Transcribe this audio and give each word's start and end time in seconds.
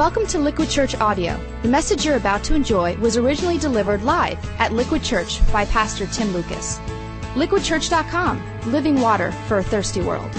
Welcome 0.00 0.26
to 0.28 0.38
Liquid 0.38 0.70
Church 0.70 0.94
Audio. 0.94 1.38
The 1.60 1.68
message 1.68 2.06
you're 2.06 2.16
about 2.16 2.42
to 2.44 2.54
enjoy 2.54 2.96
was 2.96 3.18
originally 3.18 3.58
delivered 3.58 4.02
live 4.02 4.38
at 4.58 4.72
Liquid 4.72 5.02
Church 5.02 5.46
by 5.52 5.66
Pastor 5.66 6.06
Tim 6.06 6.32
Lucas. 6.32 6.78
LiquidChurch.com, 7.34 8.72
living 8.72 8.98
water 8.98 9.30
for 9.46 9.58
a 9.58 9.62
thirsty 9.62 10.00
world. 10.00 10.34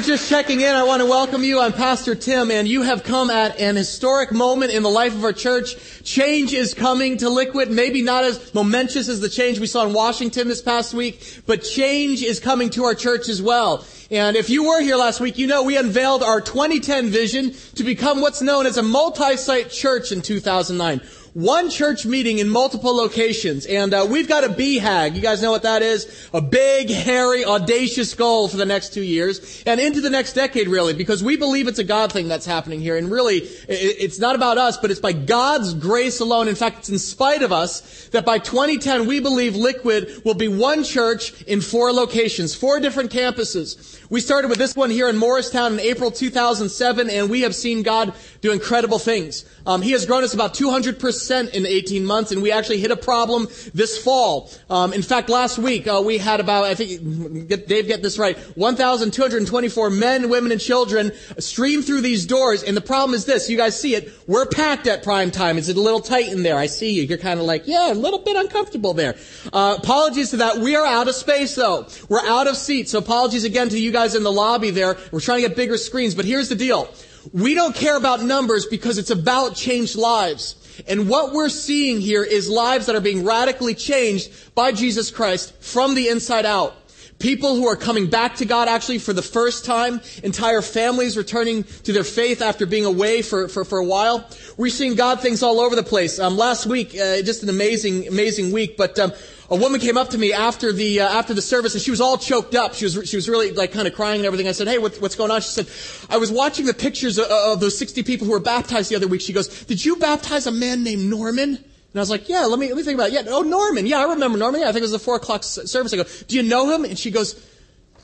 You're 0.00 0.16
just 0.16 0.30
checking 0.30 0.62
in, 0.62 0.74
I 0.74 0.82
want 0.84 1.02
to 1.02 1.06
welcome 1.06 1.44
you. 1.44 1.60
I'm 1.60 1.74
Pastor 1.74 2.14
Tim, 2.14 2.50
and 2.50 2.66
you 2.66 2.80
have 2.80 3.02
come 3.02 3.28
at 3.28 3.60
an 3.60 3.76
historic 3.76 4.32
moment 4.32 4.72
in 4.72 4.82
the 4.82 4.88
life 4.88 5.14
of 5.14 5.22
our 5.22 5.32
church. 5.34 5.76
Change 6.04 6.54
is 6.54 6.72
coming 6.72 7.18
to 7.18 7.28
Liquid. 7.28 7.70
Maybe 7.70 8.00
not 8.00 8.24
as 8.24 8.54
momentous 8.54 9.10
as 9.10 9.20
the 9.20 9.28
change 9.28 9.58
we 9.58 9.66
saw 9.66 9.84
in 9.84 9.92
Washington 9.92 10.48
this 10.48 10.62
past 10.62 10.94
week, 10.94 11.42
but 11.44 11.58
change 11.58 12.22
is 12.22 12.40
coming 12.40 12.70
to 12.70 12.84
our 12.84 12.94
church 12.94 13.28
as 13.28 13.42
well. 13.42 13.84
And 14.10 14.36
if 14.36 14.48
you 14.48 14.68
were 14.68 14.80
here 14.80 14.96
last 14.96 15.20
week, 15.20 15.36
you 15.36 15.46
know 15.46 15.64
we 15.64 15.76
unveiled 15.76 16.22
our 16.22 16.40
2010 16.40 17.10
vision 17.10 17.52
to 17.74 17.84
become 17.84 18.22
what's 18.22 18.40
known 18.40 18.64
as 18.64 18.78
a 18.78 18.82
multi-site 18.82 19.70
church 19.70 20.12
in 20.12 20.22
2009 20.22 21.06
one 21.34 21.70
church 21.70 22.04
meeting 22.04 22.38
in 22.38 22.48
multiple 22.48 22.94
locations. 22.94 23.66
And 23.66 23.94
uh, 23.94 24.06
we've 24.08 24.28
got 24.28 24.44
a 24.44 24.48
BHAG. 24.48 25.14
You 25.14 25.20
guys 25.20 25.42
know 25.42 25.50
what 25.50 25.62
that 25.62 25.82
is? 25.82 26.28
A 26.32 26.40
big, 26.40 26.90
hairy, 26.90 27.44
audacious 27.44 28.14
goal 28.14 28.48
for 28.48 28.56
the 28.56 28.66
next 28.66 28.92
two 28.92 29.02
years 29.02 29.62
and 29.66 29.80
into 29.80 30.00
the 30.00 30.10
next 30.10 30.32
decade, 30.32 30.68
really, 30.68 30.94
because 30.94 31.22
we 31.22 31.36
believe 31.36 31.68
it's 31.68 31.78
a 31.78 31.84
God 31.84 32.12
thing 32.12 32.28
that's 32.28 32.46
happening 32.46 32.80
here. 32.80 32.96
And 32.96 33.10
really, 33.10 33.38
it's 33.68 34.18
not 34.18 34.34
about 34.34 34.58
us, 34.58 34.76
but 34.76 34.90
it's 34.90 35.00
by 35.00 35.12
God's 35.12 35.74
grace 35.74 36.20
alone. 36.20 36.48
In 36.48 36.54
fact, 36.54 36.78
it's 36.78 36.88
in 36.88 36.98
spite 36.98 37.42
of 37.42 37.52
us 37.52 38.08
that 38.08 38.24
by 38.24 38.38
2010, 38.38 39.06
we 39.06 39.20
believe 39.20 39.54
Liquid 39.54 40.22
will 40.24 40.34
be 40.34 40.48
one 40.48 40.82
church 40.84 41.42
in 41.42 41.60
four 41.60 41.92
locations, 41.92 42.54
four 42.54 42.80
different 42.80 43.10
campuses. 43.12 43.99
We 44.10 44.20
started 44.20 44.48
with 44.48 44.58
this 44.58 44.74
one 44.74 44.90
here 44.90 45.08
in 45.08 45.16
Morristown 45.16 45.74
in 45.74 45.78
April 45.78 46.10
2007, 46.10 47.08
and 47.08 47.30
we 47.30 47.42
have 47.42 47.54
seen 47.54 47.84
God 47.84 48.12
do 48.40 48.50
incredible 48.50 48.98
things. 48.98 49.44
Um, 49.64 49.82
he 49.82 49.92
has 49.92 50.04
grown 50.04 50.24
us 50.24 50.34
about 50.34 50.52
200% 50.52 51.50
in 51.54 51.64
18 51.64 52.04
months, 52.04 52.32
and 52.32 52.42
we 52.42 52.50
actually 52.50 52.80
hit 52.80 52.90
a 52.90 52.96
problem 52.96 53.46
this 53.72 54.02
fall. 54.02 54.50
Um, 54.68 54.92
in 54.92 55.02
fact, 55.02 55.28
last 55.28 55.58
week 55.58 55.86
uh, 55.86 56.02
we 56.04 56.18
had 56.18 56.40
about, 56.40 56.64
I 56.64 56.74
think, 56.74 57.46
get, 57.46 57.68
Dave, 57.68 57.86
get 57.86 58.02
this 58.02 58.18
right, 58.18 58.36
1,224 58.56 59.90
men, 59.90 60.28
women, 60.28 60.50
and 60.50 60.60
children 60.60 61.12
stream 61.38 61.80
through 61.80 62.00
these 62.00 62.26
doors. 62.26 62.64
And 62.64 62.76
the 62.76 62.80
problem 62.80 63.14
is 63.14 63.26
this: 63.26 63.48
you 63.48 63.56
guys 63.56 63.80
see 63.80 63.94
it. 63.94 64.12
We're 64.26 64.46
packed 64.46 64.88
at 64.88 65.04
prime 65.04 65.30
time. 65.30 65.56
Is 65.56 65.68
it 65.68 65.76
a 65.76 65.80
little 65.80 66.00
tight 66.00 66.32
in 66.32 66.42
there? 66.42 66.58
I 66.58 66.66
see 66.66 66.94
you. 66.94 67.04
You're 67.04 67.18
kind 67.18 67.38
of 67.38 67.46
like, 67.46 67.68
yeah, 67.68 67.92
a 67.92 67.94
little 67.94 68.18
bit 68.18 68.34
uncomfortable 68.34 68.92
there. 68.92 69.14
Uh, 69.52 69.76
apologies 69.78 70.30
to 70.30 70.38
that. 70.38 70.58
We 70.58 70.74
are 70.74 70.86
out 70.86 71.06
of 71.06 71.14
space, 71.14 71.54
though. 71.54 71.86
We're 72.08 72.26
out 72.26 72.48
of 72.48 72.56
seats. 72.56 72.90
So 72.90 72.98
apologies 72.98 73.44
again 73.44 73.68
to 73.68 73.78
you 73.78 73.92
guys 73.92 73.99
in 74.14 74.22
the 74.22 74.32
lobby 74.32 74.70
there. 74.70 74.96
We're 75.10 75.20
trying 75.20 75.42
to 75.42 75.48
get 75.48 75.56
bigger 75.56 75.76
screens, 75.76 76.14
but 76.14 76.24
here's 76.24 76.48
the 76.48 76.54
deal. 76.54 76.92
We 77.32 77.54
don't 77.54 77.74
care 77.74 77.96
about 77.96 78.22
numbers 78.22 78.66
because 78.66 78.98
it's 78.98 79.10
about 79.10 79.54
changed 79.54 79.96
lives. 79.96 80.56
And 80.88 81.08
what 81.08 81.32
we're 81.32 81.50
seeing 81.50 82.00
here 82.00 82.24
is 82.24 82.48
lives 82.48 82.86
that 82.86 82.96
are 82.96 83.00
being 83.00 83.24
radically 83.24 83.74
changed 83.74 84.54
by 84.54 84.72
Jesus 84.72 85.10
Christ 85.10 85.54
from 85.62 85.94
the 85.94 86.08
inside 86.08 86.46
out. 86.46 86.74
People 87.18 87.54
who 87.54 87.68
are 87.68 87.76
coming 87.76 88.08
back 88.08 88.36
to 88.36 88.46
God 88.46 88.66
actually 88.66 88.96
for 88.96 89.12
the 89.12 89.20
first 89.20 89.66
time. 89.66 90.00
Entire 90.24 90.62
families 90.62 91.18
returning 91.18 91.64
to 91.84 91.92
their 91.92 92.04
faith 92.04 92.40
after 92.40 92.64
being 92.64 92.86
away 92.86 93.20
for, 93.20 93.46
for, 93.46 93.62
for 93.66 93.78
a 93.78 93.84
while. 93.84 94.26
We're 94.56 94.70
seeing 94.70 94.94
God 94.94 95.20
things 95.20 95.42
all 95.42 95.60
over 95.60 95.76
the 95.76 95.82
place. 95.82 96.18
Um, 96.18 96.38
last 96.38 96.64
week, 96.64 96.94
uh, 96.94 97.20
just 97.20 97.42
an 97.42 97.50
amazing, 97.50 98.08
amazing 98.08 98.52
week, 98.52 98.78
but 98.78 98.98
um, 98.98 99.12
a 99.50 99.56
woman 99.56 99.80
came 99.80 99.98
up 99.98 100.10
to 100.10 100.18
me 100.18 100.32
after 100.32 100.72
the 100.72 101.00
uh, 101.00 101.08
after 101.08 101.34
the 101.34 101.42
service 101.42 101.74
and 101.74 101.82
she 101.82 101.90
was 101.90 102.00
all 102.00 102.16
choked 102.16 102.54
up. 102.54 102.74
She 102.74 102.84
was 102.84 103.08
she 103.08 103.16
was 103.16 103.28
really 103.28 103.50
like 103.50 103.72
kind 103.72 103.88
of 103.88 103.94
crying 103.94 104.20
and 104.20 104.26
everything. 104.26 104.46
I 104.46 104.52
said, 104.52 104.68
"Hey, 104.68 104.78
what, 104.78 104.96
what's 105.00 105.16
going 105.16 105.32
on?" 105.32 105.40
She 105.40 105.48
said, 105.48 105.68
"I 106.08 106.18
was 106.18 106.30
watching 106.30 106.66
the 106.66 106.74
pictures 106.74 107.18
of, 107.18 107.26
of, 107.26 107.60
those 107.60 107.76
60 107.76 108.04
people 108.04 108.26
who 108.26 108.32
were 108.32 108.40
baptized 108.40 108.90
the 108.90 108.96
other 108.96 109.08
week." 109.08 109.20
She 109.20 109.32
goes, 109.32 109.64
"Did 109.64 109.84
you 109.84 109.96
baptize 109.96 110.46
a 110.46 110.52
man 110.52 110.84
named 110.84 111.10
Norman?" 111.10 111.56
And 111.56 111.96
I 111.96 111.98
was 111.98 112.10
like, 112.10 112.28
"Yeah, 112.28 112.44
let 112.44 112.60
me 112.60 112.68
let 112.68 112.76
me 112.76 112.84
think 112.84 112.94
about 112.94 113.08
it. 113.08 113.14
Yeah, 113.14 113.22
oh 113.26 113.42
Norman, 113.42 113.86
yeah, 113.86 113.98
I 113.98 114.12
remember 114.12 114.38
Norman. 114.38 114.60
Yeah, 114.60 114.68
I 114.68 114.72
think 114.72 114.82
it 114.82 114.82
was 114.82 114.92
the 114.92 115.00
four 115.00 115.16
o'clock 115.16 115.42
service." 115.42 115.92
I 115.92 115.96
go, 115.96 116.04
"Do 116.28 116.36
you 116.36 116.44
know 116.44 116.72
him?" 116.72 116.84
And 116.84 116.96
she 116.96 117.10
goes, 117.10 117.34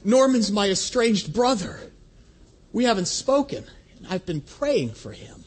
"Norman's 0.05 0.51
my 0.51 0.69
estranged 0.69 1.33
brother. 1.33 1.79
We 2.73 2.85
haven't 2.85 3.07
spoken. 3.07 3.65
And 3.99 4.09
I've 4.09 4.27
been 4.27 4.41
praying 4.41 4.95
for 4.95 5.13
him." 5.13 5.45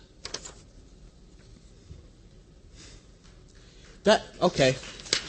That 4.06 4.24
okay, 4.42 4.78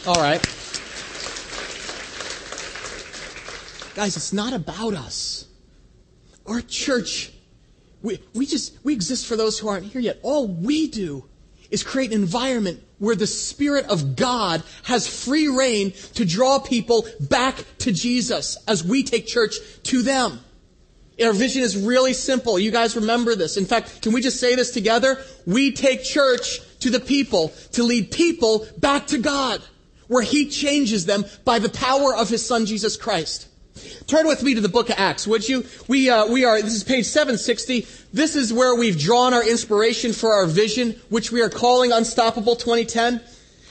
all 0.07 0.15
right. 0.15 0.41
Guys, 4.01 4.17
it's 4.17 4.33
not 4.33 4.55
about 4.55 4.95
us. 4.95 5.45
Our 6.47 6.63
church, 6.63 7.35
we, 8.01 8.19
we 8.33 8.47
just, 8.47 8.83
we 8.83 8.95
exist 8.95 9.27
for 9.27 9.37
those 9.37 9.59
who 9.59 9.69
aren't 9.69 9.85
here 9.85 10.01
yet. 10.01 10.21
All 10.23 10.49
we 10.49 10.89
do 10.89 11.27
is 11.71 11.83
create 11.83 12.11
an 12.11 12.23
environment 12.23 12.83
where 12.99 13.15
the 13.15 13.27
Spirit 13.27 13.85
of 13.91 14.17
God 14.17 14.63
has 14.85 15.07
free 15.07 15.49
rein 15.49 15.93
to 16.15 16.25
draw 16.25 16.59
people 16.61 17.07
back 17.21 17.63
to 17.81 17.93
Jesus 17.93 18.57
as 18.67 18.83
we 18.83 19.03
take 19.03 19.27
church 19.27 19.57
to 19.83 20.01
them. 20.01 20.41
Our 21.23 21.35
vision 21.35 21.61
is 21.63 21.77
really 21.77 22.15
simple. 22.15 22.59
You 22.59 22.71
guys 22.71 22.97
remember 22.97 23.35
this. 23.35 23.59
In 23.59 23.67
fact, 23.67 24.01
can 24.01 24.13
we 24.15 24.23
just 24.23 24.41
say 24.41 24.55
this 24.55 24.71
together? 24.71 25.23
We 25.45 25.73
take 25.73 26.05
church 26.05 26.61
to 26.79 26.89
the 26.89 27.01
people 27.01 27.53
to 27.73 27.83
lead 27.83 28.13
people 28.13 28.67
back 28.79 29.09
to 29.09 29.19
God, 29.19 29.61
where 30.09 30.23
He 30.23 30.49
changes 30.49 31.05
them 31.05 31.27
by 31.45 31.59
the 31.59 31.69
power 31.69 32.15
of 32.15 32.31
His 32.31 32.47
Son, 32.47 32.65
Jesus 32.65 32.97
Christ. 32.97 33.49
Turn 34.07 34.27
with 34.27 34.43
me 34.43 34.55
to 34.55 34.61
the 34.61 34.69
book 34.69 34.91
of 34.91 34.97
Acts, 34.99 35.27
would 35.27 35.49
you? 35.49 35.65
We, 35.89 36.11
uh, 36.11 36.27
we 36.27 36.45
are, 36.45 36.61
this 36.61 36.75
is 36.75 36.85
page 36.85 37.07
760. 37.07 37.87
This 38.13 38.37
is 38.37 38.53
where 38.53 38.75
we've 38.75 38.99
drawn 38.99 39.35
our 39.35 39.49
inspiration 39.49 40.13
for 40.13 40.33
our 40.33 40.47
vision, 40.47 41.01
which 41.09 41.31
we 41.31 41.43
are 41.43 41.51
calling 41.51 41.93
Unstoppable 41.93 42.57
2010. 42.57 43.21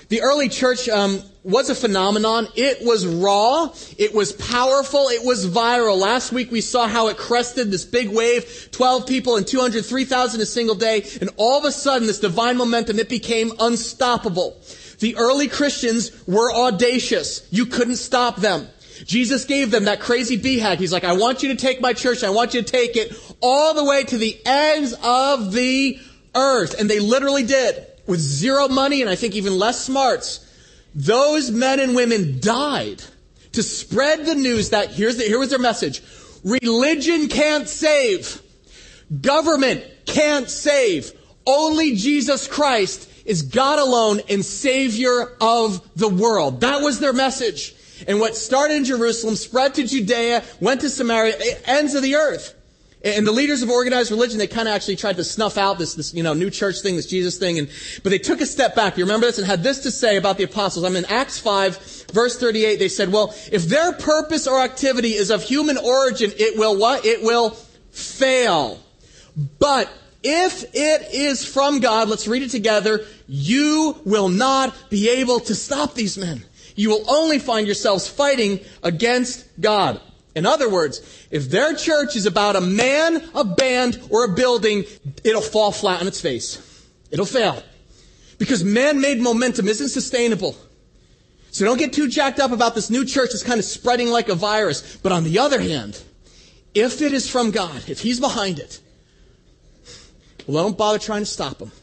The 0.09 0.22
early 0.22 0.50
church 0.50 0.90
um, 0.90 1.22
was 1.44 1.70
a 1.70 1.75
phenomenon. 1.75 2.47
It 2.56 2.84
was 2.84 3.06
raw. 3.06 3.70
It 3.97 4.14
was 4.14 4.34
powerful. 4.34 5.08
It 5.09 5.24
was 5.24 5.46
viral. 5.46 6.00
Last 6.00 6.31
week 6.31 6.52
we 6.52 6.62
saw 6.62 6.88
how 6.88 7.09
it 7.09 7.18
crested 7.18 7.70
this 7.70 7.86
big 7.86 8.09
wave, 8.09 8.70
12 8.72 9.06
people 9.06 9.36
and 9.36 9.46
200, 9.46 9.86
3,000 9.86 10.41
a 10.41 10.46
single 10.47 10.76
day. 10.76 11.08
And 11.22 11.30
all 11.38 11.59
of 11.59 11.66
a 11.66 11.72
sudden, 11.72 12.08
this 12.08 12.20
divine 12.20 12.58
momentum, 12.58 12.97
it 12.97 13.08
became 13.08 13.52
unstoppable. 13.59 14.59
The 15.00 15.16
early 15.16 15.47
Christians 15.47 16.12
were 16.28 16.52
audacious. 16.52 17.47
You 17.52 17.68
couldn't 17.68 17.97
stop 17.97 18.38
them. 18.38 18.68
Jesus 19.06 19.46
gave 19.46 19.72
them 19.72 19.86
that 19.86 20.00
crazy 20.00 20.38
BHAG. 20.38 20.78
He's 20.78 20.94
like, 20.94 21.04
I 21.04 21.14
want 21.14 21.44
you 21.44 21.50
to 21.50 21.56
take 21.56 21.82
my 21.82 21.94
church. 21.94 22.24
I 22.24 22.30
want 22.30 22.54
you 22.54 22.62
to 22.62 22.72
take 22.72 22.96
it 22.96 23.16
all 23.42 23.74
the 23.74 23.84
way 23.84 24.04
to 24.04 24.18
the 24.18 24.40
ends 24.46 24.94
of 25.04 25.52
the 25.52 26.00
earth. 26.36 26.80
And 26.80 26.90
they 26.90 27.00
literally 27.00 27.44
did 27.44 27.86
with 28.08 28.20
zero 28.20 28.68
money 28.68 29.02
and 29.02 29.09
I 29.09 29.16
think 29.16 29.36
even 29.36 29.58
less 29.58 29.84
smarts. 29.84 30.46
Those 30.96 31.52
men 31.52 31.80
and 31.80 31.96
women 31.96 32.40
died 32.40 33.04
to 33.54 33.64
spread 33.64 34.26
the 34.26 34.36
news 34.36 34.72
that 34.72 34.92
here's 34.92 35.18
the, 35.18 35.24
here 35.24 35.40
was 35.40 35.50
their 35.50 35.59
message. 35.59 36.02
Religion 36.44 37.28
can't 37.28 37.68
save. 37.68 38.42
Government 39.22 39.84
can't 40.06 40.50
save. 40.50 41.12
Only 41.46 41.96
Jesus 41.96 42.48
Christ 42.48 43.09
is 43.26 43.44
God 43.44 43.80
alone 43.80 44.22
and 44.30 44.44
Savior 44.44 45.36
of 45.42 45.88
the 45.96 46.09
world. 46.09 46.62
That 46.62 46.82
was 46.82 47.00
their 47.00 47.14
message. 47.14 47.76
And 48.08 48.20
what 48.20 48.36
started 48.36 48.76
in 48.76 48.86
Jerusalem 48.86 49.36
spread 49.36 49.76
to 49.76 49.86
Judea, 49.86 50.44
went 50.60 50.82
to 50.82 50.90
Samaria, 50.90 51.36
ends 51.66 51.96
of 51.96 52.04
the 52.04 52.16
earth. 52.16 52.56
And 53.02 53.26
the 53.26 53.32
leaders 53.32 53.62
of 53.62 53.70
organized 53.70 54.12
religion, 54.12 54.40
they 54.40 54.48
kind 54.48 54.68
of 54.68 54.74
actually 54.74 54.98
tried 54.98 55.16
to 55.18 55.24
snuff 55.24 55.58
out 55.58 55.78
this, 55.78 55.94
this, 55.94 56.14
you 56.14 56.22
know, 56.22 56.34
new 56.34 56.50
church 56.50 56.82
thing, 56.82 56.98
this 56.98 57.06
Jesus 57.06 57.38
thing, 57.38 57.58
and, 57.58 57.70
but 58.04 58.09
they 58.09 58.18
took 58.18 58.42
a 58.42 58.46
step 58.46 58.76
back. 58.76 58.98
You 58.98 59.06
remember 59.06 59.26
this? 59.26 59.38
And 59.38 59.48
had 59.48 59.64
this 59.64 59.80
to 59.84 59.92
say 59.92 60.18
about 60.18 60.38
the 60.38 60.44
apostles. 60.44 60.84
I'm 60.84 60.97
in 60.97 61.06
Acts 61.06 61.40
5, 61.40 62.08
verse 62.12 62.38
38. 62.38 62.78
They 62.78 62.90
said, 62.90 63.09
well, 63.09 63.34
if 63.53 63.64
their 63.66 63.94
purpose 63.94 64.47
or 64.47 64.59
activity 64.59 65.14
is 65.14 65.32
of 65.32 65.44
human 65.44 65.78
origin, 65.78 66.32
it 66.38 66.59
will 66.59 66.78
what? 66.78 67.06
It 67.06 67.23
will 67.23 67.52
fail. 67.91 68.82
But 69.59 69.90
if 70.22 70.66
it 70.76 71.14
is 71.14 71.46
from 71.46 71.79
God, 71.79 72.09
let's 72.09 72.28
read 72.28 72.44
it 72.44 72.52
together, 72.52 73.06
you 73.29 73.97
will 74.03 74.28
not 74.28 74.76
be 74.90 75.09
able 75.09 75.40
to 75.41 75.56
stop 75.56 75.94
these 75.94 76.18
men 76.18 76.44
you 76.79 76.90
will 76.90 77.03
only 77.09 77.40
find 77.40 77.67
yourselves 77.67 78.08
fighting 78.08 78.61
against 78.84 79.46
God. 79.59 79.99
In 80.34 80.46
other 80.46 80.70
words, 80.70 81.28
if 81.29 81.49
their 81.49 81.76
church 81.76 82.16
is 82.16 82.26
about 82.26 82.55
a 82.55 82.61
man, 82.61 83.22
a 83.35 83.43
band, 83.43 84.02
or 84.09 84.23
a 84.23 84.29
building, 84.29 84.85
it'll 85.26 85.41
fall 85.41 85.73
flat 85.73 85.99
on 85.99 86.08
its 86.08 86.22
face. 86.22 86.87
It'll 87.11 87.26
fail. 87.26 87.61
Because 88.37 88.64
man-made 88.64 89.20
momentum 89.20 89.67
isn't 89.67 89.90
sustainable. 89.90 90.55
So 91.52 91.66
don't 91.66 91.78
get 91.78 91.91
too 91.91 92.08
jacked 92.08 92.40
up 92.40 92.53
about 92.53 92.76
this 92.76 92.90
new 92.90 93.03
church 93.03 93.32
that's 93.34 93.43
kind 93.43 93.59
of 93.59 93.66
spreading 93.66 94.08
like 94.08 94.29
a 94.29 94.35
virus. 94.35 94.96
But 95.03 95.11
on 95.11 95.25
the 95.25 95.40
other 95.40 95.59
hand, 95.59 96.02
if 96.73 97.02
it 97.02 97.11
is 97.11 97.29
from 97.29 97.52
God, 97.52 97.90
if 97.90 97.99
He's 97.99 98.22
behind 98.22 98.58
it, 98.58 98.79
well, 100.47 100.64
don't 100.64 100.78
bother 100.78 100.97
trying 100.97 101.23
to 101.23 101.25
stop 101.25 101.59
Him. 101.59 101.73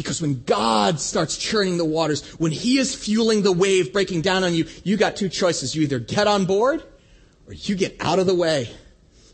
Because 0.00 0.22
when 0.22 0.44
God 0.44 0.98
starts 0.98 1.36
churning 1.36 1.76
the 1.76 1.84
waters, 1.84 2.26
when 2.40 2.52
He 2.52 2.78
is 2.78 2.94
fueling 2.94 3.42
the 3.42 3.52
wave 3.52 3.92
breaking 3.92 4.22
down 4.22 4.44
on 4.44 4.54
you, 4.54 4.66
you 4.82 4.96
got 4.96 5.14
two 5.14 5.28
choices. 5.28 5.76
You 5.76 5.82
either 5.82 5.98
get 5.98 6.26
on 6.26 6.46
board 6.46 6.82
or 7.46 7.52
you 7.52 7.74
get 7.74 7.96
out 8.00 8.18
of 8.18 8.24
the 8.26 8.34
way. 8.34 8.70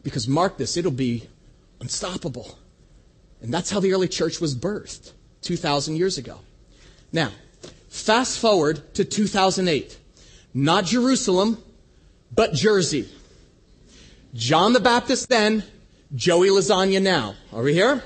Because 0.02 0.26
mark 0.26 0.58
this, 0.58 0.76
it'll 0.76 0.90
be 0.90 1.28
unstoppable. 1.80 2.58
And 3.40 3.54
that's 3.54 3.70
how 3.70 3.78
the 3.78 3.92
early 3.92 4.08
church 4.08 4.40
was 4.40 4.56
birthed 4.56 5.12
2,000 5.42 5.94
years 5.94 6.18
ago. 6.18 6.40
Now, 7.12 7.30
fast 7.88 8.40
forward 8.40 8.92
to 8.94 9.04
2008. 9.04 9.96
Not 10.52 10.84
Jerusalem, 10.84 11.62
but 12.34 12.54
Jersey. 12.54 13.08
John 14.34 14.72
the 14.72 14.80
Baptist 14.80 15.28
then, 15.28 15.62
Joey 16.12 16.48
Lasagna 16.48 17.00
now. 17.00 17.36
Are 17.52 17.62
we 17.62 17.72
here? 17.72 18.02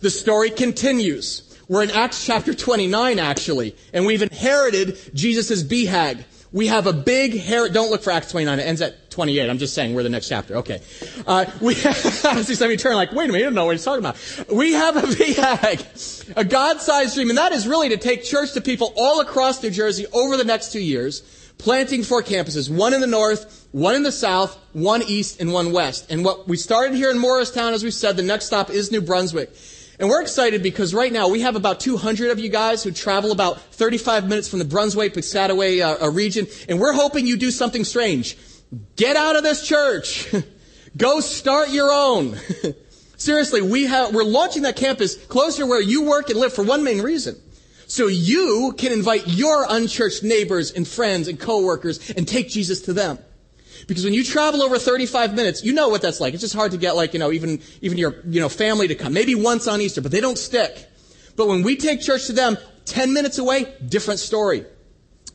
The 0.00 0.08
story 0.08 0.48
continues. 0.48 1.51
We're 1.72 1.84
in 1.84 1.90
Acts 1.90 2.26
chapter 2.26 2.52
29, 2.52 3.18
actually, 3.18 3.74
and 3.94 4.04
we've 4.04 4.20
inherited 4.20 4.98
Jesus' 5.14 5.62
BHAG. 5.62 6.22
We 6.52 6.66
have 6.66 6.86
a 6.86 6.92
big 6.92 7.40
hair. 7.40 7.66
Don't 7.70 7.90
look 7.90 8.02
for 8.02 8.10
Acts 8.10 8.30
29. 8.30 8.60
It 8.60 8.62
ends 8.62 8.82
at 8.82 9.10
28. 9.10 9.48
I'm 9.48 9.56
just 9.56 9.72
saying 9.72 9.94
we're 9.94 10.02
the 10.02 10.10
next 10.10 10.28
chapter. 10.28 10.56
Okay. 10.56 10.82
Uh, 11.26 11.46
we 11.62 11.72
have, 11.76 11.96
see 11.96 12.56
some 12.56 12.66
of 12.66 12.70
you 12.72 12.76
turn 12.76 12.94
like, 12.94 13.12
wait 13.12 13.24
a 13.24 13.28
minute, 13.28 13.38
you 13.38 13.44
don't 13.44 13.54
know 13.54 13.64
what 13.64 13.70
he's 13.70 13.84
talking 13.86 14.00
about. 14.00 14.18
We 14.52 14.74
have 14.74 14.98
a 14.98 15.00
BHAG, 15.00 16.36
a 16.36 16.44
God-sized 16.44 17.14
dream, 17.14 17.30
and 17.30 17.38
that 17.38 17.52
is 17.52 17.66
really 17.66 17.88
to 17.88 17.96
take 17.96 18.22
church 18.22 18.52
to 18.52 18.60
people 18.60 18.92
all 18.94 19.22
across 19.22 19.62
New 19.62 19.70
Jersey 19.70 20.04
over 20.12 20.36
the 20.36 20.44
next 20.44 20.72
two 20.72 20.82
years, 20.82 21.22
planting 21.56 22.02
four 22.02 22.22
campuses, 22.22 22.68
one 22.68 22.92
in 22.92 23.00
the 23.00 23.06
north, 23.06 23.66
one 23.72 23.94
in 23.94 24.02
the 24.02 24.12
south, 24.12 24.58
one 24.74 25.02
east, 25.04 25.40
and 25.40 25.54
one 25.54 25.72
west. 25.72 26.10
And 26.10 26.22
what 26.22 26.46
we 26.46 26.58
started 26.58 26.94
here 26.94 27.10
in 27.10 27.16
Morristown, 27.16 27.72
as 27.72 27.82
we 27.82 27.90
said, 27.90 28.18
the 28.18 28.22
next 28.22 28.44
stop 28.44 28.68
is 28.68 28.92
New 28.92 29.00
Brunswick. 29.00 29.54
And 29.98 30.08
we're 30.08 30.22
excited 30.22 30.62
because 30.62 30.94
right 30.94 31.12
now 31.12 31.28
we 31.28 31.40
have 31.40 31.54
about 31.54 31.80
200 31.80 32.30
of 32.30 32.38
you 32.38 32.48
guys 32.48 32.82
who 32.82 32.90
travel 32.90 33.30
about 33.30 33.60
35 33.60 34.28
minutes 34.28 34.48
from 34.48 34.58
the 34.58 34.64
Brunswick, 34.64 35.14
Piscataway 35.14 35.80
uh, 35.80 36.04
uh, 36.04 36.10
region, 36.10 36.46
and 36.68 36.80
we're 36.80 36.94
hoping 36.94 37.26
you 37.26 37.36
do 37.36 37.50
something 37.50 37.84
strange. 37.84 38.36
Get 38.96 39.16
out 39.16 39.36
of 39.36 39.42
this 39.42 39.66
church. 39.66 40.32
Go 40.96 41.20
start 41.20 41.70
your 41.70 41.90
own. 41.92 42.36
Seriously, 43.16 43.62
we 43.62 43.84
have, 43.84 44.14
we're 44.14 44.24
launching 44.24 44.62
that 44.62 44.76
campus 44.76 45.14
closer 45.26 45.66
where 45.66 45.80
you 45.80 46.04
work 46.04 46.30
and 46.30 46.38
live 46.40 46.52
for 46.52 46.64
one 46.64 46.82
main 46.82 47.02
reason. 47.02 47.36
So 47.86 48.06
you 48.06 48.74
can 48.78 48.90
invite 48.90 49.28
your 49.28 49.66
unchurched 49.68 50.22
neighbors 50.22 50.72
and 50.72 50.88
friends 50.88 51.28
and 51.28 51.38
coworkers 51.38 52.10
and 52.12 52.26
take 52.26 52.48
Jesus 52.48 52.80
to 52.82 52.92
them. 52.92 53.18
Because 53.86 54.04
when 54.04 54.14
you 54.14 54.24
travel 54.24 54.62
over 54.62 54.78
35 54.78 55.34
minutes, 55.34 55.64
you 55.64 55.72
know 55.72 55.88
what 55.88 56.02
that's 56.02 56.20
like. 56.20 56.34
It's 56.34 56.42
just 56.42 56.54
hard 56.54 56.72
to 56.72 56.78
get 56.78 56.96
like, 56.96 57.12
you 57.12 57.18
know, 57.18 57.32
even, 57.32 57.60
even 57.80 57.98
your, 57.98 58.16
you 58.26 58.40
know, 58.40 58.48
family 58.48 58.88
to 58.88 58.94
come. 58.94 59.12
Maybe 59.12 59.34
once 59.34 59.66
on 59.66 59.80
Easter, 59.80 60.00
but 60.00 60.12
they 60.12 60.20
don't 60.20 60.38
stick. 60.38 60.88
But 61.36 61.48
when 61.48 61.62
we 61.62 61.76
take 61.76 62.00
church 62.00 62.26
to 62.26 62.32
them, 62.32 62.58
10 62.84 63.12
minutes 63.12 63.38
away, 63.38 63.74
different 63.88 64.20
story. 64.20 64.64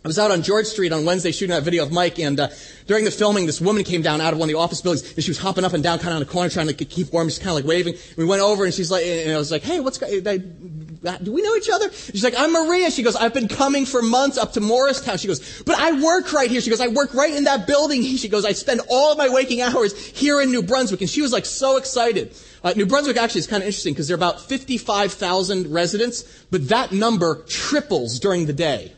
I 0.08 0.16
was 0.16 0.20
out 0.20 0.32
on 0.32 0.42
George 0.42 0.68
Street 0.68 0.94
on 0.94 1.04
Wednesday 1.04 1.34
shooting 1.34 1.54
that 1.54 1.64
video 1.64 1.84
of 1.84 1.92
Mike, 1.92 2.18
and 2.18 2.40
uh, 2.40 2.48
during 2.86 3.04
the 3.04 3.12
filming, 3.12 3.46
this 3.46 3.60
woman 3.60 3.84
came 3.84 4.02
down 4.02 4.22
out 4.22 4.32
of 4.32 4.40
one 4.40 4.48
of 4.48 4.54
the 4.54 4.58
office 4.58 4.80
buildings, 4.80 5.04
and 5.16 5.22
she 5.22 5.30
was 5.30 5.38
hopping 5.38 5.66
up 5.66 5.74
and 5.74 5.84
down 5.84 6.00
kind 6.00 6.12
of 6.12 6.14
on 6.14 6.20
the 6.22 6.26
corner 6.26 6.50
trying 6.50 6.68
to 6.68 6.74
keep 6.74 7.12
warm, 7.12 7.28
just 7.28 7.42
kind 7.42 7.50
of 7.50 7.56
like 7.56 7.66
waving. 7.66 7.96
We 8.16 8.24
went 8.24 8.42
over, 8.42 8.64
and 8.64 8.74
she's 8.74 8.90
like, 8.90 9.06
and 9.06 9.34
I 9.34 9.38
was 9.38 9.52
like, 9.52 9.64
hey, 9.64 9.82
what's, 9.82 9.98
do 9.98 11.34
we 11.34 11.42
know 11.42 11.56
each 11.56 11.70
other? 11.70 11.92
She's 11.92 12.24
like, 12.24 12.36
I'm 12.38 12.54
Maria. 12.54 12.90
She 12.90 13.04
goes, 13.04 13.18
I've 13.18 13.34
been 13.34 13.50
coming 13.50 13.86
for 13.86 14.02
months 14.02 14.38
up 14.38 14.54
to 14.54 14.62
Morristown. 14.62 15.18
She 15.18 15.28
goes, 15.28 15.62
but 15.64 15.78
I 15.78 16.02
work 16.02 16.32
right 16.32 16.50
here. 16.50 16.62
She 16.62 16.70
goes, 16.70 16.80
I 16.80 16.88
work 16.88 17.14
right 17.14 17.34
in 17.34 17.44
that 17.44 17.68
building. 17.68 18.02
She 18.02 18.30
goes, 18.30 18.46
I 18.46 18.54
spend 18.54 18.80
all 18.90 19.12
of 19.12 19.18
my 19.18 19.28
waking 19.28 19.60
hours 19.60 19.94
here 20.12 20.40
in 20.40 20.52
New 20.52 20.64
Brunswick. 20.64 21.02
And 21.02 21.10
she 21.10 21.22
was 21.22 21.34
like 21.34 21.46
so 21.46 21.76
excited. 21.76 22.34
Uh, 22.64 22.72
New 22.78 22.86
Brunswick 22.86 23.18
actually 23.18 23.40
is 23.40 23.48
kind 23.48 23.62
of 23.62 23.68
interesting 23.68 23.94
because 23.94 24.08
there 24.08 24.16
are 24.16 24.20
about 24.20 24.40
55,000 24.40 25.70
residents, 25.74 26.24
but 26.50 26.70
that 26.70 26.94
number 26.94 27.44
triples 27.44 28.20
during 28.20 28.46
the 28.46 28.54
day 28.54 28.94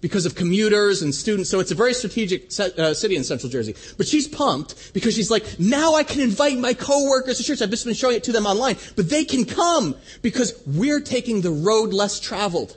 because 0.00 0.26
of 0.26 0.34
commuters 0.34 1.02
and 1.02 1.14
students. 1.14 1.50
So 1.50 1.60
it's 1.60 1.70
a 1.70 1.74
very 1.74 1.94
strategic 1.94 2.46
uh, 2.58 2.94
city 2.94 3.16
in 3.16 3.24
central 3.24 3.50
Jersey. 3.50 3.74
But 3.96 4.06
she's 4.06 4.26
pumped 4.26 4.92
because 4.94 5.14
she's 5.14 5.30
like, 5.30 5.58
now 5.58 5.94
I 5.94 6.02
can 6.02 6.20
invite 6.20 6.58
my 6.58 6.74
coworkers 6.74 7.38
to 7.38 7.44
church. 7.44 7.60
I've 7.60 7.70
just 7.70 7.84
been 7.84 7.94
showing 7.94 8.16
it 8.16 8.24
to 8.24 8.32
them 8.32 8.46
online, 8.46 8.76
but 8.96 9.10
they 9.10 9.24
can 9.24 9.44
come 9.44 9.94
because 10.22 10.60
we're 10.66 11.00
taking 11.00 11.42
the 11.42 11.50
road 11.50 11.92
less 11.92 12.18
traveled. 12.18 12.76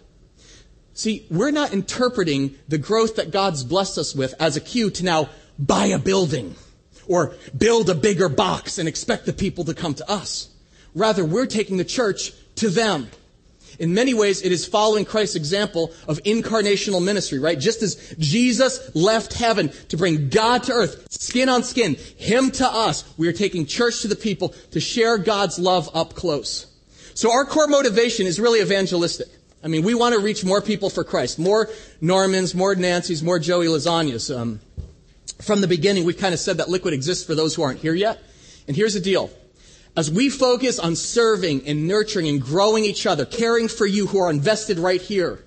See, 0.94 1.26
we're 1.32 1.52
not 1.52 1.74
interpreting 1.74 2.56
the 2.68 2.78
growth 2.78 3.16
that 3.16 3.32
God's 3.32 3.64
blessed 3.64 3.98
us 3.98 4.16
with 4.16 4.36
as 4.40 4.58
a 4.58 4.62
cue 4.62 4.92
to 4.92 5.06
now 5.06 5.30
buy 5.58 5.88
a 5.88 6.00
building 6.00 6.56
or 7.08 7.36
build 7.58 7.90
a 7.90 7.96
bigger 7.96 8.30
box 8.30 8.78
and 8.78 8.88
expect 8.88 9.26
the 9.26 9.34
people 9.34 9.64
to 9.66 9.74
come 9.74 9.94
to 9.96 10.10
us. 10.10 10.50
Rather, 10.94 11.26
we're 11.26 11.48
taking 11.48 11.78
the 11.78 11.86
church 11.86 12.34
to 12.56 12.70
them. 12.70 13.10
In 13.80 13.94
many 13.94 14.14
ways, 14.14 14.42
it 14.42 14.52
is 14.52 14.66
following 14.66 15.06
Christ's 15.06 15.36
example 15.36 15.92
of 16.08 16.22
incarnational 16.24 17.04
ministry, 17.04 17.40
right? 17.40 17.60
Just 17.60 17.82
as 17.82 18.16
Jesus 18.20 18.96
left 18.96 19.34
heaven 19.34 19.72
to 19.90 19.98
bring 19.98 20.30
God 20.30 20.64
to 20.64 20.74
earth, 20.74 21.08
skin 21.12 21.50
on 21.50 21.64
skin, 21.64 21.96
Him 22.18 22.52
to 22.52 22.68
us, 22.68 23.04
we 23.18 23.28
are 23.28 23.34
taking 23.34 23.66
church 23.66 24.02
to 24.02 24.08
the 24.08 24.16
people 24.16 24.50
to 24.72 24.80
share 24.80 25.18
God's 25.18 25.58
love 25.60 25.90
up 25.94 26.14
close. 26.14 26.68
So 27.16 27.32
our 27.32 27.46
core 27.46 27.68
motivation 27.68 28.26
is 28.26 28.40
really 28.40 28.62
evangelistic. 28.62 29.28
I 29.64 29.68
mean, 29.68 29.84
we 29.84 29.96
want 29.96 30.14
to 30.14 30.20
reach 30.20 30.44
more 30.44 30.62
people 30.62 30.90
for 30.90 31.04
Christ. 31.04 31.40
More 31.40 31.70
Normans, 32.02 32.54
more 32.54 32.76
Nancy's, 32.76 33.24
more 33.24 33.40
Joey 33.40 33.68
Lasagnas. 33.68 34.36
Um, 34.36 34.60
from 35.42 35.62
the 35.62 35.68
beginning, 35.68 36.04
we've 36.04 36.18
kind 36.18 36.34
of 36.34 36.40
said 36.40 36.58
that 36.58 36.70
liquid 36.70 36.94
exists 36.94 37.26
for 37.26 37.34
those 37.34 37.56
who 37.56 37.62
aren't 37.62 37.80
here 37.80 37.94
yet. 37.94 38.22
And 38.68 38.76
here's 38.76 38.94
the 38.94 39.00
deal. 39.00 39.30
As 39.96 40.10
we 40.10 40.30
focus 40.30 40.80
on 40.80 40.96
serving 40.96 41.68
and 41.68 41.88
nurturing 41.88 42.28
and 42.28 42.42
growing 42.42 42.84
each 42.84 43.06
other, 43.06 43.26
caring 43.26 43.68
for 43.68 43.86
you 43.86 44.08
who 44.08 44.18
are 44.20 44.32
invested 44.32 44.80
right 44.80 45.02
here, 45.02 45.44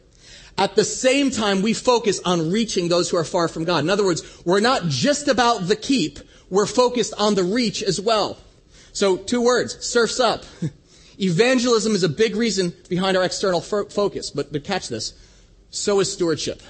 at 0.59 0.77
the 0.77 0.85
same 0.85 1.31
time, 1.31 1.63
we 1.63 1.75
focus 1.75 2.21
on 2.25 2.51
reaching 2.51 2.89
those 2.89 3.11
who 3.11 3.17
are 3.17 3.25
far 3.25 3.49
from 3.49 3.65
God. 3.65 3.85
In 3.85 3.91
other 3.91 4.05
words, 4.05 4.43
we're 4.45 4.61
not 4.61 4.85
just 4.85 5.29
about 5.29 5.67
the 5.67 5.77
keep, 5.77 6.19
we're 6.49 6.67
focused 6.67 7.13
on 7.19 7.35
the 7.35 7.45
reach 7.45 7.83
as 7.83 8.01
well. 8.01 8.39
So, 8.93 9.17
two 9.17 9.43
words, 9.43 9.85
surfs 9.85 10.21
up. 10.21 10.45
Evangelism 11.21 11.95
is 11.95 12.03
a 12.03 12.09
big 12.09 12.37
reason 12.37 12.73
behind 12.89 13.17
our 13.17 13.25
external 13.25 13.61
fo- 13.61 13.87
focus, 13.87 14.31
but, 14.31 14.53
but 14.53 14.65
catch 14.65 14.89
this. 14.89 15.13
So 15.71 16.01
is 16.01 16.13
stewardship. 16.13 16.63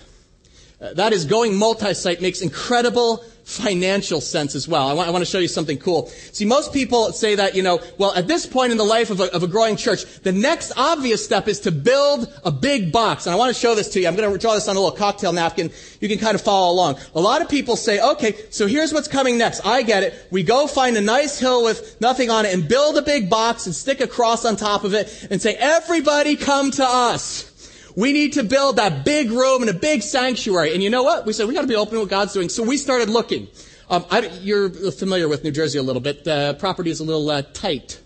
Uh, 0.79 0.93
that 0.93 1.13
is 1.15 1.25
going 1.25 1.57
multi-site 1.57 2.21
makes 2.21 2.43
incredible 2.43 3.25
financial 3.45 4.21
sense 4.21 4.57
as 4.57 4.67
well. 4.67 4.89
I 4.89 4.93
want, 4.93 5.09
I 5.09 5.13
want, 5.13 5.25
to 5.25 5.31
show 5.31 5.39
you 5.39 5.47
something 5.47 5.79
cool. 5.79 6.09
See, 6.09 6.45
most 6.45 6.73
people 6.73 7.13
say 7.13 7.37
that, 7.37 7.55
you 7.55 7.63
know, 7.63 7.81
well, 7.97 8.13
at 8.15 8.27
this 8.27 8.45
point 8.45 8.73
in 8.73 8.77
the 8.77 8.85
life 8.85 9.09
of 9.09 9.21
a, 9.21 9.33
of 9.33 9.45
a 9.45 9.47
growing 9.47 9.77
church, 9.77 10.05
the 10.23 10.33
next 10.33 10.73
obvious 10.77 11.25
step 11.25 11.47
is 11.47 11.61
to 11.61 11.71
build 11.71 12.31
a 12.45 12.51
big 12.51 12.91
box. 12.91 13.25
And 13.25 13.33
I 13.33 13.39
want 13.39 13.55
to 13.55 13.59
show 13.59 13.77
this 13.77 13.89
to 13.91 14.01
you. 14.01 14.09
I'm 14.09 14.17
going 14.17 14.31
to 14.31 14.39
draw 14.39 14.55
this 14.55 14.67
on 14.67 14.75
a 14.75 14.81
little 14.81 14.97
cocktail 14.97 15.33
napkin. 15.33 15.71
You 16.01 16.09
can 16.09 16.19
kind 16.19 16.35
of 16.35 16.43
follow 16.43 16.73
along. 16.73 16.99
A 17.15 17.21
lot 17.21 17.41
of 17.41 17.49
people 17.49 17.77
say, 17.77 18.01
okay, 18.01 18.35
so 18.51 18.67
here's 18.67 18.93
what's 18.93 19.09
coming 19.09 19.39
next. 19.39 19.65
I 19.65 19.83
get 19.83 20.03
it. 20.03 20.27
We 20.33 20.43
go 20.43 20.67
find 20.67 20.97
a 20.97 21.01
nice 21.01 21.39
hill 21.39 21.65
with 21.65 22.01
nothing 22.01 22.31
on 22.31 22.45
it 22.45 22.53
and 22.53 22.69
build 22.69 22.99
a 22.99 23.03
big 23.03 23.31
box 23.31 23.67
and 23.67 23.75
stick 23.75 24.01
a 24.01 24.09
cross 24.09 24.45
on 24.45 24.57
top 24.57 24.83
of 24.83 24.93
it 24.93 25.29
and 25.31 25.41
say, 25.41 25.55
everybody 25.55 26.35
come 26.35 26.73
to 26.73 26.85
us. 26.85 27.56
We 27.97 28.13
need 28.13 28.35
to 28.35 28.43
build 28.43 28.77
that 28.77 29.05
big 29.05 29.31
room 29.31 29.63
and 29.63 29.71
a 29.71 29.75
big 29.75 30.03
sanctuary. 30.03 30.75
And 30.75 30.83
you 30.83 30.91
know 30.91 31.03
what? 31.03 31.25
We 31.25 31.33
said, 31.33 31.49
we 31.49 31.55
got 31.55 31.63
to 31.63 31.67
be 31.67 31.77
open 31.77 31.95
to 31.95 32.01
what 32.01 32.11
God's 32.11 32.35
doing. 32.35 32.51
So 32.51 32.63
we 32.63 32.77
started 32.77 33.09
looking. 33.09 33.49
Um, 33.89 34.05
I, 34.11 34.27
you're 34.43 34.69
familiar 34.93 35.29
with 35.29 35.45
New 35.45 35.51
Jersey 35.51 35.79
a 35.79 35.83
little 35.83 36.03
bit. 36.03 36.25
The 36.25 36.57
property 36.59 36.91
is 36.91 37.01
a 37.01 37.05
little 37.05 37.29
uh, 37.31 37.43
tight, 37.55 37.99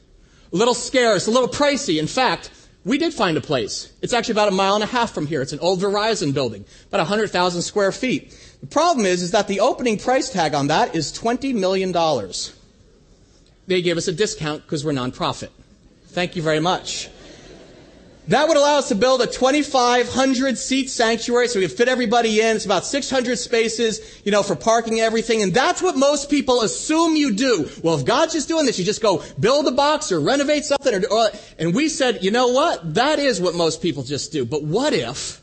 a 0.52 0.56
little 0.56 0.74
scarce, 0.74 1.26
a 1.26 1.32
little 1.32 1.48
pricey. 1.48 1.98
In 1.98 2.06
fact, 2.06 2.50
we 2.84 2.98
did 2.98 3.12
find 3.12 3.36
a 3.36 3.40
place. 3.40 3.92
It's 4.00 4.12
actually 4.12 4.32
about 4.32 4.48
a 4.48 4.52
mile 4.52 4.74
and 4.74 4.84
a 4.84 4.86
half 4.86 5.12
from 5.12 5.26
here. 5.26 5.42
It's 5.42 5.52
an 5.52 5.58
old 5.58 5.80
Verizon 5.80 6.32
building, 6.32 6.64
about 6.88 6.98
100,000 6.98 7.62
square 7.62 7.90
feet. 7.90 8.36
The 8.60 8.68
problem 8.68 9.06
is, 9.06 9.22
is 9.22 9.32
that 9.32 9.48
the 9.48 9.60
opening 9.60 9.98
price 9.98 10.30
tag 10.30 10.54
on 10.54 10.68
that 10.68 10.94
is 10.94 11.12
$20 11.12 11.54
million. 11.54 11.92
They 13.66 13.82
gave 13.82 13.96
us 13.96 14.06
a 14.06 14.12
discount 14.12 14.62
because 14.62 14.84
we're 14.84 14.92
nonprofit. 14.92 15.50
Thank 16.08 16.36
you 16.36 16.42
very 16.42 16.60
much. 16.60 17.08
That 18.28 18.46
would 18.48 18.56
allow 18.56 18.78
us 18.78 18.88
to 18.88 18.94
build 18.94 19.22
a 19.22 19.26
2,500 19.26 20.58
seat 20.58 20.90
sanctuary 20.90 21.48
so 21.48 21.58
we 21.58 21.66
could 21.66 21.76
fit 21.76 21.88
everybody 21.88 22.40
in. 22.40 22.56
It's 22.56 22.64
about 22.64 22.84
600 22.84 23.36
spaces, 23.36 24.20
you 24.24 24.30
know, 24.30 24.42
for 24.42 24.54
parking 24.54 24.94
and 24.94 25.02
everything. 25.02 25.42
And 25.42 25.52
that's 25.52 25.82
what 25.82 25.96
most 25.96 26.30
people 26.30 26.62
assume 26.62 27.16
you 27.16 27.32
do. 27.32 27.68
Well, 27.82 27.98
if 27.98 28.04
God's 28.04 28.34
just 28.34 28.46
doing 28.46 28.66
this, 28.66 28.78
you 28.78 28.84
just 28.84 29.02
go 29.02 29.22
build 29.38 29.66
a 29.66 29.72
box 29.72 30.12
or 30.12 30.20
renovate 30.20 30.64
something. 30.64 30.94
Or, 30.94 31.06
or, 31.08 31.18
uh, 31.26 31.36
and 31.58 31.74
we 31.74 31.88
said, 31.88 32.22
you 32.22 32.30
know 32.30 32.48
what? 32.48 32.94
That 32.94 33.18
is 33.18 33.40
what 33.40 33.54
most 33.54 33.82
people 33.82 34.02
just 34.02 34.32
do. 34.32 34.44
But 34.44 34.62
what 34.62 34.92
if 34.92 35.40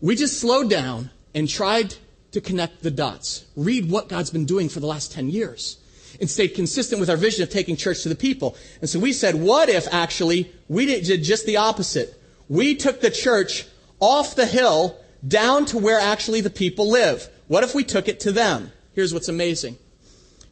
we 0.00 0.16
just 0.16 0.40
slowed 0.40 0.70
down 0.70 1.10
and 1.34 1.48
tried 1.48 1.94
to 2.32 2.40
connect 2.40 2.82
the 2.82 2.90
dots? 2.90 3.44
Read 3.56 3.90
what 3.90 4.08
God's 4.08 4.30
been 4.30 4.46
doing 4.46 4.68
for 4.68 4.80
the 4.80 4.86
last 4.86 5.12
10 5.12 5.30
years 5.30 5.79
and 6.20 6.28
stayed 6.28 6.54
consistent 6.54 7.00
with 7.00 7.08
our 7.08 7.16
vision 7.16 7.42
of 7.42 7.50
taking 7.50 7.76
church 7.76 8.02
to 8.02 8.08
the 8.08 8.14
people. 8.14 8.56
And 8.80 8.88
so 8.88 8.98
we 8.98 9.12
said, 9.12 9.34
what 9.34 9.68
if 9.68 9.92
actually 9.92 10.52
we 10.68 10.86
did 10.86 11.22
just 11.22 11.46
the 11.46 11.56
opposite? 11.56 12.14
We 12.48 12.74
took 12.74 13.00
the 13.00 13.10
church 13.10 13.66
off 14.00 14.34
the 14.36 14.46
hill 14.46 14.98
down 15.26 15.64
to 15.66 15.78
where 15.78 15.98
actually 15.98 16.42
the 16.42 16.50
people 16.50 16.90
live. 16.90 17.28
What 17.48 17.64
if 17.64 17.74
we 17.74 17.84
took 17.84 18.06
it 18.06 18.20
to 18.20 18.32
them? 18.32 18.70
Here's 18.92 19.14
what's 19.14 19.28
amazing. 19.28 19.78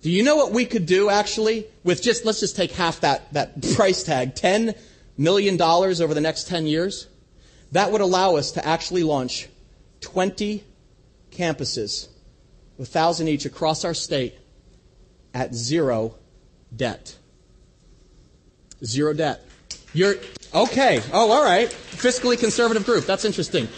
Do 0.01 0.11
you 0.11 0.23
know 0.23 0.37
what 0.37 0.53
we 0.53 0.65
could 0.65 0.87
do 0.87 1.11
actually 1.11 1.67
with 1.85 2.03
just, 2.03 2.25
let's 2.25 2.41
just 2.41 2.57
take 2.57 2.73
half 2.73 3.01
that, 3.01 3.33
that 3.35 3.63
price 3.75 4.03
tag, 4.03 4.35
$10 4.35 4.77
million 5.17 5.61
over 5.61 6.15
the 6.15 6.21
next 6.21 6.49
10 6.49 6.67
years? 6.67 7.09
That 7.73 7.93
would 7.93 8.01
allow 8.01 8.37
us 8.37 8.53
to 8.53 8.67
actually 8.67 9.03
launch 9.03 9.49
20 10.01 10.65
campuses, 11.31 12.09
a 12.79 12.87
thousand 12.87 13.29
each 13.29 13.45
across 13.45 13.85
our 13.85 13.93
state 13.93 14.35
at 15.35 15.55
zero 15.55 16.17
debt. 16.75 17.17
Zero 18.85 19.13
debt. 19.13 19.45
You're, 19.93 20.17
okay. 20.55 21.01
Oh, 21.13 21.31
all 21.31 21.45
right. 21.45 21.69
Fiscally 21.69 22.39
conservative 22.39 22.85
group. 22.85 23.07
That's 23.07 23.25
interesting. 23.25 23.69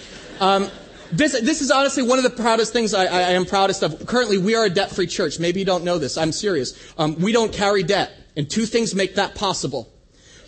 Um, 0.41 0.69
this, 1.13 1.33
this 1.41 1.61
is 1.61 1.71
honestly 1.71 2.03
one 2.03 2.19
of 2.19 2.25
the 2.25 2.31
proudest 2.31 2.73
things 2.73 2.95
I, 2.95 3.05
I, 3.05 3.21
am 3.33 3.45
proudest 3.45 3.83
of. 3.83 4.07
Currently, 4.07 4.39
we 4.39 4.55
are 4.55 4.65
a 4.65 4.71
debt-free 4.71 5.09
church. 5.09 5.39
Maybe 5.39 5.61
you 5.61 5.67
don't 5.67 5.85
know 5.85 5.99
this. 5.99 6.17
I'm 6.17 6.33
serious. 6.33 6.79
Um, 6.99 7.17
we 7.17 7.33
don't 7.33 7.53
carry 7.53 7.83
debt. 7.83 8.13
And 8.37 8.49
two 8.49 8.65
things 8.65 8.95
make 8.95 9.17
that 9.17 9.35
possible. 9.35 9.93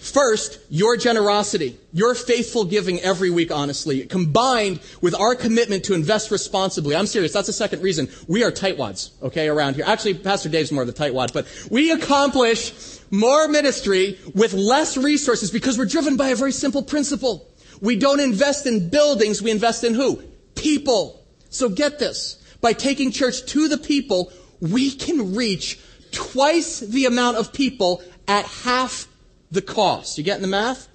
First, 0.02 0.58
your 0.68 0.96
generosity, 0.96 1.78
your 1.92 2.16
faithful 2.16 2.64
giving 2.64 2.98
every 3.02 3.30
week, 3.30 3.52
honestly, 3.52 4.04
combined 4.04 4.80
with 5.00 5.14
our 5.14 5.36
commitment 5.36 5.84
to 5.84 5.94
invest 5.94 6.32
responsibly. 6.32 6.96
I'm 6.96 7.06
serious. 7.06 7.32
That's 7.32 7.46
the 7.46 7.52
second 7.52 7.82
reason. 7.82 8.08
We 8.26 8.42
are 8.42 8.50
tightwads, 8.50 9.10
okay, 9.22 9.46
around 9.46 9.76
here. 9.76 9.84
Actually, 9.86 10.14
Pastor 10.14 10.48
Dave's 10.48 10.72
more 10.72 10.82
of 10.82 10.88
the 10.88 10.92
tightwad, 10.92 11.32
but 11.32 11.46
we 11.70 11.92
accomplish 11.92 12.98
more 13.12 13.46
ministry 13.46 14.18
with 14.34 14.54
less 14.54 14.96
resources 14.96 15.52
because 15.52 15.78
we're 15.78 15.84
driven 15.84 16.16
by 16.16 16.30
a 16.30 16.34
very 16.34 16.50
simple 16.50 16.82
principle. 16.82 17.48
We 17.80 17.96
don't 17.96 18.18
invest 18.18 18.66
in 18.66 18.88
buildings, 18.88 19.40
we 19.40 19.52
invest 19.52 19.84
in 19.84 19.94
who? 19.94 20.16
People. 20.56 21.24
So 21.48 21.68
get 21.68 22.00
this. 22.00 22.42
By 22.60 22.72
taking 22.72 23.12
church 23.12 23.46
to 23.52 23.68
the 23.68 23.78
people, 23.78 24.32
we 24.60 24.90
can 24.90 25.36
reach 25.36 25.78
twice 26.10 26.80
the 26.80 27.06
amount 27.06 27.36
of 27.36 27.52
people 27.52 28.02
at 28.26 28.46
half 28.46 29.06
the 29.52 29.62
cost. 29.62 30.18
You 30.18 30.24
getting 30.24 30.42
the 30.42 30.48
math? 30.48 30.88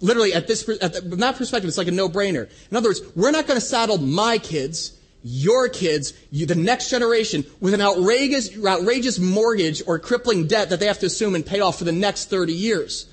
Literally, 0.00 0.32
at 0.32 0.46
this, 0.46 0.66
at 0.80 0.94
the, 0.94 1.02
from 1.02 1.18
that 1.18 1.36
perspective, 1.36 1.68
it's 1.68 1.76
like 1.76 1.88
a 1.88 1.92
no-brainer. 1.92 2.48
In 2.70 2.76
other 2.76 2.88
words, 2.88 3.02
we're 3.16 3.32
not 3.32 3.46
going 3.46 3.58
to 3.60 3.66
saddle 3.66 3.98
my 3.98 4.38
kids, 4.38 4.96
your 5.24 5.68
kids, 5.68 6.14
you, 6.30 6.46
the 6.46 6.54
next 6.54 6.88
generation, 6.88 7.44
with 7.60 7.74
an 7.74 7.80
outrageous, 7.80 8.56
outrageous 8.64 9.18
mortgage 9.18 9.82
or 9.86 9.98
crippling 9.98 10.46
debt 10.46 10.70
that 10.70 10.78
they 10.78 10.86
have 10.86 11.00
to 11.00 11.06
assume 11.06 11.34
and 11.34 11.44
pay 11.44 11.60
off 11.60 11.78
for 11.78 11.84
the 11.84 11.92
next 11.92 12.30
30 12.30 12.52
years. 12.52 13.06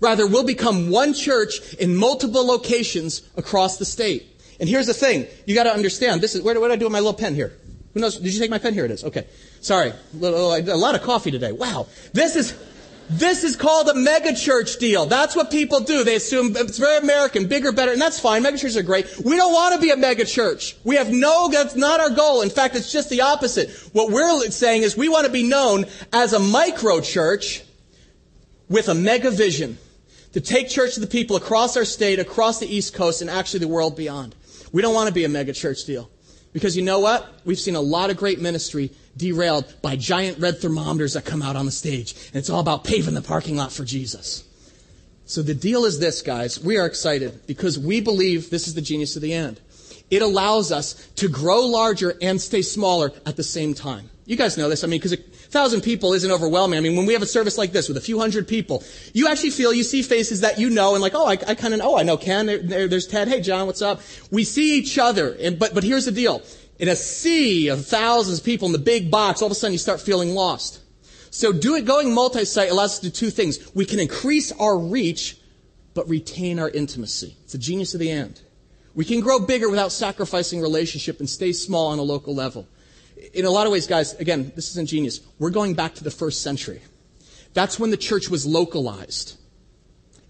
Rather, 0.00 0.26
we'll 0.26 0.44
become 0.44 0.90
one 0.90 1.14
church 1.14 1.74
in 1.74 1.96
multiple 1.96 2.46
locations 2.46 3.22
across 3.38 3.78
the 3.78 3.86
state. 3.86 4.26
And 4.60 4.68
here's 4.68 4.86
the 4.86 4.94
thing. 4.94 5.26
You 5.46 5.54
gotta 5.54 5.72
understand, 5.72 6.20
this 6.20 6.34
is, 6.34 6.42
where, 6.42 6.58
what 6.60 6.68
do 6.68 6.72
I 6.74 6.76
do 6.76 6.84
with 6.84 6.92
my 6.92 7.00
little 7.00 7.14
pen 7.14 7.34
here? 7.34 7.54
Who 7.94 8.00
knows? 8.00 8.18
Did 8.18 8.34
you 8.34 8.40
take 8.40 8.50
my 8.50 8.58
pen? 8.58 8.74
Here 8.74 8.84
it 8.84 8.90
is. 8.90 9.04
Okay. 9.04 9.26
Sorry. 9.62 9.90
A 10.20 10.76
lot 10.76 10.94
of 10.94 11.00
coffee 11.00 11.30
today. 11.30 11.52
Wow. 11.52 11.86
This 12.12 12.36
is, 12.36 12.54
this 13.08 13.44
is 13.44 13.56
called 13.56 13.88
a 13.88 13.92
megachurch 13.92 14.78
deal. 14.78 15.06
That's 15.06 15.36
what 15.36 15.50
people 15.50 15.80
do. 15.80 16.04
They 16.04 16.16
assume 16.16 16.56
it's 16.56 16.78
very 16.78 16.98
American, 16.98 17.46
bigger, 17.46 17.72
better, 17.72 17.92
and 17.92 18.00
that's 18.00 18.18
fine. 18.18 18.42
Megachurches 18.42 18.76
are 18.76 18.82
great. 18.82 19.06
We 19.24 19.36
don't 19.36 19.52
want 19.52 19.74
to 19.74 19.80
be 19.80 19.90
a 19.90 19.96
megachurch. 19.96 20.74
We 20.84 20.96
have 20.96 21.10
no, 21.10 21.48
that's 21.48 21.76
not 21.76 22.00
our 22.00 22.10
goal. 22.10 22.42
In 22.42 22.50
fact, 22.50 22.74
it's 22.74 22.90
just 22.90 23.10
the 23.10 23.20
opposite. 23.22 23.70
What 23.92 24.10
we're 24.10 24.50
saying 24.50 24.82
is 24.82 24.96
we 24.96 25.08
want 25.08 25.26
to 25.26 25.32
be 25.32 25.42
known 25.42 25.86
as 26.12 26.32
a 26.32 26.38
micro 26.38 27.00
church 27.00 27.62
with 28.68 28.88
a 28.88 28.94
mega 28.94 29.30
vision 29.30 29.78
to 30.32 30.40
take 30.40 30.68
church 30.68 30.94
to 30.94 31.00
the 31.00 31.06
people 31.06 31.36
across 31.36 31.76
our 31.76 31.84
state, 31.84 32.18
across 32.18 32.58
the 32.58 32.66
East 32.66 32.94
Coast, 32.94 33.22
and 33.22 33.30
actually 33.30 33.60
the 33.60 33.68
world 33.68 33.96
beyond. 33.96 34.34
We 34.72 34.82
don't 34.82 34.94
want 34.94 35.08
to 35.08 35.14
be 35.14 35.24
a 35.24 35.28
megachurch 35.28 35.86
deal. 35.86 36.10
Because 36.56 36.74
you 36.74 36.82
know 36.82 37.00
what? 37.00 37.30
We've 37.44 37.58
seen 37.58 37.74
a 37.74 37.82
lot 37.82 38.08
of 38.08 38.16
great 38.16 38.40
ministry 38.40 38.90
derailed 39.14 39.70
by 39.82 39.94
giant 39.94 40.38
red 40.38 40.58
thermometers 40.58 41.12
that 41.12 41.26
come 41.26 41.42
out 41.42 41.54
on 41.54 41.66
the 41.66 41.70
stage. 41.70 42.14
And 42.28 42.36
it's 42.36 42.48
all 42.48 42.60
about 42.60 42.82
paving 42.82 43.12
the 43.12 43.20
parking 43.20 43.56
lot 43.56 43.72
for 43.72 43.84
Jesus. 43.84 44.42
So 45.26 45.42
the 45.42 45.52
deal 45.52 45.84
is 45.84 45.98
this, 45.98 46.22
guys. 46.22 46.58
We 46.58 46.78
are 46.78 46.86
excited 46.86 47.46
because 47.46 47.78
we 47.78 48.00
believe 48.00 48.48
this 48.48 48.68
is 48.68 48.72
the 48.72 48.80
genius 48.80 49.16
of 49.16 49.20
the 49.20 49.34
end. 49.34 49.60
It 50.10 50.22
allows 50.22 50.72
us 50.72 50.94
to 51.16 51.28
grow 51.28 51.60
larger 51.66 52.16
and 52.22 52.40
stay 52.40 52.62
smaller 52.62 53.12
at 53.26 53.36
the 53.36 53.44
same 53.44 53.74
time. 53.74 54.08
You 54.24 54.36
guys 54.36 54.56
know 54.56 54.70
this. 54.70 54.82
I 54.82 54.86
mean, 54.86 54.98
because 54.98 55.14
thousand 55.50 55.82
people 55.82 56.12
isn't 56.12 56.30
overwhelming. 56.30 56.78
I 56.78 56.80
mean, 56.80 56.96
when 56.96 57.06
we 57.06 57.12
have 57.12 57.22
a 57.22 57.26
service 57.26 57.56
like 57.58 57.72
this 57.72 57.88
with 57.88 57.96
a 57.96 58.00
few 58.00 58.18
hundred 58.18 58.48
people, 58.48 58.82
you 59.12 59.28
actually 59.28 59.50
feel, 59.50 59.72
you 59.72 59.82
see 59.82 60.02
faces 60.02 60.40
that 60.40 60.58
you 60.58 60.70
know 60.70 60.94
and 60.94 61.02
like, 61.02 61.14
oh, 61.14 61.26
I, 61.26 61.32
I 61.32 61.54
kind 61.54 61.74
of 61.74 61.80
oh, 61.80 61.92
know. 61.92 61.98
I 61.98 62.02
know 62.02 62.16
Ken. 62.16 62.46
There, 62.46 62.58
there, 62.58 62.88
there's 62.88 63.06
Ted. 63.06 63.28
Hey, 63.28 63.40
John, 63.40 63.66
what's 63.66 63.82
up? 63.82 64.00
We 64.30 64.44
see 64.44 64.78
each 64.78 64.98
other. 64.98 65.36
And, 65.40 65.58
but, 65.58 65.74
but 65.74 65.84
here's 65.84 66.04
the 66.04 66.12
deal 66.12 66.42
in 66.78 66.88
a 66.88 66.96
sea 66.96 67.68
of 67.68 67.86
thousands 67.86 68.38
of 68.38 68.44
people 68.44 68.66
in 68.66 68.72
the 68.72 68.78
big 68.78 69.10
box, 69.10 69.40
all 69.40 69.46
of 69.46 69.52
a 69.52 69.54
sudden 69.54 69.72
you 69.72 69.78
start 69.78 70.00
feeling 70.00 70.34
lost. 70.34 70.80
So 71.30 71.52
do 71.52 71.74
it 71.74 71.84
going 71.84 72.14
multi-site 72.14 72.70
allows 72.70 72.92
us 72.92 72.98
to 73.00 73.06
do 73.06 73.10
two 73.10 73.30
things. 73.30 73.74
We 73.74 73.84
can 73.84 74.00
increase 74.00 74.52
our 74.52 74.78
reach, 74.78 75.38
but 75.94 76.08
retain 76.08 76.58
our 76.58 76.70
intimacy. 76.70 77.36
It's 77.44 77.52
the 77.52 77.58
genius 77.58 77.94
of 77.94 78.00
the 78.00 78.10
end. 78.10 78.40
We 78.94 79.04
can 79.04 79.20
grow 79.20 79.38
bigger 79.40 79.68
without 79.68 79.92
sacrificing 79.92 80.60
relationship 80.60 81.20
and 81.20 81.28
stay 81.28 81.52
small 81.52 81.88
on 81.88 81.98
a 81.98 82.02
local 82.02 82.34
level. 82.34 82.66
In 83.34 83.44
a 83.44 83.50
lot 83.50 83.66
of 83.66 83.72
ways, 83.72 83.86
guys, 83.86 84.14
again, 84.14 84.52
this 84.54 84.70
isn't 84.70 84.88
genius. 84.88 85.20
We're 85.38 85.50
going 85.50 85.74
back 85.74 85.94
to 85.96 86.04
the 86.04 86.10
first 86.10 86.42
century. 86.42 86.80
That's 87.54 87.78
when 87.78 87.90
the 87.90 87.96
church 87.96 88.28
was 88.28 88.46
localized. 88.46 89.38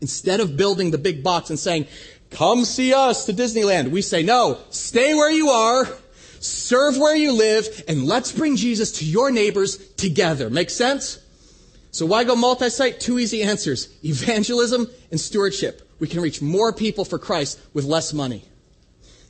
Instead 0.00 0.40
of 0.40 0.56
building 0.56 0.90
the 0.90 0.98
big 0.98 1.22
box 1.22 1.50
and 1.50 1.58
saying, 1.58 1.86
come 2.30 2.64
see 2.64 2.94
us 2.94 3.24
to 3.26 3.32
Disneyland, 3.32 3.90
we 3.90 4.02
say, 4.02 4.22
no, 4.22 4.58
stay 4.70 5.14
where 5.14 5.30
you 5.30 5.48
are 5.48 5.88
serve 6.46 6.98
where 6.98 7.16
you 7.16 7.32
live, 7.32 7.84
and 7.88 8.06
let's 8.06 8.32
bring 8.32 8.56
Jesus 8.56 8.92
to 8.92 9.04
your 9.04 9.30
neighbors 9.30 9.76
together. 9.94 10.50
Make 10.50 10.70
sense? 10.70 11.18
So 11.90 12.06
why 12.06 12.24
go 12.24 12.36
multi-site? 12.36 13.00
Two 13.00 13.18
easy 13.18 13.42
answers. 13.42 13.88
Evangelism 14.04 14.88
and 15.10 15.20
stewardship. 15.20 15.88
We 15.98 16.08
can 16.08 16.20
reach 16.20 16.42
more 16.42 16.72
people 16.72 17.04
for 17.04 17.18
Christ 17.18 17.58
with 17.72 17.84
less 17.84 18.12
money. 18.12 18.44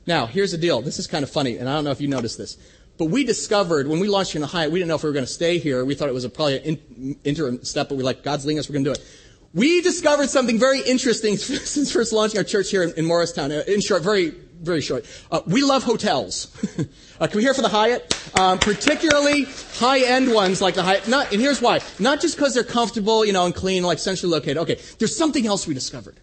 Now, 0.06 0.26
here's 0.26 0.52
the 0.52 0.58
deal. 0.58 0.82
This 0.82 0.98
is 0.98 1.06
kind 1.06 1.22
of 1.22 1.30
funny, 1.30 1.58
and 1.58 1.68
I 1.68 1.74
don't 1.74 1.84
know 1.84 1.90
if 1.90 2.00
you 2.00 2.08
noticed 2.08 2.38
this. 2.38 2.58
But 2.98 3.06
we 3.06 3.24
discovered 3.24 3.88
when 3.88 4.00
we 4.00 4.08
launched 4.08 4.34
in 4.34 4.40
the 4.40 4.46
Hyatt, 4.46 4.72
we 4.72 4.78
didn't 4.78 4.88
know 4.88 4.94
if 4.94 5.02
we 5.02 5.10
were 5.10 5.14
going 5.14 5.26
to 5.26 5.32
stay 5.32 5.58
here. 5.58 5.84
We 5.84 5.94
thought 5.94 6.08
it 6.08 6.14
was 6.14 6.24
a, 6.24 6.30
probably 6.30 6.58
an 6.58 6.62
in, 6.64 7.16
interim 7.24 7.62
step, 7.64 7.88
but 7.88 7.98
we're 7.98 8.04
like, 8.04 8.22
God's 8.22 8.46
leading 8.46 8.58
us, 8.58 8.68
we're 8.68 8.74
going 8.74 8.84
to 8.84 8.94
do 8.94 9.00
it. 9.00 9.06
We 9.52 9.80
discovered 9.80 10.28
something 10.28 10.58
very 10.58 10.80
interesting 10.80 11.36
since 11.36 11.92
first 11.92 12.12
launching 12.12 12.38
our 12.38 12.44
church 12.44 12.70
here 12.70 12.82
in, 12.82 12.92
in 12.96 13.04
Morristown. 13.04 13.52
Uh, 13.52 13.62
in 13.66 13.80
short, 13.80 14.02
very 14.02 14.32
very 14.60 14.80
short. 14.80 15.04
Uh, 15.30 15.40
we 15.46 15.62
love 15.62 15.82
hotels. 15.82 16.48
uh, 17.20 17.26
can 17.26 17.36
we 17.36 17.42
hear 17.42 17.54
for 17.54 17.62
the 17.62 17.68
Hyatt? 17.68 18.14
Um, 18.38 18.58
particularly 18.58 19.44
high-end 19.74 20.32
ones 20.32 20.60
like 20.60 20.74
the 20.74 20.82
Hyatt. 20.82 21.08
Not, 21.08 21.32
and 21.32 21.40
here's 21.40 21.60
why. 21.60 21.80
Not 21.98 22.20
just 22.20 22.36
because 22.36 22.54
they're 22.54 22.64
comfortable, 22.64 23.24
you 23.24 23.32
know, 23.32 23.44
and 23.44 23.54
clean, 23.54 23.82
like 23.82 23.98
centrally 23.98 24.32
located. 24.32 24.58
Okay, 24.58 24.80
there's 24.98 25.16
something 25.16 25.46
else 25.46 25.66
we 25.66 25.74
discovered. 25.74 26.20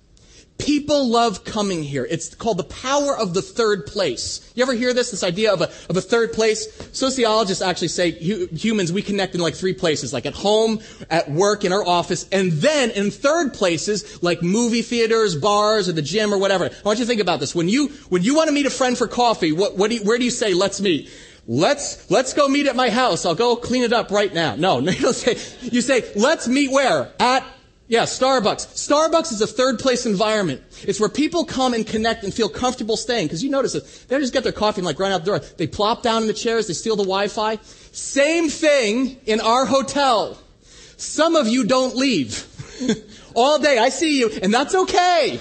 People 0.57 1.10
love 1.10 1.43
coming 1.43 1.83
here. 1.83 2.07
It's 2.10 2.33
called 2.36 2.57
the 2.57 2.63
power 2.63 3.17
of 3.17 3.33
the 3.33 3.41
third 3.41 3.86
place. 3.86 4.51
You 4.55 4.63
ever 4.63 4.74
hear 4.74 4.93
this? 4.93 5.12
This 5.12 5.24
idea 5.24 5.51
of 5.51 5.62
a, 5.62 5.65
of 5.89 5.98
a 5.98 6.01
third 6.01 6.31
place? 6.31 6.67
Sociologists 6.93 7.62
actually 7.62 7.89
say 7.89 8.12
hu- 8.12 8.48
humans, 8.48 8.93
we 8.93 9.01
connect 9.01 9.36
in 9.36 9.41
like 9.41 9.55
three 9.55 9.74
places, 9.74 10.13
like 10.13 10.25
at 10.25 10.33
home, 10.33 10.79
at 11.10 11.29
work, 11.29 11.65
in 11.65 11.74
our 11.74 11.86
office, 11.86 12.27
and 12.31 12.51
then 12.53 12.91
in 12.91 13.12
third 13.12 13.53
places, 13.53 14.24
like 14.24 14.41
movie 14.41 14.83
theaters, 14.83 15.36
bars, 15.36 15.89
or 15.89 15.93
the 15.93 16.01
gym, 16.01 16.33
or 16.33 16.38
whatever. 16.38 16.65
I 16.65 16.81
want 16.86 17.00
you 17.00 17.05
to 17.05 17.10
think 17.10 17.22
about 17.22 17.39
this. 17.39 17.53
When 17.53 17.67
you, 17.67 17.88
when 18.10 18.24
you 18.24 18.36
want 18.36 18.48
to 18.48 18.53
meet 18.53 18.65
a 18.65 18.72
friend 18.72 18.98
for 18.98 19.07
coffee, 19.07 19.51
what, 19.51 19.75
what 19.75 19.89
do 19.89 19.98
you, 19.98 20.03
where 20.03 20.17
do 20.17 20.24
you 20.24 20.31
say, 20.31 20.53
let's 20.53 20.79
meet? 20.79 21.10
Let's, 21.45 22.10
let's 22.10 22.33
go 22.33 22.48
meet 22.48 22.67
at 22.67 22.75
my 22.75 22.89
house. 22.89 23.25
I'll 23.25 23.36
go 23.36 23.55
clean 23.55 23.83
it 23.83 23.91
up 23.91 24.12
right 24.12 24.33
now. 24.33 24.55
No, 24.55 24.79
no, 24.79 24.91
you 24.91 25.01
don't 25.01 25.13
say, 25.13 25.33
you 25.62 25.81
say, 25.81 26.10
let's 26.15 26.48
meet 26.48 26.72
where? 26.72 27.12
At 27.19 27.45
yeah, 27.88 28.04
Starbucks. 28.04 28.68
Starbucks 28.75 29.34
is 29.34 29.42
a 29.42 29.48
third 29.48 29.78
place 29.78 30.06
environment. 30.06 30.62
It's 30.84 31.00
where 31.00 31.10
people 31.10 31.44
come 31.44 31.74
and 31.74 31.86
connect 31.86 32.24
and 32.24 32.34
feel 32.34 32.48
comfortable 32.48 32.96
staying. 32.96 33.28
Because 33.28 33.44
you 33.44 33.50
notice 33.50 33.75
it. 33.75 33.84
They 34.08 34.18
just 34.20 34.32
get 34.32 34.44
their 34.44 34.54
coffee 34.54 34.80
and 34.80 34.86
like 34.86 35.00
run 35.00 35.12
out 35.12 35.25
the 35.25 35.25
door. 35.25 35.40
They 35.40 35.68
plop 35.68 36.02
down 36.02 36.22
in 36.22 36.28
the 36.28 36.34
chairs. 36.34 36.68
They 36.68 36.74
steal 36.74 36.96
the 36.96 37.04
Wi-Fi. 37.04 37.58
Same 37.92 38.50
thing 38.50 39.18
in 39.25 39.42
our 39.42 39.66
hotel. 39.66 40.38
Some 40.96 41.36
of 41.36 41.48
you 41.48 41.66
don't 41.66 41.96
leave. 41.96 42.48
All 43.36 43.60
day. 43.60 43.78
I 43.78 43.90
see 43.90 44.18
you. 44.18 44.32
And 44.42 44.54
that's 44.54 44.74
okay. 44.74 45.40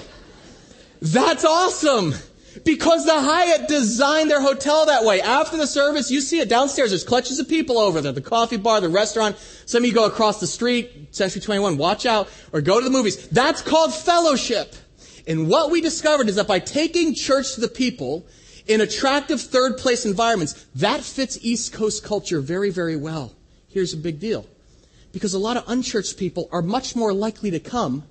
That's 1.01 1.45
awesome. 1.45 2.13
Because 2.63 3.05
the 3.05 3.19
Hyatt 3.19 3.67
designed 3.67 4.29
their 4.29 4.41
hotel 4.41 4.85
that 4.85 5.03
way. 5.03 5.21
After 5.21 5.57
the 5.57 5.65
service, 5.65 6.11
you 6.11 6.21
see 6.21 6.39
it 6.39 6.49
downstairs. 6.49 6.91
There's 6.91 7.03
clutches 7.03 7.39
of 7.39 7.49
people 7.49 7.77
over 7.77 7.99
there. 7.99 8.11
The 8.11 8.21
coffee 8.21 8.57
bar, 8.57 8.79
the 8.79 8.89
restaurant. 8.89 9.37
Some 9.65 9.83
of 9.83 9.87
you 9.87 9.93
go 9.93 10.05
across 10.05 10.39
the 10.39 10.47
street, 10.47 11.15
Century 11.15 11.41
21, 11.41 11.77
watch 11.77 12.05
out, 12.05 12.29
or 12.51 12.61
go 12.61 12.79
to 12.79 12.83
the 12.83 12.91
movies. 12.91 13.27
That's 13.29 13.61
called 13.61 13.93
fellowship. 13.93 14.75
And 15.25 15.49
what 15.49 15.71
we 15.71 15.81
discovered 15.81 16.29
is 16.29 16.35
that 16.35 16.47
by 16.47 16.59
taking 16.59 17.15
church 17.15 17.55
to 17.55 17.61
the 17.61 17.67
people 17.67 18.25
in 18.67 18.81
attractive 18.81 19.41
third 19.41 19.77
place 19.77 20.05
environments, 20.05 20.65
that 20.75 21.01
fits 21.01 21.39
East 21.41 21.73
Coast 21.73 22.03
culture 22.03 22.39
very, 22.39 22.69
very 22.69 22.95
well. 22.95 23.33
Here's 23.67 23.93
a 23.93 23.97
big 23.97 24.19
deal. 24.19 24.45
Because 25.11 25.33
a 25.33 25.39
lot 25.39 25.57
of 25.57 25.63
unchurched 25.67 26.17
people 26.17 26.49
are 26.51 26.61
much 26.61 26.95
more 26.95 27.13
likely 27.13 27.51
to 27.51 27.59
come 27.59 28.03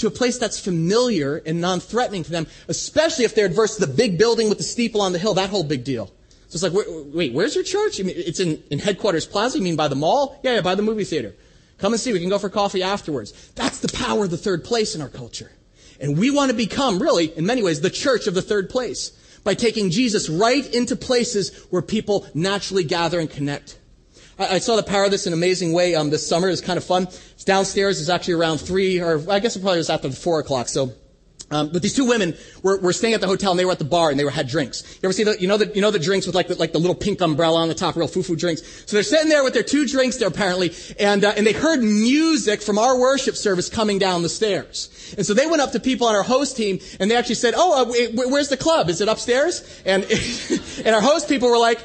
to 0.00 0.06
a 0.06 0.10
place 0.10 0.38
that's 0.38 0.58
familiar 0.58 1.42
and 1.44 1.60
non-threatening 1.60 2.24
to 2.24 2.30
them, 2.30 2.46
especially 2.68 3.24
if 3.24 3.34
they're 3.34 3.46
adverse 3.46 3.76
to 3.76 3.84
the 3.84 3.92
big 3.92 4.18
building 4.18 4.48
with 4.48 4.58
the 4.58 4.64
steeple 4.64 5.02
on 5.02 5.12
the 5.12 5.18
hill, 5.18 5.34
that 5.34 5.50
whole 5.50 5.62
big 5.62 5.84
deal. 5.84 6.06
So 6.48 6.56
it's 6.56 6.62
like, 6.62 6.72
wait, 7.14 7.32
where's 7.34 7.54
your 7.54 7.64
church? 7.64 8.00
Mean, 8.00 8.14
it's 8.16 8.40
in, 8.40 8.62
in 8.70 8.78
headquarters 8.78 9.26
plaza? 9.26 9.58
You 9.58 9.64
mean 9.64 9.76
by 9.76 9.88
the 9.88 9.94
mall? 9.94 10.40
Yeah, 10.42 10.54
yeah, 10.54 10.60
by 10.62 10.74
the 10.74 10.82
movie 10.82 11.04
theater. 11.04 11.34
Come 11.78 11.92
and 11.92 12.00
see. 12.00 12.12
We 12.12 12.20
can 12.20 12.30
go 12.30 12.38
for 12.38 12.48
coffee 12.48 12.82
afterwards. 12.82 13.50
That's 13.54 13.80
the 13.80 13.88
power 13.88 14.24
of 14.24 14.30
the 14.30 14.36
third 14.36 14.64
place 14.64 14.94
in 14.94 15.02
our 15.02 15.08
culture. 15.08 15.50
And 16.00 16.18
we 16.18 16.30
want 16.30 16.50
to 16.50 16.56
become, 16.56 16.98
really, 16.98 17.26
in 17.36 17.44
many 17.44 17.62
ways, 17.62 17.82
the 17.82 17.90
church 17.90 18.26
of 18.26 18.34
the 18.34 18.42
third 18.42 18.70
place 18.70 19.10
by 19.44 19.54
taking 19.54 19.90
Jesus 19.90 20.30
right 20.30 20.66
into 20.74 20.96
places 20.96 21.66
where 21.70 21.82
people 21.82 22.26
naturally 22.34 22.84
gather 22.84 23.20
and 23.20 23.30
connect. 23.30 23.78
I, 24.40 24.54
I 24.54 24.58
saw 24.58 24.76
the 24.76 24.82
power 24.82 25.04
of 25.04 25.10
this 25.10 25.26
in 25.26 25.32
an 25.32 25.38
amazing 25.38 25.72
way 25.72 25.94
um, 25.94 26.10
this 26.10 26.26
summer. 26.26 26.48
It's 26.48 26.60
kind 26.60 26.78
of 26.78 26.84
fun. 26.84 27.04
It's 27.04 27.44
downstairs. 27.44 28.00
It's 28.00 28.10
actually 28.10 28.34
around 28.34 28.58
three, 28.58 29.00
or 29.00 29.22
I 29.30 29.38
guess 29.38 29.54
it 29.54 29.60
probably 29.60 29.78
was 29.78 29.90
after 29.90 30.10
four 30.10 30.40
o'clock. 30.40 30.68
So 30.68 30.92
um, 31.52 31.70
but 31.72 31.82
these 31.82 31.94
two 31.94 32.04
women 32.04 32.36
were, 32.62 32.78
were 32.78 32.92
staying 32.92 33.14
at 33.14 33.20
the 33.20 33.26
hotel 33.26 33.50
and 33.50 33.58
they 33.58 33.64
were 33.64 33.72
at 33.72 33.80
the 33.80 33.84
bar 33.84 34.10
and 34.10 34.18
they 34.18 34.24
were 34.24 34.30
had 34.30 34.46
drinks. 34.46 34.84
You 35.02 35.08
ever 35.08 35.12
see 35.12 35.24
the, 35.24 35.40
you 35.40 35.48
know 35.48 35.56
the, 35.56 35.66
you 35.74 35.80
know 35.80 35.90
the 35.90 35.98
drinks 35.98 36.26
with 36.26 36.36
like 36.36 36.46
the, 36.46 36.54
like 36.54 36.72
the 36.72 36.78
little 36.78 36.94
pink 36.94 37.20
umbrella 37.20 37.60
on 37.60 37.68
the 37.68 37.74
top, 37.74 37.96
real 37.96 38.06
foo-foo 38.06 38.36
drinks. 38.36 38.62
So 38.86 38.96
they're 38.96 39.02
sitting 39.02 39.28
there 39.28 39.42
with 39.42 39.52
their 39.52 39.64
two 39.64 39.84
drinks 39.86 40.16
there 40.18 40.28
apparently, 40.28 40.72
and, 41.00 41.24
uh, 41.24 41.32
and 41.36 41.44
they 41.44 41.52
heard 41.52 41.82
music 41.82 42.62
from 42.62 42.78
our 42.78 42.96
worship 42.96 43.34
service 43.34 43.68
coming 43.68 43.98
down 43.98 44.22
the 44.22 44.28
stairs. 44.28 45.14
And 45.16 45.26
so 45.26 45.34
they 45.34 45.46
went 45.48 45.60
up 45.60 45.72
to 45.72 45.80
people 45.80 46.06
on 46.06 46.14
our 46.14 46.22
host 46.22 46.56
team 46.56 46.78
and 47.00 47.10
they 47.10 47.16
actually 47.16 47.34
said, 47.34 47.54
oh, 47.56 47.82
uh, 47.82 48.12
where's 48.28 48.48
the 48.48 48.56
club? 48.56 48.88
Is 48.88 49.00
it 49.00 49.08
upstairs? 49.08 49.82
And, 49.84 50.04
and 50.84 50.94
our 50.94 51.02
host 51.02 51.28
people 51.28 51.50
were 51.50 51.58
like, 51.58 51.80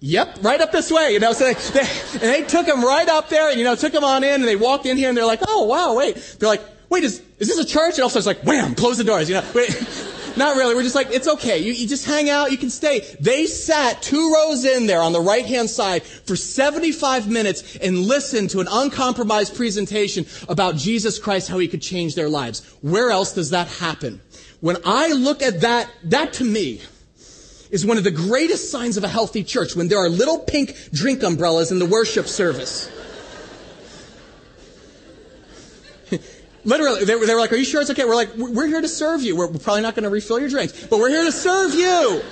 Yep, 0.00 0.38
right 0.42 0.60
up 0.60 0.70
this 0.70 0.92
way, 0.92 1.12
you 1.12 1.18
know. 1.18 1.32
So 1.32 1.52
they, 1.52 1.54
they, 1.54 1.80
and 2.12 2.20
they 2.20 2.42
took 2.44 2.66
them 2.66 2.84
right 2.84 3.08
up 3.08 3.28
there, 3.28 3.50
and 3.50 3.58
you 3.58 3.64
know, 3.64 3.74
took 3.74 3.92
them 3.92 4.04
on 4.04 4.22
in, 4.22 4.34
and 4.34 4.44
they 4.44 4.56
walked 4.56 4.86
in 4.86 4.96
here, 4.96 5.08
and 5.08 5.18
they're 5.18 5.26
like, 5.26 5.40
"Oh 5.48 5.64
wow, 5.64 5.94
wait." 5.94 6.36
They're 6.38 6.48
like, 6.48 6.62
wait, 6.88 7.04
is, 7.04 7.22
is 7.38 7.48
this 7.48 7.58
a 7.58 7.64
church? 7.64 7.94
And 7.94 8.00
all 8.00 8.10
of 8.10 8.16
it's 8.16 8.26
like, 8.26 8.42
wham, 8.42 8.74
close 8.74 8.98
the 8.98 9.04
doors, 9.04 9.28
you 9.28 9.34
know. 9.34 9.44
Wait, 9.54 9.70
not 10.36 10.56
really. 10.56 10.74
We're 10.74 10.82
just 10.82 10.94
like, 10.94 11.10
it's 11.10 11.28
okay. 11.28 11.58
You, 11.58 11.72
you 11.72 11.86
just 11.86 12.06
hang 12.06 12.30
out. 12.30 12.50
You 12.50 12.58
can 12.58 12.70
stay. 12.70 13.00
They 13.20 13.46
sat 13.46 14.02
two 14.02 14.32
rows 14.32 14.64
in 14.64 14.86
there 14.86 15.00
on 15.00 15.12
the 15.12 15.20
right 15.20 15.44
hand 15.44 15.70
side 15.70 16.02
for 16.02 16.36
75 16.36 17.28
minutes 17.28 17.76
and 17.76 17.98
listened 17.98 18.50
to 18.50 18.60
an 18.60 18.68
uncompromised 18.70 19.54
presentation 19.54 20.26
about 20.48 20.76
Jesus 20.76 21.18
Christ, 21.18 21.48
how 21.48 21.58
he 21.58 21.68
could 21.68 21.82
change 21.82 22.14
their 22.14 22.28
lives. 22.28 22.66
Where 22.80 23.10
else 23.10 23.32
does 23.34 23.50
that 23.50 23.68
happen? 23.68 24.20
When 24.60 24.76
I 24.84 25.12
look 25.12 25.42
at 25.42 25.60
that, 25.60 25.90
that 26.04 26.32
to 26.34 26.44
me, 26.44 26.80
is 27.70 27.84
one 27.84 27.98
of 27.98 28.04
the 28.04 28.10
greatest 28.10 28.70
signs 28.70 28.96
of 28.96 29.04
a 29.04 29.08
healthy 29.08 29.44
church 29.44 29.76
when 29.76 29.88
there 29.88 29.98
are 29.98 30.08
little 30.08 30.38
pink 30.38 30.74
drink 30.92 31.22
umbrellas 31.22 31.70
in 31.70 31.78
the 31.78 31.86
worship 31.86 32.26
service. 32.26 32.90
Literally, 36.64 37.04
they 37.04 37.14
were, 37.14 37.26
they 37.26 37.34
were 37.34 37.40
like, 37.40 37.52
are 37.52 37.56
you 37.56 37.64
sure 37.64 37.80
it's 37.80 37.90
okay? 37.90 38.04
We're 38.04 38.14
like, 38.14 38.34
we're 38.36 38.66
here 38.66 38.80
to 38.80 38.88
serve 38.88 39.22
you. 39.22 39.36
We're 39.36 39.48
probably 39.48 39.82
not 39.82 39.94
going 39.94 40.04
to 40.04 40.10
refill 40.10 40.40
your 40.40 40.48
drinks, 40.48 40.86
but 40.86 40.98
we're 40.98 41.10
here 41.10 41.24
to 41.24 41.32
serve 41.32 41.74
you. 41.74 42.22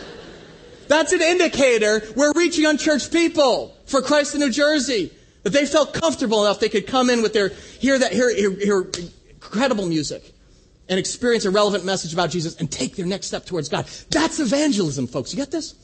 That's 0.88 1.12
an 1.12 1.22
indicator 1.22 2.02
we're 2.14 2.32
reaching 2.32 2.64
unchurched 2.64 3.12
people 3.12 3.76
for 3.86 4.02
Christ 4.02 4.34
in 4.34 4.40
New 4.40 4.50
Jersey. 4.50 5.12
That 5.42 5.50
they 5.50 5.64
felt 5.64 5.94
comfortable 5.94 6.44
enough 6.44 6.58
they 6.58 6.68
could 6.68 6.88
come 6.88 7.08
in 7.08 7.22
with 7.22 7.32
their, 7.32 7.50
hear 7.50 7.96
that, 7.98 8.12
hear, 8.12 8.34
hear, 8.34 8.50
hear 8.50 8.90
incredible 9.30 9.86
music 9.86 10.32
and 10.88 10.98
experience 10.98 11.44
a 11.44 11.50
relevant 11.50 11.84
message 11.84 12.12
about 12.12 12.30
Jesus 12.30 12.56
and 12.56 12.70
take 12.70 12.96
their 12.96 13.06
next 13.06 13.26
step 13.26 13.44
towards 13.44 13.68
God. 13.68 13.86
That's 14.10 14.38
evangelism, 14.38 15.06
folks. 15.06 15.32
You 15.32 15.38
get 15.38 15.50
this? 15.50 15.74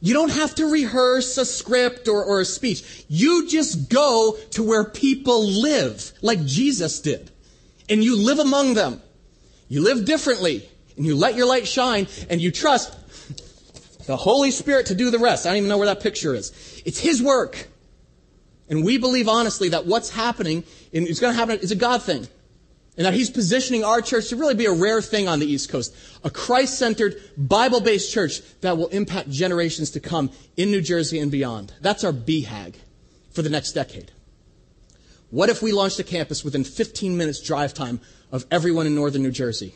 You 0.00 0.14
don't 0.14 0.32
have 0.32 0.56
to 0.56 0.66
rehearse 0.66 1.38
a 1.38 1.44
script 1.44 2.08
or, 2.08 2.24
or 2.24 2.40
a 2.40 2.44
speech. 2.44 3.04
You 3.08 3.48
just 3.48 3.88
go 3.88 4.36
to 4.50 4.62
where 4.64 4.84
people 4.84 5.46
live, 5.46 6.12
like 6.22 6.44
Jesus 6.44 7.00
did 7.00 7.30
and 7.88 8.02
you 8.02 8.16
live 8.16 8.38
among 8.38 8.74
them. 8.74 9.02
You 9.68 9.82
live 9.82 10.04
differently 10.04 10.68
and 10.96 11.06
you 11.06 11.14
let 11.14 11.34
your 11.34 11.46
light 11.46 11.66
shine 11.66 12.08
and 12.28 12.40
you 12.40 12.50
trust 12.50 12.96
the 14.06 14.16
Holy 14.16 14.50
Spirit 14.50 14.86
to 14.86 14.94
do 14.94 15.10
the 15.10 15.18
rest. 15.18 15.46
I 15.46 15.50
don't 15.50 15.58
even 15.58 15.68
know 15.68 15.78
where 15.78 15.86
that 15.86 16.02
picture 16.02 16.34
is. 16.34 16.82
It's 16.84 16.98
His 16.98 17.22
work. 17.22 17.68
And 18.68 18.84
we 18.84 18.98
believe 18.98 19.28
honestly 19.28 19.68
that 19.70 19.86
what's 19.86 20.10
happening 20.10 20.64
and 20.94 21.06
it's 21.06 21.20
going 21.20 21.34
to 21.34 21.38
happen 21.38 21.58
is 21.58 21.70
a 21.70 21.76
God 21.76 22.02
thing. 22.02 22.26
And 22.96 23.06
that 23.06 23.14
He's 23.14 23.30
positioning 23.30 23.84
our 23.84 24.02
church 24.02 24.28
to 24.28 24.36
really 24.36 24.54
be 24.54 24.66
a 24.66 24.72
rare 24.72 25.00
thing 25.00 25.28
on 25.28 25.38
the 25.38 25.46
East 25.46 25.70
Coast. 25.70 25.94
A 26.24 26.30
Christ 26.30 26.78
centered, 26.78 27.20
Bible 27.36 27.80
based 27.80 28.12
church 28.12 28.42
that 28.60 28.76
will 28.76 28.88
impact 28.88 29.30
generations 29.30 29.90
to 29.90 30.00
come 30.00 30.30
in 30.56 30.70
New 30.70 30.82
Jersey 30.82 31.18
and 31.18 31.30
beyond. 31.30 31.72
That's 31.80 32.04
our 32.04 32.12
BHAG 32.12 32.74
for 33.32 33.42
the 33.42 33.50
next 33.50 33.72
decade. 33.72 34.12
What 35.30 35.48
if 35.48 35.62
we 35.62 35.72
launched 35.72 35.98
a 35.98 36.04
campus 36.04 36.44
within 36.44 36.62
15 36.62 37.16
minutes 37.16 37.40
drive 37.40 37.72
time 37.72 38.00
of 38.30 38.44
everyone 38.50 38.86
in 38.86 38.94
northern 38.94 39.22
New 39.22 39.30
Jersey? 39.30 39.74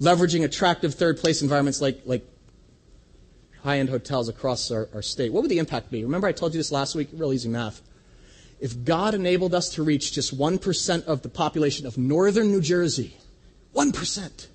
Leveraging 0.00 0.44
attractive 0.44 0.94
third 0.94 1.18
place 1.18 1.42
environments 1.42 1.80
like, 1.80 2.02
like 2.04 2.24
high 3.64 3.80
end 3.80 3.88
hotels 3.88 4.28
across 4.28 4.70
our, 4.70 4.88
our 4.94 5.02
state. 5.02 5.32
What 5.32 5.42
would 5.42 5.50
the 5.50 5.58
impact 5.58 5.90
be? 5.90 6.04
Remember, 6.04 6.28
I 6.28 6.32
told 6.32 6.54
you 6.54 6.58
this 6.58 6.70
last 6.70 6.94
week? 6.94 7.08
Real 7.12 7.32
easy 7.32 7.48
math. 7.48 7.82
If 8.60 8.84
God 8.84 9.14
enabled 9.14 9.54
us 9.54 9.70
to 9.74 9.82
reach 9.82 10.12
just 10.12 10.36
1% 10.36 11.04
of 11.04 11.22
the 11.22 11.28
population 11.28 11.86
of 11.86 11.96
northern 11.96 12.50
New 12.50 12.60
Jersey, 12.60 13.16
1%, 13.74 14.46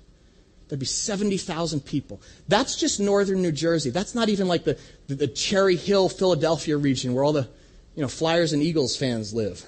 there'd 0.68 0.78
be 0.78 0.86
70,000 0.86 1.80
people. 1.80 2.20
That's 2.48 2.76
just 2.76 3.00
northern 3.00 3.40
New 3.40 3.52
Jersey. 3.52 3.90
That's 3.90 4.14
not 4.14 4.28
even 4.28 4.46
like 4.46 4.64
the, 4.64 4.78
the, 5.06 5.14
the 5.14 5.28
Cherry 5.28 5.76
Hill, 5.76 6.08
Philadelphia 6.08 6.76
region 6.76 7.14
where 7.14 7.24
all 7.24 7.32
the 7.32 7.48
you 7.94 8.02
know, 8.02 8.08
Flyers 8.08 8.52
and 8.52 8.62
Eagles 8.62 8.96
fans 8.96 9.32
live 9.32 9.64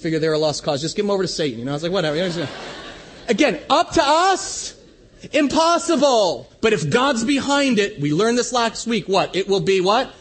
figure 0.00 0.18
they're 0.18 0.32
a 0.32 0.38
lost 0.38 0.64
cause. 0.64 0.80
Just 0.80 0.96
give 0.96 1.04
them 1.04 1.10
over 1.10 1.22
to 1.22 1.28
Satan. 1.28 1.58
You 1.58 1.64
know, 1.66 1.72
I 1.72 1.74
was 1.74 1.82
like, 1.82 1.92
whatever. 1.92 2.48
Again, 3.28 3.60
up 3.68 3.92
to 3.92 4.02
us. 4.02 4.76
Impossible. 5.32 6.50
But 6.60 6.72
if 6.72 6.88
God's 6.88 7.24
behind 7.24 7.78
it, 7.78 8.00
we 8.00 8.12
learned 8.12 8.38
this 8.38 8.52
last 8.52 8.86
week, 8.86 9.06
what? 9.06 9.36
It 9.36 9.48
will 9.48 9.60
be 9.60 9.80
what? 9.80 10.12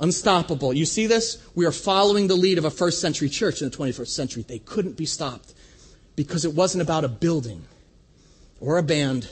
Unstoppable. 0.00 0.72
You 0.72 0.84
see 0.84 1.06
this? 1.06 1.42
We 1.54 1.66
are 1.66 1.72
following 1.72 2.28
the 2.28 2.36
lead 2.36 2.58
of 2.58 2.64
a 2.64 2.70
first 2.70 3.00
century 3.00 3.28
church 3.28 3.60
in 3.62 3.70
the 3.70 3.76
21st 3.76 4.08
century. 4.08 4.44
They 4.46 4.60
couldn't 4.60 4.96
be 4.96 5.06
stopped 5.06 5.54
because 6.14 6.44
it 6.44 6.54
wasn't 6.54 6.82
about 6.82 7.04
a 7.04 7.08
building 7.08 7.64
or 8.60 8.78
a 8.78 8.82
band 8.82 9.28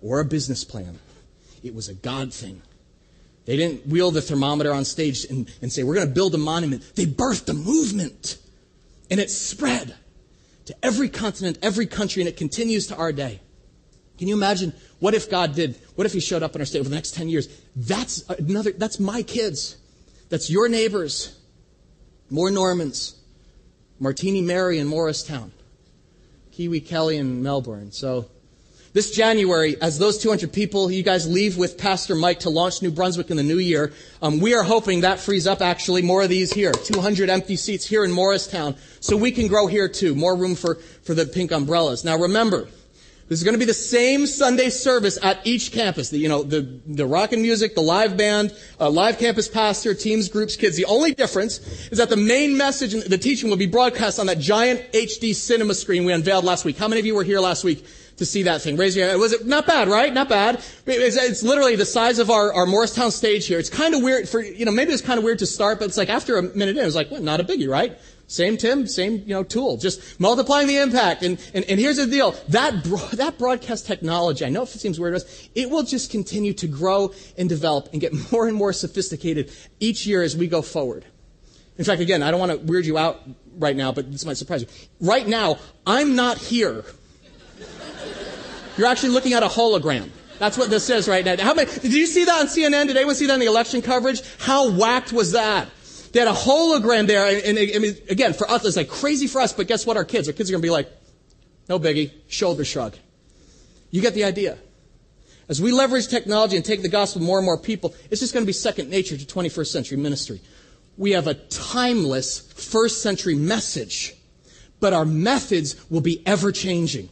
or 0.00 0.20
a 0.20 0.24
business 0.24 0.62
plan. 0.64 0.98
It 1.62 1.74
was 1.74 1.88
a 1.88 1.94
God 1.94 2.32
thing. 2.32 2.62
They 3.44 3.56
didn't 3.56 3.88
wheel 3.88 4.12
the 4.12 4.22
thermometer 4.22 4.72
on 4.72 4.84
stage 4.84 5.24
and, 5.24 5.52
and 5.60 5.72
say, 5.72 5.82
we're 5.82 5.94
going 5.94 6.06
to 6.06 6.14
build 6.14 6.34
a 6.34 6.38
monument. 6.38 6.94
They 6.94 7.06
birthed 7.06 7.48
a 7.48 7.54
movement. 7.54 8.38
And 9.10 9.18
it 9.18 9.30
spread 9.30 9.96
to 10.66 10.76
every 10.82 11.08
continent, 11.08 11.58
every 11.60 11.86
country, 11.86 12.22
and 12.22 12.28
it 12.28 12.36
continues 12.36 12.86
to 12.86 12.96
our 12.96 13.12
day. 13.12 13.40
Can 14.22 14.28
you 14.28 14.36
imagine 14.36 14.72
what 15.00 15.14
if 15.14 15.28
God 15.28 15.56
did? 15.56 15.74
What 15.96 16.06
if 16.06 16.12
He 16.12 16.20
showed 16.20 16.44
up 16.44 16.54
in 16.54 16.60
our 16.62 16.64
state 16.64 16.78
over 16.78 16.88
the 16.88 16.94
next 16.94 17.16
10 17.16 17.28
years? 17.28 17.48
That's 17.74 18.22
another, 18.30 18.70
that's 18.70 19.00
my 19.00 19.24
kids. 19.24 19.76
That's 20.28 20.48
your 20.48 20.68
neighbors. 20.68 21.36
More 22.30 22.48
Normans. 22.48 23.16
Martini 23.98 24.40
Mary 24.40 24.78
in 24.78 24.86
Morristown. 24.86 25.50
Kiwi 26.52 26.82
Kelly 26.82 27.16
in 27.16 27.42
Millburn. 27.42 27.92
So 27.92 28.26
this 28.92 29.10
January, 29.10 29.76
as 29.82 29.98
those 29.98 30.18
200 30.18 30.52
people, 30.52 30.88
you 30.88 31.02
guys 31.02 31.28
leave 31.28 31.58
with 31.58 31.76
Pastor 31.76 32.14
Mike 32.14 32.38
to 32.40 32.50
launch 32.50 32.80
New 32.80 32.92
Brunswick 32.92 33.28
in 33.32 33.36
the 33.36 33.42
new 33.42 33.58
year, 33.58 33.92
um, 34.22 34.38
we 34.38 34.54
are 34.54 34.62
hoping 34.62 35.00
that 35.00 35.18
frees 35.18 35.48
up 35.48 35.60
actually 35.60 36.02
more 36.02 36.22
of 36.22 36.28
these 36.28 36.52
here. 36.52 36.70
200 36.70 37.28
empty 37.28 37.56
seats 37.56 37.84
here 37.84 38.04
in 38.04 38.12
Morristown. 38.12 38.76
So 39.00 39.16
we 39.16 39.32
can 39.32 39.48
grow 39.48 39.66
here 39.66 39.88
too. 39.88 40.14
More 40.14 40.36
room 40.36 40.54
for, 40.54 40.76
for 40.76 41.12
the 41.12 41.26
pink 41.26 41.50
umbrellas. 41.50 42.04
Now 42.04 42.16
remember, 42.16 42.68
this 43.28 43.38
is 43.38 43.44
going 43.44 43.54
to 43.54 43.58
be 43.58 43.64
the 43.64 43.74
same 43.74 44.26
Sunday 44.26 44.68
service 44.68 45.18
at 45.22 45.46
each 45.46 45.72
campus. 45.72 46.10
The, 46.10 46.18
you 46.18 46.28
know, 46.28 46.42
the, 46.42 46.60
the 46.86 47.06
rock 47.06 47.32
and 47.32 47.40
music, 47.40 47.74
the 47.74 47.80
live 47.80 48.16
band, 48.16 48.54
uh, 48.80 48.90
live 48.90 49.18
campus 49.18 49.48
pastor, 49.48 49.94
teams, 49.94 50.28
groups, 50.28 50.56
kids. 50.56 50.76
The 50.76 50.84
only 50.84 51.14
difference 51.14 51.58
is 51.90 51.98
that 51.98 52.10
the 52.10 52.16
main 52.16 52.56
message 52.56 52.94
and 52.94 53.02
the 53.04 53.18
teaching 53.18 53.48
will 53.48 53.56
be 53.56 53.66
broadcast 53.66 54.18
on 54.18 54.26
that 54.26 54.38
giant 54.38 54.92
HD 54.92 55.34
cinema 55.34 55.74
screen 55.74 56.04
we 56.04 56.12
unveiled 56.12 56.44
last 56.44 56.64
week. 56.64 56.76
How 56.76 56.88
many 56.88 57.00
of 57.00 57.06
you 57.06 57.14
were 57.14 57.24
here 57.24 57.40
last 57.40 57.64
week 57.64 57.86
to 58.16 58.26
see 58.26 58.42
that 58.44 58.62
thing. 58.62 58.76
Raise 58.76 58.96
your 58.96 59.08
hand. 59.08 59.20
Was 59.20 59.32
it 59.32 59.46
not 59.46 59.66
bad, 59.66 59.88
right? 59.88 60.12
Not 60.12 60.28
bad. 60.28 60.56
It's, 60.86 61.16
it's 61.16 61.42
literally 61.42 61.76
the 61.76 61.86
size 61.86 62.18
of 62.18 62.30
our, 62.30 62.52
our 62.52 62.66
Morristown 62.66 63.10
stage 63.10 63.46
here. 63.46 63.58
It's 63.58 63.70
kind 63.70 63.94
of 63.94 64.02
weird 64.02 64.28
for, 64.28 64.40
you 64.40 64.64
know, 64.64 64.72
maybe 64.72 64.92
it's 64.92 65.02
kind 65.02 65.18
of 65.18 65.24
weird 65.24 65.38
to 65.40 65.46
start, 65.46 65.78
but 65.78 65.86
it's 65.86 65.96
like 65.96 66.08
after 66.08 66.36
a 66.36 66.42
minute 66.42 66.76
in, 66.76 66.84
it's 66.84 66.94
like, 66.94 67.10
well, 67.10 67.22
not 67.22 67.40
a 67.40 67.44
biggie, 67.44 67.68
right? 67.68 67.98
Same 68.32 68.56
Tim, 68.56 68.86
same, 68.86 69.22
you 69.26 69.34
know, 69.34 69.44
tool. 69.44 69.76
Just 69.76 70.18
multiplying 70.18 70.66
the 70.66 70.78
impact. 70.78 71.22
And, 71.22 71.38
and, 71.54 71.64
and 71.66 71.78
here's 71.78 71.98
the 71.98 72.06
deal. 72.06 72.32
That, 72.48 72.84
that 73.12 73.38
broadcast 73.38 73.86
technology, 73.86 74.44
I 74.44 74.48
know 74.48 74.62
it 74.62 74.68
seems 74.68 74.98
weird 74.98 75.12
to 75.12 75.24
us, 75.24 75.48
it 75.54 75.70
will 75.70 75.82
just 75.82 76.10
continue 76.10 76.52
to 76.54 76.66
grow 76.66 77.12
and 77.36 77.48
develop 77.48 77.88
and 77.92 78.00
get 78.00 78.12
more 78.32 78.46
and 78.46 78.56
more 78.56 78.72
sophisticated 78.72 79.52
each 79.80 80.06
year 80.06 80.22
as 80.22 80.36
we 80.36 80.46
go 80.46 80.62
forward. 80.62 81.04
In 81.78 81.84
fact, 81.84 82.00
again, 82.00 82.22
I 82.22 82.30
don't 82.30 82.40
want 82.40 82.52
to 82.52 82.58
weird 82.58 82.86
you 82.86 82.98
out 82.98 83.22
right 83.58 83.76
now, 83.76 83.92
but 83.92 84.10
this 84.10 84.24
might 84.24 84.36
surprise 84.36 84.62
you. 84.62 84.68
Right 85.00 85.26
now, 85.26 85.58
I'm 85.86 86.16
not 86.16 86.38
here 86.38 86.84
you're 88.76 88.86
actually 88.86 89.10
looking 89.10 89.34
at 89.34 89.42
a 89.42 89.48
hologram. 89.48 90.08
That's 90.38 90.58
what 90.58 90.70
this 90.70 90.88
is 90.90 91.06
right 91.08 91.24
now. 91.24 91.36
How 91.38 91.54
many, 91.54 91.70
did 91.70 91.92
you 91.92 92.06
see 92.06 92.24
that 92.24 92.40
on 92.40 92.46
CNN? 92.46 92.86
Did 92.86 92.96
anyone 92.96 93.14
see 93.14 93.26
that 93.26 93.34
in 93.34 93.40
the 93.40 93.46
election 93.46 93.82
coverage? 93.82 94.22
How 94.38 94.70
whacked 94.70 95.12
was 95.12 95.32
that? 95.32 95.68
They 96.12 96.20
had 96.20 96.28
a 96.28 96.32
hologram 96.32 97.06
there, 97.06 97.26
and, 97.26 97.58
I 97.58 97.78
mean, 97.78 97.96
again, 98.10 98.34
for 98.34 98.48
us, 98.50 98.64
it's 98.66 98.76
like 98.76 98.88
crazy 98.88 99.26
for 99.26 99.40
us, 99.40 99.52
but 99.52 99.66
guess 99.66 99.86
what? 99.86 99.96
Our 99.96 100.04
kids, 100.04 100.28
our 100.28 100.34
kids 100.34 100.50
are 100.50 100.52
going 100.52 100.62
to 100.62 100.66
be 100.66 100.70
like, 100.70 100.90
no 101.68 101.78
biggie, 101.78 102.12
shoulder 102.28 102.64
shrug. 102.64 102.94
You 103.90 104.02
get 104.02 104.14
the 104.14 104.24
idea. 104.24 104.58
As 105.48 105.60
we 105.60 105.72
leverage 105.72 106.08
technology 106.08 106.56
and 106.56 106.64
take 106.64 106.82
the 106.82 106.88
gospel 106.88 107.20
to 107.20 107.26
more 107.26 107.38
and 107.38 107.44
more 107.46 107.58
people, 107.58 107.94
it's 108.10 108.20
just 108.20 108.34
going 108.34 108.44
to 108.44 108.46
be 108.46 108.52
second 108.52 108.90
nature 108.90 109.16
to 109.16 109.24
21st 109.24 109.66
century 109.66 109.98
ministry. 109.98 110.40
We 110.98 111.12
have 111.12 111.26
a 111.26 111.34
timeless 111.34 112.40
first 112.40 113.02
century 113.02 113.34
message, 113.34 114.14
but 114.80 114.92
our 114.92 115.06
methods 115.06 115.76
will 115.90 116.00
be 116.02 116.22
ever 116.26 116.52
changing. 116.52 117.08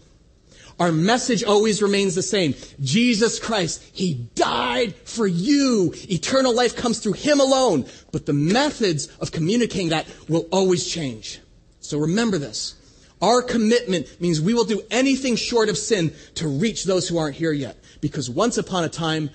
Our 0.80 0.92
message 0.92 1.44
always 1.44 1.82
remains 1.82 2.14
the 2.14 2.22
same. 2.22 2.54
Jesus 2.80 3.38
Christ, 3.38 3.82
He 3.92 4.14
died 4.34 4.94
for 5.04 5.26
you. 5.26 5.92
Eternal 6.08 6.54
life 6.54 6.74
comes 6.74 7.00
through 7.00 7.12
Him 7.12 7.38
alone. 7.38 7.84
But 8.12 8.24
the 8.24 8.32
methods 8.32 9.08
of 9.20 9.30
communicating 9.30 9.90
that 9.90 10.06
will 10.26 10.48
always 10.50 10.88
change. 10.88 11.38
So 11.80 11.98
remember 11.98 12.38
this. 12.38 12.76
Our 13.20 13.42
commitment 13.42 14.18
means 14.22 14.40
we 14.40 14.54
will 14.54 14.64
do 14.64 14.80
anything 14.90 15.36
short 15.36 15.68
of 15.68 15.76
sin 15.76 16.14
to 16.36 16.48
reach 16.48 16.84
those 16.84 17.06
who 17.06 17.18
aren't 17.18 17.36
here 17.36 17.52
yet. 17.52 17.76
Because 18.00 18.30
once 18.30 18.56
upon 18.56 18.84
a 18.84 18.88
time, 18.88 19.28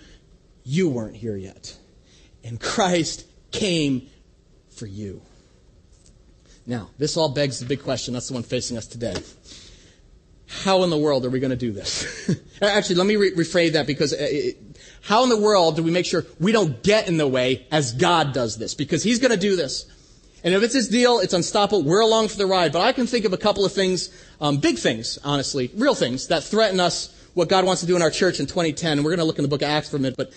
you 0.64 0.90
weren't 0.90 1.16
here 1.16 1.38
yet. 1.38 1.78
And 2.44 2.60
Christ 2.60 3.28
came 3.52 4.10
for 4.72 4.88
you. 4.88 5.22
Now, 6.66 6.90
this 6.98 7.16
all 7.16 7.30
begs 7.30 7.60
the 7.60 7.68
big 7.68 7.84
question. 7.84 8.16
That's 8.16 8.30
the 8.30 8.34
one 8.34 8.42
facing 8.42 8.78
us 8.78 8.88
today 8.88 9.14
how 10.48 10.84
in 10.84 10.90
the 10.90 10.98
world 10.98 11.26
are 11.26 11.30
we 11.30 11.40
going 11.40 11.52
to 11.52 11.56
do 11.56 11.72
this? 11.72 12.30
Actually, 12.62 12.96
let 12.96 13.08
me 13.08 13.16
re- 13.16 13.32
rephrase 13.32 13.74
that 13.74 13.88
because 13.88 14.14
uh, 14.14 14.18
it, 14.20 14.58
how 15.02 15.24
in 15.24 15.30
the 15.30 15.38
world 15.38 15.76
do 15.76 15.84
we 15.84 15.92
make 15.92 16.06
sure 16.06 16.26
we 16.40 16.52
don't 16.52 16.82
get 16.84 17.08
in 17.08 17.18
the 17.18 17.28
way 17.28 17.66
as 17.72 17.94
God 17.94 18.34
does 18.34 18.58
this? 18.58 18.74
Because 18.74 19.04
He's 19.04 19.20
going 19.20 19.32
to 19.32 19.38
do 19.38 19.56
this. 19.56 19.86
And 20.44 20.54
if 20.54 20.62
it's 20.62 20.74
His 20.74 20.88
deal, 20.88 21.20
it's 21.20 21.34
unstoppable. 21.34 21.84
We're 21.84 22.02
along 22.02 22.28
for 22.28 22.38
the 22.38 22.46
ride. 22.46 22.72
But 22.72 22.82
I 22.82 22.92
can 22.92 23.08
think 23.08 23.26
of 23.26 23.34
a 23.34 23.38
couple 23.38 23.66
of 23.66 23.72
things, 23.72 24.10
um, 24.40 24.58
big 24.58 24.78
things, 24.78 25.18
honestly, 25.24 25.72
real 25.76 25.96
things 25.96 26.28
that 26.28 26.44
threaten 26.44 26.80
us 26.80 27.12
what 27.34 27.50
God 27.50 27.66
wants 27.66 27.82
to 27.82 27.88
do 27.88 27.96
in 27.96 28.02
our 28.02 28.12
church 28.12 28.40
in 28.40 28.46
2010. 28.46 29.00
And 29.00 29.06
we're 29.06 29.12
going 29.12 29.20
to 29.20 29.26
look 29.26 29.40
in 29.40 29.44
the 29.44 29.50
book 29.50 29.62
of 29.62 29.70
Acts 29.70 29.90
for 29.90 29.98
a 29.98 30.00
minute. 30.00 30.18
But 30.18 30.32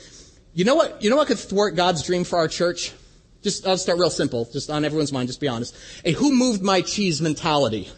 you 0.54 0.64
know 0.64 0.74
what? 0.74 1.02
You 1.02 1.10
know 1.10 1.16
what 1.16 1.28
could 1.28 1.38
thwart 1.38 1.76
God's 1.76 2.02
dream 2.02 2.24
for 2.24 2.38
our 2.38 2.48
church? 2.48 2.92
Just, 3.42 3.66
I'll 3.66 3.78
start 3.78 3.98
real 3.98 4.10
simple, 4.10 4.48
just 4.52 4.68
on 4.68 4.84
everyone's 4.84 5.12
mind, 5.12 5.28
just 5.28 5.40
be 5.40 5.46
honest. 5.46 5.76
A 6.04 6.12
who 6.12 6.34
moved 6.34 6.60
my 6.60 6.80
cheese 6.80 7.22
mentality. 7.22 7.88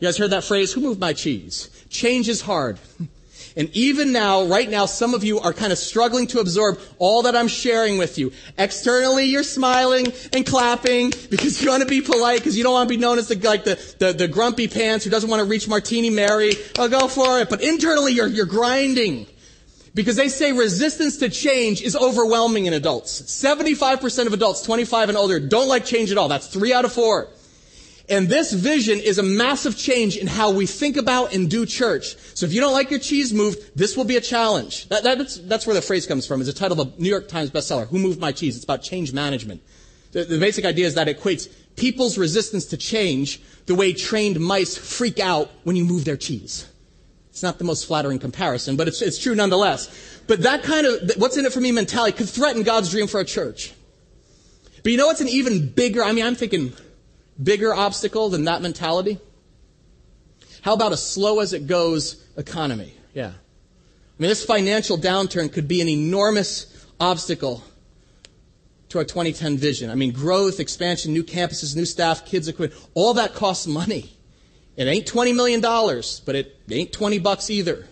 You 0.00 0.08
guys 0.08 0.16
heard 0.18 0.30
that 0.30 0.44
phrase? 0.44 0.72
Who 0.72 0.80
moved 0.80 1.00
my 1.00 1.12
cheese? 1.12 1.70
Change 1.88 2.28
is 2.28 2.40
hard. 2.40 2.78
And 3.56 3.70
even 3.70 4.12
now, 4.12 4.46
right 4.46 4.68
now, 4.68 4.86
some 4.86 5.14
of 5.14 5.22
you 5.22 5.38
are 5.38 5.52
kind 5.52 5.70
of 5.70 5.78
struggling 5.78 6.26
to 6.28 6.40
absorb 6.40 6.80
all 6.98 7.22
that 7.22 7.36
I'm 7.36 7.46
sharing 7.46 7.98
with 7.98 8.18
you. 8.18 8.32
Externally, 8.58 9.26
you're 9.26 9.44
smiling 9.44 10.12
and 10.32 10.44
clapping 10.44 11.10
because 11.30 11.62
you 11.62 11.70
want 11.70 11.82
to 11.82 11.88
be 11.88 12.00
polite 12.00 12.38
because 12.38 12.58
you 12.58 12.64
don't 12.64 12.72
want 12.72 12.88
to 12.88 12.92
be 12.92 13.00
known 13.00 13.18
as 13.18 13.28
the, 13.28 13.36
like 13.36 13.62
the, 13.62 13.76
the, 14.00 14.12
the 14.12 14.26
grumpy 14.26 14.66
pants 14.66 15.04
who 15.04 15.10
doesn't 15.10 15.30
want 15.30 15.40
to 15.40 15.44
reach 15.44 15.68
Martini 15.68 16.10
Mary. 16.10 16.54
I'll 16.78 16.88
go 16.88 17.06
for 17.06 17.38
it. 17.40 17.48
But 17.48 17.62
internally, 17.62 18.12
you're, 18.12 18.26
you're 18.26 18.46
grinding. 18.46 19.28
Because 19.94 20.16
they 20.16 20.28
say 20.28 20.50
resistance 20.50 21.18
to 21.18 21.28
change 21.28 21.80
is 21.80 21.94
overwhelming 21.94 22.66
in 22.66 22.72
adults. 22.72 23.22
75% 23.22 24.26
of 24.26 24.32
adults, 24.32 24.62
25 24.62 25.10
and 25.10 25.16
older, 25.16 25.38
don't 25.38 25.68
like 25.68 25.84
change 25.84 26.10
at 26.10 26.18
all. 26.18 26.26
That's 26.26 26.48
three 26.48 26.72
out 26.72 26.84
of 26.84 26.92
four. 26.92 27.28
And 28.08 28.28
this 28.28 28.52
vision 28.52 28.98
is 28.98 29.18
a 29.18 29.22
massive 29.22 29.78
change 29.78 30.18
in 30.18 30.26
how 30.26 30.50
we 30.50 30.66
think 30.66 30.98
about 30.98 31.34
and 31.34 31.50
do 31.50 31.64
church. 31.64 32.16
So 32.34 32.44
if 32.44 32.52
you 32.52 32.60
don't 32.60 32.74
like 32.74 32.90
your 32.90 33.00
cheese 33.00 33.32
moved, 33.32 33.76
this 33.76 33.96
will 33.96 34.04
be 34.04 34.16
a 34.16 34.20
challenge. 34.20 34.88
That, 34.88 35.04
that's, 35.04 35.38
that's 35.38 35.66
where 35.66 35.74
the 35.74 35.80
phrase 35.80 36.06
comes 36.06 36.26
from. 36.26 36.40
It's 36.42 36.52
the 36.52 36.58
title 36.58 36.78
of 36.78 36.88
a 36.88 37.00
New 37.00 37.08
York 37.08 37.28
Times 37.28 37.50
bestseller. 37.50 37.88
Who 37.88 37.98
moved 37.98 38.20
my 38.20 38.30
cheese? 38.30 38.56
It's 38.56 38.64
about 38.64 38.82
change 38.82 39.14
management. 39.14 39.62
The, 40.12 40.24
the 40.24 40.38
basic 40.38 40.66
idea 40.66 40.86
is 40.86 40.94
that 40.94 41.08
it 41.08 41.18
equates 41.18 41.48
people's 41.76 42.18
resistance 42.18 42.66
to 42.66 42.76
change 42.76 43.40
the 43.66 43.74
way 43.74 43.94
trained 43.94 44.38
mice 44.38 44.76
freak 44.76 45.18
out 45.18 45.50
when 45.64 45.74
you 45.74 45.84
move 45.84 46.04
their 46.04 46.18
cheese. 46.18 46.68
It's 47.30 47.42
not 47.42 47.58
the 47.58 47.64
most 47.64 47.86
flattering 47.86 48.18
comparison, 48.18 48.76
but 48.76 48.86
it's, 48.86 49.00
it's 49.00 49.18
true 49.18 49.34
nonetheless. 49.34 50.20
But 50.26 50.42
that 50.42 50.62
kind 50.62 50.86
of, 50.86 51.10
what's 51.16 51.36
in 51.36 51.46
it 51.46 51.52
for 51.52 51.60
me 51.60 51.72
mentality 51.72 52.16
could 52.16 52.28
threaten 52.28 52.62
God's 52.62 52.90
dream 52.90 53.06
for 53.06 53.18
a 53.18 53.24
church. 53.24 53.72
But 54.82 54.92
you 54.92 54.98
know 54.98 55.06
what's 55.06 55.22
an 55.22 55.28
even 55.28 55.70
bigger, 55.70 56.04
I 56.04 56.12
mean, 56.12 56.26
I'm 56.26 56.34
thinking 56.34 56.74
bigger 57.42 57.74
obstacle 57.74 58.28
than 58.28 58.44
that 58.44 58.62
mentality? 58.62 59.18
How 60.62 60.72
about 60.74 60.92
a 60.92 60.96
slow 60.96 61.40
as 61.40 61.52
it 61.52 61.66
goes 61.66 62.24
economy? 62.36 62.94
Yeah. 63.12 63.28
I 63.28 64.22
mean, 64.22 64.28
this 64.28 64.44
financial 64.44 64.96
downturn 64.96 65.52
could 65.52 65.68
be 65.68 65.80
an 65.80 65.88
enormous 65.88 66.86
obstacle 67.00 67.62
to 68.88 68.98
our 68.98 69.04
2010 69.04 69.58
vision. 69.58 69.90
I 69.90 69.96
mean, 69.96 70.12
growth, 70.12 70.60
expansion, 70.60 71.12
new 71.12 71.24
campuses, 71.24 71.74
new 71.74 71.84
staff, 71.84 72.24
kids 72.24 72.48
equipment, 72.48 72.80
all 72.94 73.14
that 73.14 73.34
costs 73.34 73.66
money. 73.66 74.10
It 74.76 74.86
ain't 74.86 75.06
$20 75.06 75.34
million, 75.34 75.60
but 75.60 76.34
it 76.34 76.56
ain't 76.70 76.92
20 76.92 77.18
bucks 77.18 77.50
either. 77.50 77.86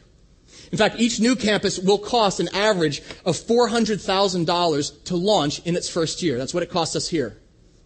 In 0.70 0.78
fact, 0.78 0.98
each 0.98 1.20
new 1.20 1.36
campus 1.36 1.78
will 1.78 1.98
cost 1.98 2.40
an 2.40 2.48
average 2.54 3.02
of 3.24 3.36
$400,000 3.36 5.04
to 5.04 5.16
launch 5.16 5.60
in 5.66 5.76
its 5.76 5.88
first 5.88 6.22
year. 6.22 6.38
That's 6.38 6.54
what 6.54 6.62
it 6.62 6.70
costs 6.70 6.96
us 6.96 7.08
here. 7.08 7.36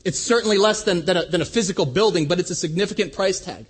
It's 0.07 0.21
certainly 0.21 0.57
less 0.57 0.85
than, 0.85 1.05
than, 1.05 1.16
a, 1.16 1.27
than 1.27 1.42
a 1.42 1.45
physical 1.45 1.85
building, 1.85 2.29
but 2.29 2.38
it's 2.38 2.51
a 2.51 2.55
significant 2.55 3.12
price 3.12 3.40
tag. 3.40 3.66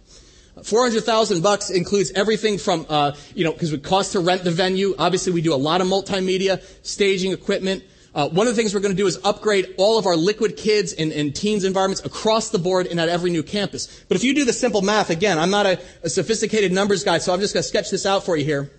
400,000 0.62 1.42
bucks 1.42 1.70
includes 1.70 2.12
everything 2.12 2.58
from, 2.58 2.84
uh, 2.90 3.12
you 3.34 3.42
know, 3.42 3.52
because 3.52 3.72
it 3.72 3.82
costs 3.82 4.12
to 4.12 4.20
rent 4.20 4.44
the 4.44 4.50
venue. 4.50 4.94
Obviously, 4.98 5.32
we 5.32 5.40
do 5.40 5.54
a 5.54 5.56
lot 5.56 5.80
of 5.80 5.86
multimedia, 5.86 6.62
staging 6.84 7.32
equipment. 7.32 7.84
Uh, 8.14 8.28
one 8.28 8.46
of 8.46 8.54
the 8.54 8.60
things 8.60 8.74
we're 8.74 8.80
going 8.80 8.94
to 8.94 9.02
do 9.02 9.06
is 9.06 9.18
upgrade 9.24 9.74
all 9.78 9.98
of 9.98 10.04
our 10.04 10.14
liquid 10.14 10.58
kids 10.58 10.92
and, 10.92 11.10
and, 11.10 11.34
teens 11.34 11.64
environments 11.64 12.04
across 12.04 12.50
the 12.50 12.58
board 12.58 12.86
and 12.86 13.00
at 13.00 13.08
every 13.08 13.30
new 13.30 13.42
campus. 13.42 14.04
But 14.06 14.18
if 14.18 14.22
you 14.22 14.34
do 14.34 14.44
the 14.44 14.52
simple 14.52 14.82
math, 14.82 15.08
again, 15.08 15.38
I'm 15.38 15.50
not 15.50 15.64
a, 15.64 15.80
a 16.02 16.10
sophisticated 16.10 16.70
numbers 16.70 17.02
guy, 17.02 17.16
so 17.16 17.32
I'm 17.32 17.40
just 17.40 17.54
going 17.54 17.62
to 17.62 17.68
sketch 17.68 17.90
this 17.90 18.04
out 18.04 18.24
for 18.26 18.36
you 18.36 18.44
here. 18.44 18.70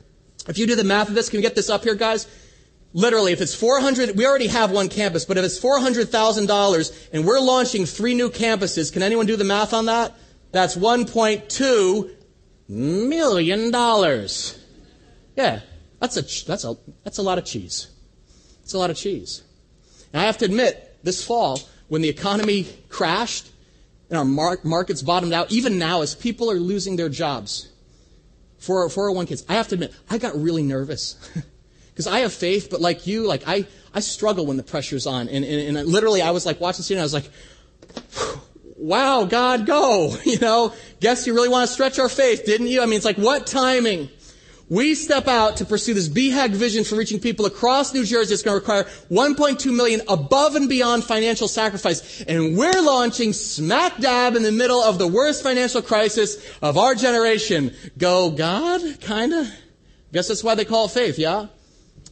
If 0.47 0.59
you 0.59 0.67
do 0.67 0.75
the 0.75 0.83
math 0.83 1.09
of 1.09 1.15
this, 1.15 1.27
can 1.27 1.39
we 1.39 1.41
get 1.41 1.55
this 1.55 1.71
up 1.71 1.83
here, 1.83 1.95
guys? 1.95 2.27
Literally, 2.93 3.31
if 3.31 3.41
it's 3.41 3.53
400, 3.53 4.17
we 4.17 4.25
already 4.25 4.47
have 4.47 4.71
one 4.71 4.89
campus, 4.89 5.25
but 5.25 5.37
if 5.37 5.45
it's 5.45 5.59
$400,000 5.59 7.09
and 7.13 7.25
we're 7.25 7.39
launching 7.39 7.85
three 7.85 8.13
new 8.13 8.29
campuses, 8.29 8.91
can 8.91 9.03
anyone 9.03 9.25
do 9.25 9.35
the 9.35 9.43
math 9.43 9.73
on 9.73 9.85
that? 9.85 10.15
That's 10.51 10.75
$1.2 10.75 12.15
million. 12.69 13.71
Yeah, 15.35 15.59
that's 15.99 16.17
a, 16.17 16.45
that's 16.47 16.63
a, 16.63 16.77
that's 17.03 17.17
a 17.17 17.21
lot 17.23 17.37
of 17.37 17.45
cheese. 17.45 17.87
It's 18.63 18.73
a 18.73 18.77
lot 18.77 18.89
of 18.89 18.97
cheese. 18.97 19.43
And 20.13 20.21
I 20.21 20.25
have 20.25 20.37
to 20.39 20.45
admit, 20.45 20.97
this 21.03 21.23
fall, 21.23 21.59
when 21.89 22.01
the 22.01 22.09
economy 22.09 22.67
crashed 22.89 23.49
and 24.09 24.17
our 24.17 24.25
mar- 24.25 24.59
markets 24.63 25.01
bottomed 25.01 25.33
out, 25.33 25.51
even 25.51 25.77
now, 25.77 26.01
as 26.01 26.15
people 26.15 26.49
are 26.49 26.59
losing 26.59 26.95
their 26.95 27.09
jobs, 27.09 27.69
for 28.57 28.89
401 28.89 29.27
kids, 29.27 29.45
I 29.47 29.53
have 29.53 29.67
to 29.69 29.75
admit, 29.75 29.93
I 30.09 30.17
got 30.17 30.35
really 30.35 30.63
nervous. 30.63 31.15
Because 31.97 32.05
I 32.05 32.19
have 32.19 32.31
faith, 32.31 32.67
but 32.69 32.79
like 32.79 33.07
you, 33.07 33.25
like 33.25 33.41
I, 33.47 33.65
I 33.91 34.01
struggle 34.01 34.45
when 34.45 34.55
the 34.55 34.61
pressure's 34.61 35.07
on. 35.07 35.29
And, 35.29 35.43
and, 35.43 35.75
and 35.77 35.89
literally, 35.89 36.21
I 36.21 36.29
was 36.29 36.45
like 36.45 36.61
watching 36.61 36.83
CNN, 36.83 36.91
and 36.91 36.99
I 36.99 37.03
was 37.03 37.13
like, 37.15 37.31
wow, 38.77 39.25
God, 39.25 39.65
go. 39.65 40.15
You 40.23 40.37
know, 40.37 40.75
guess 40.99 41.25
you 41.25 41.33
really 41.33 41.49
want 41.49 41.67
to 41.67 41.73
stretch 41.73 41.97
our 41.97 42.07
faith, 42.07 42.45
didn't 42.45 42.67
you? 42.67 42.83
I 42.83 42.85
mean, 42.85 42.97
it's 42.97 43.05
like, 43.05 43.17
what 43.17 43.47
timing? 43.47 44.09
We 44.69 44.93
step 44.93 45.27
out 45.27 45.57
to 45.57 45.65
pursue 45.65 45.95
this 45.95 46.07
BHAG 46.07 46.51
vision 46.51 46.83
for 46.83 46.97
reaching 46.97 47.19
people 47.19 47.47
across 47.47 47.91
New 47.95 48.05
Jersey. 48.05 48.35
It's 48.35 48.43
going 48.43 48.53
to 48.53 48.59
require 48.59 48.83
1.2 49.09 49.75
million 49.75 50.01
above 50.07 50.55
and 50.55 50.69
beyond 50.69 51.03
financial 51.03 51.47
sacrifice. 51.47 52.21
And 52.21 52.55
we're 52.55 52.79
launching 52.83 53.33
smack 53.33 53.97
dab 53.97 54.35
in 54.35 54.43
the 54.43 54.51
middle 54.51 54.83
of 54.83 54.99
the 54.99 55.07
worst 55.07 55.41
financial 55.41 55.81
crisis 55.81 56.37
of 56.61 56.77
our 56.77 56.93
generation. 56.93 57.73
Go 57.97 58.29
God? 58.29 58.81
Kinda? 59.01 59.51
Guess 60.13 60.27
that's 60.27 60.43
why 60.43 60.53
they 60.53 60.65
call 60.65 60.85
it 60.85 60.91
faith, 60.91 61.17
yeah? 61.17 61.47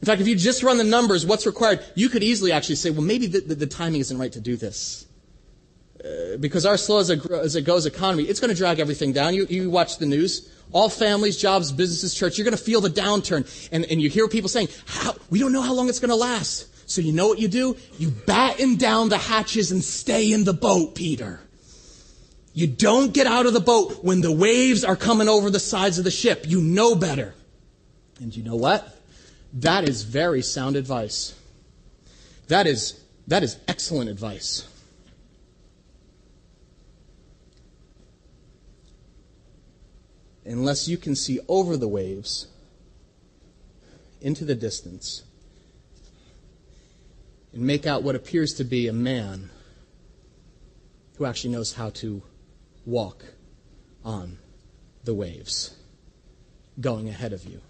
In 0.01 0.05
fact, 0.05 0.21
if 0.21 0.27
you 0.27 0.35
just 0.35 0.61
run 0.61 0.77
the 0.77 0.83
numbers, 0.83 1.25
what's 1.25 1.45
required, 1.45 1.83
you 1.95 2.09
could 2.09 2.23
easily 2.23 2.51
actually 2.51 2.75
say, 2.75 2.89
well, 2.89 3.01
maybe 3.01 3.27
the, 3.27 3.39
the, 3.39 3.55
the 3.55 3.67
timing 3.67 4.01
isn't 4.01 4.17
right 4.17 4.31
to 4.31 4.41
do 4.41 4.55
this. 4.55 5.07
Uh, 6.03 6.37
because 6.37 6.65
our 6.65 6.77
slow 6.77 6.99
as, 6.99 7.09
a, 7.09 7.17
as 7.41 7.55
it 7.55 7.63
goes 7.63 7.85
economy, 7.85 8.23
it's 8.23 8.39
going 8.39 8.51
to 8.51 8.55
drag 8.55 8.79
everything 8.79 9.13
down. 9.13 9.33
You, 9.33 9.47
you 9.49 9.69
watch 9.69 9.97
the 9.97 10.05
news. 10.05 10.51
All 10.71 10.89
families, 10.89 11.37
jobs, 11.37 11.71
businesses, 11.71 12.13
church, 12.13 12.37
you're 12.37 12.45
going 12.45 12.57
to 12.57 12.63
feel 12.63 12.81
the 12.81 12.89
downturn. 12.89 13.69
And, 13.71 13.85
and 13.85 14.01
you 14.01 14.09
hear 14.09 14.27
people 14.27 14.49
saying, 14.49 14.67
we 15.29 15.39
don't 15.39 15.53
know 15.53 15.61
how 15.61 15.73
long 15.73 15.89
it's 15.89 15.99
going 15.99 16.09
to 16.09 16.15
last. 16.15 16.89
So 16.89 17.01
you 17.01 17.13
know 17.13 17.27
what 17.27 17.39
you 17.39 17.47
do? 17.47 17.77
You 17.97 18.11
batten 18.11 18.75
down 18.75 19.09
the 19.09 19.17
hatches 19.17 19.71
and 19.71 19.83
stay 19.83 20.31
in 20.31 20.43
the 20.43 20.53
boat, 20.53 20.95
Peter. 20.95 21.39
You 22.53 22.67
don't 22.67 23.13
get 23.13 23.27
out 23.27 23.47
of 23.47 23.53
the 23.53 23.59
boat 23.59 24.03
when 24.03 24.21
the 24.21 24.31
waves 24.31 24.83
are 24.83 24.95
coming 24.95 25.27
over 25.27 25.49
the 25.49 25.59
sides 25.59 25.97
of 25.97 26.03
the 26.03 26.11
ship. 26.11 26.45
You 26.47 26.61
know 26.61 26.95
better. 26.95 27.33
And 28.19 28.35
you 28.35 28.43
know 28.43 28.55
what? 28.55 28.94
That 29.53 29.87
is 29.87 30.03
very 30.03 30.41
sound 30.41 30.75
advice. 30.75 31.33
That 32.47 32.67
is, 32.67 33.01
that 33.27 33.43
is 33.43 33.57
excellent 33.67 34.09
advice. 34.09 34.67
Unless 40.45 40.87
you 40.87 40.97
can 40.97 41.15
see 41.15 41.39
over 41.47 41.75
the 41.75 41.87
waves 41.87 42.47
into 44.21 44.45
the 44.45 44.55
distance 44.55 45.23
and 47.53 47.63
make 47.63 47.87
out 47.87 48.03
what 48.03 48.15
appears 48.15 48.53
to 48.55 48.63
be 48.63 48.87
a 48.87 48.93
man 48.93 49.49
who 51.17 51.25
actually 51.25 51.53
knows 51.53 51.73
how 51.73 51.89
to 51.89 52.21
walk 52.85 53.23
on 54.03 54.37
the 55.03 55.13
waves 55.13 55.75
going 56.79 57.07
ahead 57.07 57.33
of 57.33 57.45
you. 57.45 57.61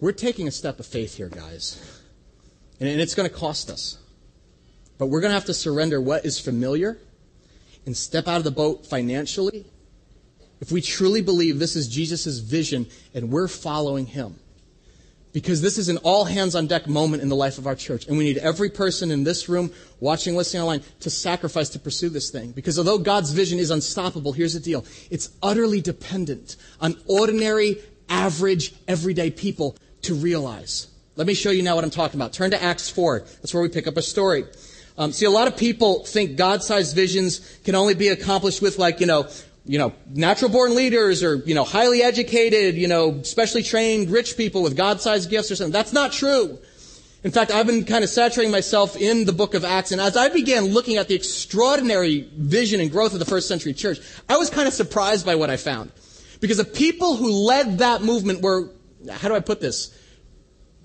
We're 0.00 0.12
taking 0.12 0.48
a 0.48 0.50
step 0.50 0.80
of 0.80 0.86
faith 0.86 1.16
here, 1.16 1.28
guys. 1.28 2.00
And 2.80 2.88
it's 2.88 3.14
going 3.14 3.28
to 3.28 3.34
cost 3.34 3.70
us. 3.70 3.98
But 4.96 5.06
we're 5.06 5.20
going 5.20 5.30
to 5.30 5.34
have 5.34 5.46
to 5.46 5.54
surrender 5.54 6.00
what 6.00 6.24
is 6.24 6.40
familiar 6.40 6.98
and 7.86 7.96
step 7.96 8.26
out 8.26 8.38
of 8.38 8.44
the 8.44 8.50
boat 8.50 8.86
financially 8.86 9.66
if 10.60 10.70
we 10.70 10.80
truly 10.80 11.22
believe 11.22 11.58
this 11.58 11.76
is 11.76 11.88
Jesus' 11.88 12.38
vision 12.38 12.86
and 13.14 13.30
we're 13.30 13.48
following 13.48 14.06
him. 14.06 14.36
Because 15.32 15.62
this 15.62 15.78
is 15.78 15.88
an 15.88 15.98
all 15.98 16.24
hands 16.24 16.56
on 16.56 16.66
deck 16.66 16.88
moment 16.88 17.22
in 17.22 17.28
the 17.28 17.36
life 17.36 17.56
of 17.56 17.66
our 17.66 17.76
church. 17.76 18.06
And 18.06 18.18
we 18.18 18.24
need 18.24 18.38
every 18.38 18.68
person 18.68 19.12
in 19.12 19.22
this 19.22 19.48
room, 19.48 19.70
watching, 20.00 20.34
listening 20.34 20.62
online, 20.62 20.82
to 21.00 21.10
sacrifice 21.10 21.68
to 21.70 21.78
pursue 21.78 22.08
this 22.08 22.30
thing. 22.30 22.50
Because 22.50 22.78
although 22.78 22.98
God's 22.98 23.30
vision 23.30 23.60
is 23.60 23.70
unstoppable, 23.70 24.32
here's 24.32 24.54
the 24.54 24.60
deal. 24.60 24.84
It's 25.08 25.30
utterly 25.40 25.80
dependent 25.80 26.56
on 26.80 26.96
ordinary, 27.06 27.78
average, 28.08 28.74
everyday 28.88 29.30
people 29.30 29.76
to 30.02 30.14
realize. 30.14 30.88
Let 31.16 31.26
me 31.26 31.34
show 31.34 31.50
you 31.50 31.62
now 31.62 31.74
what 31.74 31.84
I'm 31.84 31.90
talking 31.90 32.18
about. 32.18 32.32
Turn 32.32 32.50
to 32.52 32.62
Acts 32.62 32.88
4. 32.88 33.20
That's 33.20 33.52
where 33.52 33.62
we 33.62 33.68
pick 33.68 33.86
up 33.86 33.96
a 33.96 34.02
story. 34.02 34.44
Um, 34.96 35.12
see, 35.12 35.26
a 35.26 35.30
lot 35.30 35.48
of 35.48 35.56
people 35.56 36.04
think 36.04 36.36
God-sized 36.36 36.94
visions 36.94 37.58
can 37.64 37.74
only 37.74 37.94
be 37.94 38.08
accomplished 38.08 38.62
with 38.62 38.78
like, 38.78 39.00
you 39.00 39.06
know, 39.06 39.28
you 39.64 39.78
know, 39.78 39.92
natural 40.10 40.50
born 40.50 40.74
leaders 40.74 41.22
or, 41.22 41.36
you 41.36 41.54
know, 41.54 41.64
highly 41.64 42.02
educated, 42.02 42.74
you 42.74 42.88
know, 42.88 43.22
specially 43.22 43.62
trained 43.62 44.10
rich 44.10 44.36
people 44.36 44.62
with 44.62 44.76
God-sized 44.76 45.30
gifts 45.30 45.50
or 45.50 45.56
something. 45.56 45.72
That's 45.72 45.92
not 45.92 46.12
true. 46.12 46.58
In 47.22 47.30
fact, 47.30 47.50
I've 47.50 47.66
been 47.66 47.84
kind 47.84 48.02
of 48.02 48.08
saturating 48.08 48.50
myself 48.50 48.96
in 48.96 49.26
the 49.26 49.32
book 49.32 49.52
of 49.52 49.64
Acts, 49.64 49.92
and 49.92 50.00
as 50.00 50.16
I 50.16 50.30
began 50.30 50.66
looking 50.66 50.96
at 50.96 51.08
the 51.08 51.14
extraordinary 51.14 52.26
vision 52.34 52.80
and 52.80 52.90
growth 52.90 53.12
of 53.12 53.18
the 53.18 53.26
first 53.26 53.46
century 53.46 53.74
church, 53.74 54.00
I 54.26 54.38
was 54.38 54.48
kind 54.48 54.66
of 54.66 54.72
surprised 54.72 55.26
by 55.26 55.34
what 55.34 55.50
I 55.50 55.58
found. 55.58 55.92
Because 56.40 56.56
the 56.56 56.64
people 56.64 57.16
who 57.16 57.30
led 57.30 57.78
that 57.78 58.00
movement 58.00 58.40
were, 58.40 58.70
how 59.08 59.28
do 59.28 59.34
I 59.34 59.40
put 59.40 59.60
this? 59.60 59.96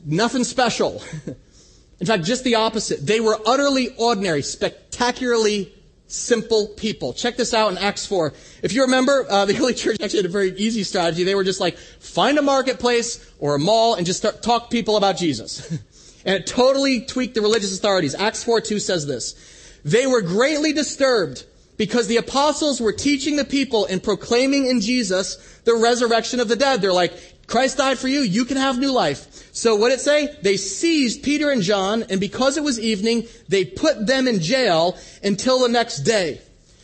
Nothing 0.06 0.44
special. 0.44 1.02
in 2.00 2.08
fact, 2.08 2.24
just 2.24 2.44
the 2.44 2.56
opposite. 2.56 3.06
They 3.06 3.20
were 3.20 3.40
utterly 3.46 3.96
ordinary, 3.98 4.42
spectacularly 4.42 5.72
simple 6.08 6.68
people. 6.68 7.14
Check 7.14 7.36
this 7.38 7.54
out 7.54 7.72
in 7.72 7.78
Acts 7.78 8.06
4. 8.06 8.34
If 8.62 8.74
you 8.74 8.84
remember, 8.84 9.26
uh, 9.30 9.46
the 9.46 9.58
early 9.60 9.74
church 9.74 9.98
actually 10.02 10.20
had 10.20 10.26
a 10.26 10.30
very 10.30 10.52
easy 10.52 10.84
strategy. 10.84 11.24
They 11.24 11.36
were 11.36 11.44
just 11.44 11.60
like, 11.60 11.78
find 11.78 12.38
a 12.38 12.42
marketplace 12.42 13.32
or 13.40 13.56
a 13.56 13.60
mall 13.60 13.96
and 13.96 14.06
just 14.06 14.20
start, 14.20 14.44
talk 14.44 14.70
people 14.70 14.98
about 14.98 15.18
Jesus. 15.18 15.72
and 16.26 16.36
it 16.36 16.48
totally 16.48 17.02
tweaked 17.02 17.36
the 17.36 17.42
religious 17.42 17.78
authorities. 17.78 18.16
Acts 18.16 18.44
4 18.44 18.62
2 18.62 18.80
says 18.80 19.06
this. 19.06 19.36
They 19.84 20.08
were 20.08 20.22
greatly 20.22 20.74
disturbed 20.74 21.46
because 21.78 22.08
the 22.08 22.18
apostles 22.18 22.80
were 22.80 22.94
teaching 22.94 23.36
the 23.36 23.46
people 23.46 23.86
and 23.86 24.02
proclaiming 24.02 24.68
in 24.68 24.82
Jesus 24.82 25.36
the 25.66 25.76
resurrection 25.76 26.40
of 26.40 26.48
the 26.48 26.56
dead. 26.56 26.82
They're 26.82 26.94
like, 26.94 27.14
Christ 27.48 27.78
died 27.78 28.00
for 28.00 28.08
you, 28.08 28.22
you 28.22 28.46
can 28.46 28.58
have 28.58 28.80
new 28.80 28.92
life. 28.92 29.54
So 29.54 29.76
what 29.76 29.90
did 29.90 30.00
it 30.00 30.02
say? 30.02 30.36
They 30.42 30.58
seized 30.58 31.24
Peter 31.24 31.52
and 31.52 31.62
John, 31.62 32.04
and 32.10 32.20
because 32.20 32.58
it 32.58 32.64
was 32.64 32.80
evening, 32.80 33.28
they 33.48 33.66
put 33.66 34.08
them 34.08 34.28
in 34.28 34.40
jail 34.40 34.98
until 35.24 35.60
the 35.60 35.70
next 35.70 36.00
day. 36.00 36.42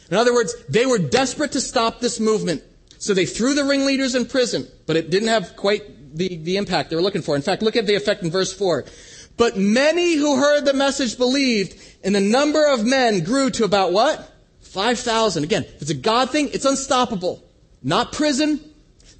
In 0.10 0.18
other 0.18 0.34
words, 0.34 0.54
they 0.68 0.86
were 0.86 1.00
desperate 1.00 1.54
to 1.54 1.62
stop 1.62 2.00
this 2.00 2.20
movement. 2.20 2.64
So 3.00 3.14
they 3.14 3.26
threw 3.26 3.56
the 3.56 3.64
ringleaders 3.64 4.14
in 4.14 4.26
prison, 4.26 4.68
but 4.86 4.96
it 4.96 5.10
didn't 5.10 5.30
have 5.30 5.56
quite 5.56 6.16
the, 6.16 6.38
the 6.38 6.58
impact 6.58 6.90
they 6.90 6.96
were 6.96 7.02
looking 7.02 7.22
for. 7.22 7.36
In 7.36 7.42
fact, 7.42 7.62
look 7.62 7.76
at 7.76 7.88
the 7.88 7.96
effect 7.96 8.22
in 8.22 8.30
verse 8.30 8.54
4. 8.54 8.86
But 9.38 9.58
many 9.58 10.16
who 10.16 10.38
heard 10.38 10.66
the 10.66 10.74
message 10.74 11.18
believed, 11.18 11.82
and 12.04 12.14
the 12.14 12.22
number 12.22 12.66
of 12.66 12.86
men 12.86 13.24
grew 13.24 13.50
to 13.52 13.64
about 13.64 13.92
what? 13.92 14.32
5,000. 14.62 15.44
Again, 15.44 15.64
if 15.64 15.82
it's 15.82 15.92
a 15.92 15.96
God 15.96 16.30
thing, 16.30 16.50
it's 16.54 16.66
unstoppable. 16.66 17.44
Not 17.82 18.12
prison, 18.12 18.60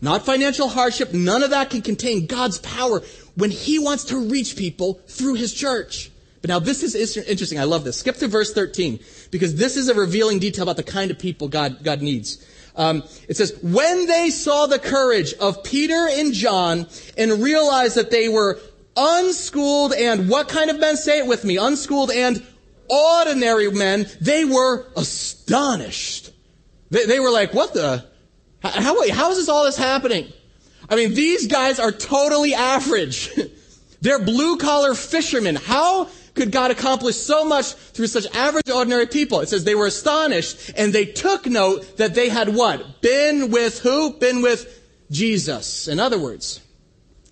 not 0.02 0.26
financial 0.26 0.68
hardship. 0.68 1.14
None 1.14 1.44
of 1.44 1.52
that 1.52 1.70
can 1.70 1.82
contain 1.82 2.26
God's 2.26 2.60
power 2.60 3.02
when 3.36 3.52
He 3.52 3.80
wants 3.80 4.06
to 4.06 4.18
reach 4.18 4.56
people 4.56 4.96
through 5.08 5.36
His 5.36 5.54
church. 5.54 6.12
But 6.42 6.50
now 6.50 6.60
this 6.60 6.82
is 6.82 7.18
interesting. 7.18 7.60
I 7.60 7.66
love 7.66 7.84
this. 7.84 7.98
Skip 7.98 8.18
to 8.18 8.28
verse 8.28 8.54
13 8.54 9.00
because 9.30 9.56
this 9.56 9.78
is 9.78 9.90
a 9.90 9.94
revealing 9.94 10.40
detail 10.40 10.64
about 10.64 10.78
the 10.78 10.84
kind 10.84 11.12
of 11.12 11.20
people 11.20 11.48
God, 11.48 11.84
God 11.84 12.02
needs. 12.02 12.46
Um, 12.76 13.04
it 13.28 13.38
says, 13.38 13.58
when 13.62 14.08
they 14.08 14.30
saw 14.30 14.66
the 14.66 14.80
courage 14.80 15.34
of 15.36 15.64
Peter 15.64 16.08
and 16.10 16.34
John 16.34 16.88
and 17.18 17.44
realized 17.44 17.96
that 17.96 18.12
they 18.12 18.28
were 18.28 18.60
unschooled 18.96 19.94
and 19.94 20.30
what 20.30 20.48
kind 20.48 20.70
of 20.70 20.80
men? 20.80 20.98
Say 20.98 21.20
it 21.20 21.28
with 21.28 21.44
me. 21.44 21.58
Unschooled 21.58 22.12
and 22.12 22.46
ordinary 22.90 23.72
men, 23.72 24.08
they 24.20 24.46
were 24.46 24.88
astonished. 24.98 26.32
They, 26.90 27.06
they 27.06 27.20
were 27.20 27.32
like, 27.32 27.54
what 27.54 27.74
the? 27.74 28.06
How, 28.62 29.10
how 29.12 29.32
is 29.32 29.38
this 29.38 29.50
all 29.50 29.66
this 29.66 29.78
happening? 29.78 30.32
I 30.90 30.96
mean, 30.96 31.14
these 31.14 31.48
guys 31.48 31.80
are 31.80 31.92
totally 31.92 32.54
average. 32.54 33.32
They're 34.02 34.24
blue 34.24 34.58
collar 34.58 34.96
fishermen. 34.96 35.56
How 35.56 36.10
could 36.34 36.52
God 36.52 36.72
accomplish 36.72 37.18
so 37.18 37.44
much 37.44 37.74
through 37.74 38.08
such 38.08 38.26
average, 38.36 38.70
ordinary 38.70 39.08
people? 39.08 39.42
It 39.42 39.50
says 39.50 39.64
they 39.64 39.76
were 39.76 39.88
astonished 39.88 40.72
and 40.76 40.92
they 40.92 41.06
took 41.06 41.46
note 41.46 41.98
that 41.98 42.16
they 42.16 42.30
had 42.30 42.54
what? 42.54 43.02
Been 43.02 43.52
with 43.52 43.80
who? 43.80 44.14
Been 44.14 44.42
with 44.42 44.80
Jesus. 45.12 45.88
In 45.88 46.00
other 46.00 46.18
words, 46.18 46.62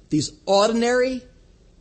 these 0.10 0.32
ordinary, 0.46 1.22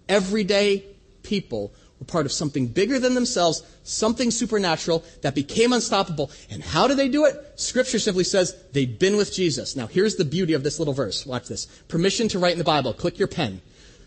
everyday 0.08 0.84
people 1.22 1.72
were 2.00 2.06
part 2.06 2.26
of 2.26 2.32
something 2.32 2.66
bigger 2.68 2.98
than 2.98 3.14
themselves, 3.14 3.62
something 3.84 4.30
supernatural 4.30 5.04
that 5.22 5.34
became 5.34 5.72
unstoppable. 5.72 6.30
And 6.50 6.62
how 6.62 6.86
did 6.86 6.96
they 6.96 7.08
do 7.08 7.24
it? 7.24 7.36
Scripture 7.56 7.98
simply 7.98 8.24
says 8.24 8.56
they'd 8.72 8.98
been 8.98 9.16
with 9.16 9.32
Jesus. 9.32 9.76
Now, 9.76 9.86
here's 9.86 10.16
the 10.16 10.24
beauty 10.24 10.52
of 10.52 10.62
this 10.62 10.78
little 10.78 10.94
verse. 10.94 11.26
Watch 11.26 11.48
this. 11.48 11.66
Permission 11.88 12.28
to 12.28 12.38
write 12.38 12.52
in 12.52 12.58
the 12.58 12.64
Bible. 12.64 12.92
Click 12.92 13.18
your 13.18 13.28
pen. 13.28 13.60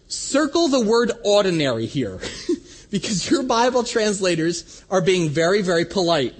Circle 0.07 0.69
the 0.69 0.81
word 0.81 1.11
ordinary 1.23 1.85
here. 1.85 2.19
because 2.91 3.29
your 3.31 3.43
Bible 3.43 3.83
translators 3.83 4.83
are 4.89 5.01
being 5.01 5.29
very, 5.29 5.61
very 5.61 5.85
polite. 5.85 6.35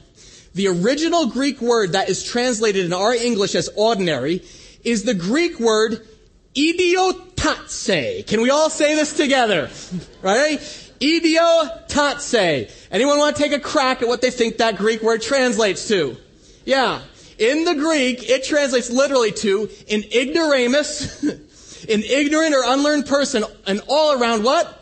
The 0.54 0.68
original 0.68 1.28
Greek 1.28 1.62
word 1.62 1.94
that 1.94 2.10
is 2.10 2.24
translated 2.24 2.86
in 2.86 2.94
our 2.94 3.14
English 3.14 3.56
as 3.56 3.70
ordinary 3.76 4.44
is 4.84 5.04
the 5.04 5.14
Greek 5.14 5.60
word 5.60 6.06
idiotatse. 6.54 8.28
Can 8.28 8.42
we 8.42 8.50
all 8.50 8.70
say 8.70 8.96
this 8.96 9.14
together? 9.14 9.70
Right? 10.22 10.90
Idiotatse. 11.02 12.72
Anyone 12.92 13.18
want 13.18 13.36
to 13.36 13.42
take 13.42 13.52
a 13.52 13.60
crack 13.60 14.02
at 14.02 14.08
what 14.08 14.22
they 14.22 14.30
think 14.30 14.58
that 14.58 14.78
Greek 14.78 15.02
word 15.02 15.22
translates 15.22 15.88
to? 15.88 16.16
Yeah. 16.64 17.02
In 17.40 17.66
the 17.66 17.74
Greek, 17.74 18.30
it 18.30 18.44
translates 18.44 18.92
literally 18.92 19.32
to 19.32 19.68
an 19.90 20.04
ignoramus, 20.14 21.24
an 21.90 22.04
ignorant 22.04 22.54
or 22.54 22.64
unlearned 22.66 23.08
person, 23.08 23.44
an 23.66 23.82
all 23.88 24.22
around 24.22 24.44
what? 24.44 24.78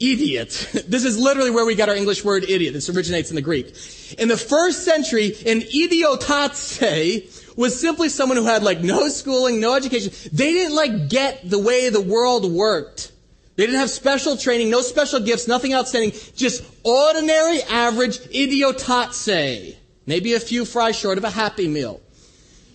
Idiot. 0.00 0.68
This 0.88 1.04
is 1.04 1.16
literally 1.16 1.50
where 1.52 1.64
we 1.64 1.76
got 1.76 1.88
our 1.88 1.94
English 1.94 2.24
word 2.24 2.42
idiot. 2.42 2.74
This 2.74 2.88
originates 2.88 3.30
in 3.30 3.36
the 3.36 3.42
Greek. 3.42 3.72
In 4.18 4.26
the 4.26 4.36
first 4.36 4.84
century, 4.84 5.36
an 5.46 5.60
idiotatse 5.60 7.46
was 7.56 7.78
simply 7.78 8.08
someone 8.08 8.38
who 8.38 8.44
had 8.44 8.64
like 8.64 8.80
no 8.80 9.08
schooling, 9.08 9.60
no 9.60 9.74
education. 9.74 10.12
They 10.32 10.52
didn't 10.52 10.74
like 10.74 11.08
get 11.08 11.48
the 11.48 11.60
way 11.60 11.90
the 11.90 12.00
world 12.00 12.50
worked. 12.50 13.12
They 13.60 13.66
didn't 13.66 13.80
have 13.80 13.90
special 13.90 14.38
training, 14.38 14.70
no 14.70 14.80
special 14.80 15.20
gifts, 15.20 15.46
nothing 15.46 15.74
outstanding, 15.74 16.18
just 16.34 16.64
ordinary, 16.82 17.62
average 17.64 18.18
idiotatse. 18.30 19.76
Maybe 20.06 20.32
a 20.32 20.40
few 20.40 20.64
fries 20.64 20.96
short 20.96 21.18
of 21.18 21.24
a 21.24 21.30
happy 21.30 21.68
meal. 21.68 22.00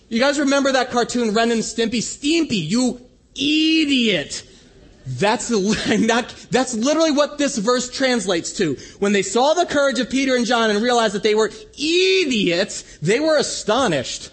You 0.08 0.20
guys 0.20 0.38
remember 0.38 0.70
that 0.70 0.92
cartoon, 0.92 1.34
Ren 1.34 1.50
and 1.50 1.62
Stimpy? 1.62 1.98
Stimpy, 1.98 2.68
you 2.68 3.00
idiot. 3.34 4.48
That's, 5.04 5.50
not, 5.98 6.28
that's 6.52 6.74
literally 6.74 7.10
what 7.10 7.36
this 7.36 7.58
verse 7.58 7.90
translates 7.90 8.52
to. 8.58 8.76
When 9.00 9.10
they 9.10 9.22
saw 9.22 9.54
the 9.54 9.66
courage 9.66 9.98
of 9.98 10.08
Peter 10.08 10.36
and 10.36 10.46
John 10.46 10.70
and 10.70 10.80
realized 10.80 11.16
that 11.16 11.24
they 11.24 11.34
were 11.34 11.50
idiots, 11.76 12.98
they 12.98 13.18
were 13.18 13.38
astonished. 13.38 14.30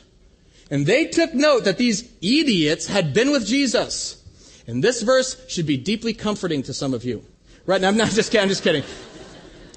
And 0.69 0.85
they 0.85 1.05
took 1.05 1.33
note 1.33 1.63
that 1.63 1.79
these 1.79 2.07
idiots 2.21 2.85
had 2.85 3.11
been 3.11 3.31
with 3.31 3.47
Jesus. 3.47 4.22
And 4.67 4.83
this 4.83 5.01
verse 5.01 5.37
should 5.47 5.65
be 5.65 5.77
deeply 5.77 6.13
comforting 6.13 6.63
to 6.63 6.73
some 6.73 6.93
of 6.93 7.03
you. 7.03 7.23
Right 7.65 7.81
now, 7.81 7.89
I'm 7.89 7.97
not 7.97 8.11
just 8.11 8.31
kidding. 8.31 8.43
I'm 8.43 8.49
just 8.49 8.63
kidding. 8.63 8.83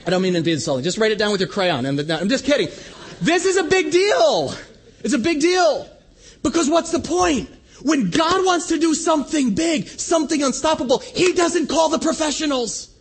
I 0.07 0.11
don't 0.11 0.23
mean 0.23 0.35
to 0.35 0.43
be 0.43 0.53
insulting. 0.53 0.85
Just 0.85 0.99
write 0.99 1.13
it 1.13 1.19
down 1.19 1.33
with 1.33 1.41
your 1.41 1.49
crayon. 1.49 1.85
I'm, 1.85 1.99
I'm 1.99 2.29
just 2.29 2.45
kidding. 2.45 2.69
This 3.21 3.45
is 3.45 3.57
a 3.57 3.65
big 3.65 3.91
deal. 3.91 4.55
It's 5.03 5.15
a 5.15 5.19
big 5.19 5.41
deal. 5.41 5.89
Because 6.43 6.71
what's 6.71 6.93
the 6.93 7.01
point? 7.01 7.51
When 7.83 8.11
God 8.11 8.45
wants 8.45 8.69
to 8.69 8.79
do 8.79 8.95
something 8.95 9.55
big, 9.55 9.89
something 9.89 10.43
unstoppable, 10.43 10.99
He 11.01 11.33
doesn't 11.33 11.69
call 11.69 11.89
the 11.89 11.99
professionals. 11.99 12.95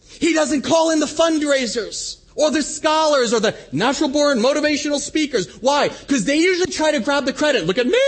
He 0.00 0.34
doesn't 0.34 0.62
call 0.62 0.90
in 0.90 1.00
the 1.00 1.06
fundraisers 1.06 2.21
or 2.34 2.50
the 2.50 2.62
scholars 2.62 3.32
or 3.32 3.40
the 3.40 3.56
natural 3.72 4.08
born 4.08 4.38
motivational 4.38 4.98
speakers. 4.98 5.48
Why? 5.60 5.88
Because 5.88 6.24
they 6.24 6.36
usually 6.36 6.72
try 6.72 6.92
to 6.92 7.00
grab 7.00 7.24
the 7.24 7.32
credit. 7.32 7.66
Look 7.66 7.78
at 7.78 7.86
me, 7.86 7.98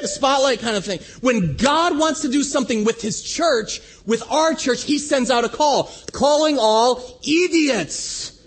the 0.00 0.08
spotlight 0.08 0.60
kind 0.60 0.76
of 0.76 0.84
thing. 0.84 1.00
When 1.20 1.56
God 1.56 1.98
wants 1.98 2.22
to 2.22 2.28
do 2.28 2.42
something 2.42 2.84
with 2.84 3.00
His 3.02 3.22
church, 3.22 3.80
with 4.06 4.22
our 4.30 4.54
church, 4.54 4.84
He 4.84 4.98
sends 4.98 5.30
out 5.30 5.44
a 5.44 5.48
call, 5.48 5.90
calling 6.12 6.58
all 6.58 7.18
idiots. 7.22 8.38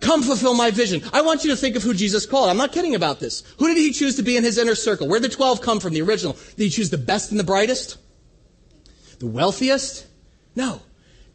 Come 0.00 0.22
fulfill 0.22 0.54
my 0.54 0.70
vision. 0.70 1.02
I 1.12 1.22
want 1.22 1.42
you 1.42 1.50
to 1.50 1.56
think 1.56 1.74
of 1.74 1.82
who 1.82 1.94
Jesus 1.94 2.26
called. 2.26 2.50
I'm 2.50 2.58
not 2.58 2.72
kidding 2.72 2.94
about 2.94 3.18
this. 3.18 3.42
Who 3.58 3.66
did 3.66 3.78
he 3.78 3.92
choose 3.92 4.16
to 4.16 4.22
be 4.22 4.36
in 4.36 4.44
his 4.44 4.58
inner 4.58 4.74
circle? 4.74 5.08
Where 5.08 5.18
did 5.18 5.30
the 5.30 5.34
12 5.34 5.62
come 5.62 5.80
from, 5.80 5.94
the 5.94 6.02
original? 6.02 6.34
Did 6.56 6.64
he 6.64 6.70
choose 6.70 6.90
the 6.90 6.98
best 6.98 7.30
and 7.30 7.40
the 7.40 7.44
brightest? 7.44 7.96
The 9.18 9.26
wealthiest? 9.26 10.06
No 10.54 10.82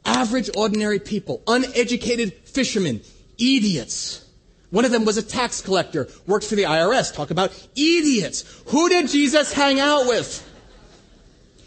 average, 0.05 0.49
ordinary 0.55 0.99
people, 0.99 1.41
uneducated 1.47 2.33
fishermen, 2.45 3.01
idiots. 3.37 4.25
One 4.69 4.85
of 4.85 4.91
them 4.91 5.05
was 5.05 5.17
a 5.17 5.23
tax 5.23 5.61
collector, 5.61 6.07
worked 6.25 6.45
for 6.45 6.55
the 6.55 6.63
IRS. 6.63 7.13
Talk 7.13 7.29
about 7.29 7.51
idiots. 7.75 8.61
Who 8.67 8.87
did 8.89 9.09
Jesus 9.09 9.51
hang 9.51 9.79
out 9.79 10.07
with? 10.07 10.47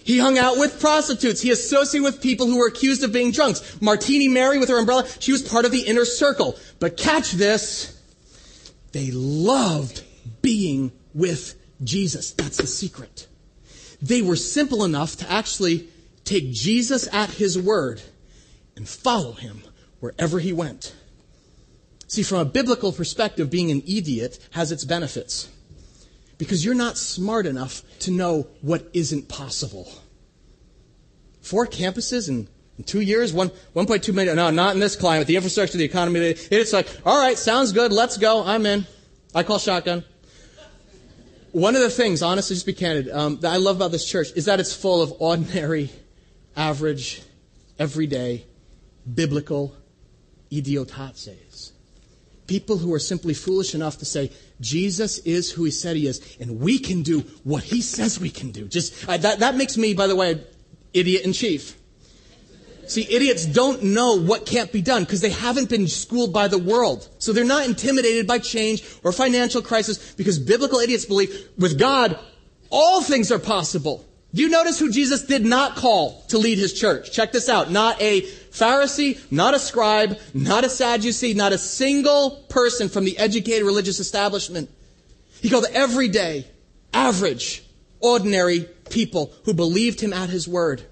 He 0.04 0.18
hung 0.18 0.38
out 0.38 0.58
with 0.58 0.80
prostitutes. 0.80 1.40
He 1.40 1.50
associated 1.50 2.04
with 2.04 2.22
people 2.22 2.46
who 2.46 2.58
were 2.58 2.66
accused 2.68 3.02
of 3.02 3.12
being 3.12 3.30
drunks. 3.30 3.80
Martini 3.80 4.28
Mary 4.28 4.58
with 4.58 4.68
her 4.68 4.78
umbrella, 4.78 5.06
she 5.18 5.32
was 5.32 5.42
part 5.42 5.64
of 5.64 5.72
the 5.72 5.80
inner 5.80 6.04
circle. 6.04 6.58
But 6.78 6.96
catch 6.96 7.32
this. 7.32 7.98
They 8.92 9.10
loved 9.10 10.02
being 10.42 10.92
with 11.14 11.54
Jesus. 11.82 12.32
That's 12.32 12.58
the 12.58 12.66
secret. 12.66 13.26
They 14.00 14.20
were 14.20 14.36
simple 14.36 14.84
enough 14.84 15.16
to 15.16 15.30
actually 15.30 15.88
take 16.24 16.52
Jesus 16.52 17.08
at 17.12 17.30
his 17.30 17.58
word 17.58 18.02
and 18.76 18.88
follow 18.88 19.32
him 19.32 19.62
wherever 20.00 20.38
he 20.38 20.52
went. 20.52 20.94
See, 22.06 22.22
from 22.22 22.38
a 22.38 22.44
biblical 22.44 22.92
perspective, 22.92 23.50
being 23.50 23.70
an 23.70 23.82
idiot 23.86 24.38
has 24.52 24.70
its 24.70 24.84
benefits 24.84 25.48
because 26.38 26.64
you're 26.64 26.74
not 26.74 26.96
smart 26.96 27.46
enough 27.46 27.82
to 28.00 28.10
know 28.10 28.46
what 28.60 28.88
isn't 28.92 29.28
possible. 29.28 29.90
Four 31.40 31.66
campuses 31.66 32.28
in, 32.28 32.48
in 32.78 32.84
two 32.84 33.00
years, 33.00 33.32
one, 33.32 33.50
1.2 33.74 34.14
million. 34.14 34.36
No, 34.36 34.50
not 34.50 34.74
in 34.74 34.80
this 34.80 34.96
climate. 34.96 35.26
The 35.26 35.36
infrastructure, 35.36 35.78
the 35.78 35.84
economy. 35.84 36.20
It's 36.20 36.72
like, 36.72 36.88
all 37.04 37.20
right, 37.20 37.38
sounds 37.38 37.72
good. 37.72 37.92
Let's 37.92 38.16
go. 38.16 38.44
I'm 38.44 38.66
in. 38.66 38.86
I 39.34 39.42
call 39.42 39.58
shotgun. 39.58 40.04
One 41.52 41.76
of 41.76 41.82
the 41.82 41.90
things, 41.90 42.22
honestly, 42.22 42.56
just 42.56 42.66
be 42.66 42.72
candid, 42.72 43.10
um, 43.10 43.38
that 43.40 43.52
I 43.52 43.58
love 43.58 43.76
about 43.76 43.92
this 43.92 44.04
church 44.04 44.28
is 44.34 44.46
that 44.46 44.58
it's 44.58 44.74
full 44.74 45.02
of 45.02 45.14
ordinary, 45.20 45.90
average, 46.56 47.22
everyday, 47.78 48.44
biblical 49.12 49.76
idiotatses. 50.50 51.72
People 52.46 52.76
who 52.76 52.92
are 52.92 52.98
simply 52.98 53.34
foolish 53.34 53.74
enough 53.74 53.98
to 53.98 54.04
say, 54.04 54.30
Jesus 54.60 55.18
is 55.18 55.50
who 55.50 55.64
he 55.64 55.70
said 55.70 55.96
he 55.96 56.06
is, 56.06 56.36
and 56.38 56.60
we 56.60 56.78
can 56.78 57.02
do 57.02 57.20
what 57.42 57.62
he 57.62 57.80
says 57.80 58.20
we 58.20 58.30
can 58.30 58.50
do. 58.50 58.68
Just, 58.68 59.08
uh, 59.08 59.16
that, 59.16 59.38
that 59.38 59.56
makes 59.56 59.76
me, 59.76 59.94
by 59.94 60.06
the 60.06 60.14
way, 60.14 60.44
idiot 60.92 61.24
in 61.24 61.32
chief. 61.32 61.78
See, 62.86 63.06
idiots 63.08 63.46
don't 63.46 63.82
know 63.82 64.20
what 64.20 64.44
can't 64.44 64.70
be 64.70 64.82
done 64.82 65.04
because 65.04 65.22
they 65.22 65.30
haven't 65.30 65.70
been 65.70 65.88
schooled 65.88 66.34
by 66.34 66.48
the 66.48 66.58
world. 66.58 67.08
So 67.18 67.32
they're 67.32 67.44
not 67.44 67.64
intimidated 67.66 68.26
by 68.26 68.38
change 68.38 68.84
or 69.02 69.10
financial 69.12 69.62
crisis 69.62 70.12
because 70.12 70.38
biblical 70.38 70.78
idiots 70.80 71.06
believe 71.06 71.48
with 71.56 71.78
God, 71.78 72.18
all 72.68 73.02
things 73.02 73.32
are 73.32 73.38
possible. 73.38 74.04
Do 74.34 74.42
you 74.42 74.48
notice 74.48 74.78
who 74.78 74.90
Jesus 74.90 75.22
did 75.22 75.46
not 75.46 75.76
call 75.76 76.22
to 76.28 76.38
lead 76.38 76.58
his 76.58 76.72
church? 76.72 77.12
Check 77.12 77.32
this 77.32 77.48
out. 77.48 77.70
Not 77.70 78.00
a 78.02 78.28
Pharisee, 78.54 79.20
not 79.32 79.54
a 79.54 79.58
scribe, 79.58 80.18
not 80.32 80.64
a 80.64 80.68
Sadducee, 80.68 81.34
not 81.34 81.52
a 81.52 81.58
single 81.58 82.30
person 82.48 82.88
from 82.88 83.04
the 83.04 83.18
educated 83.18 83.64
religious 83.64 83.98
establishment. 83.98 84.70
He 85.42 85.50
called 85.50 85.66
everyday, 85.72 86.46
average, 86.92 87.64
ordinary 87.98 88.68
people 88.90 89.32
who 89.44 89.54
believed 89.54 90.00
him 90.00 90.12
at 90.12 90.30
his 90.30 90.46
word. 90.46 90.82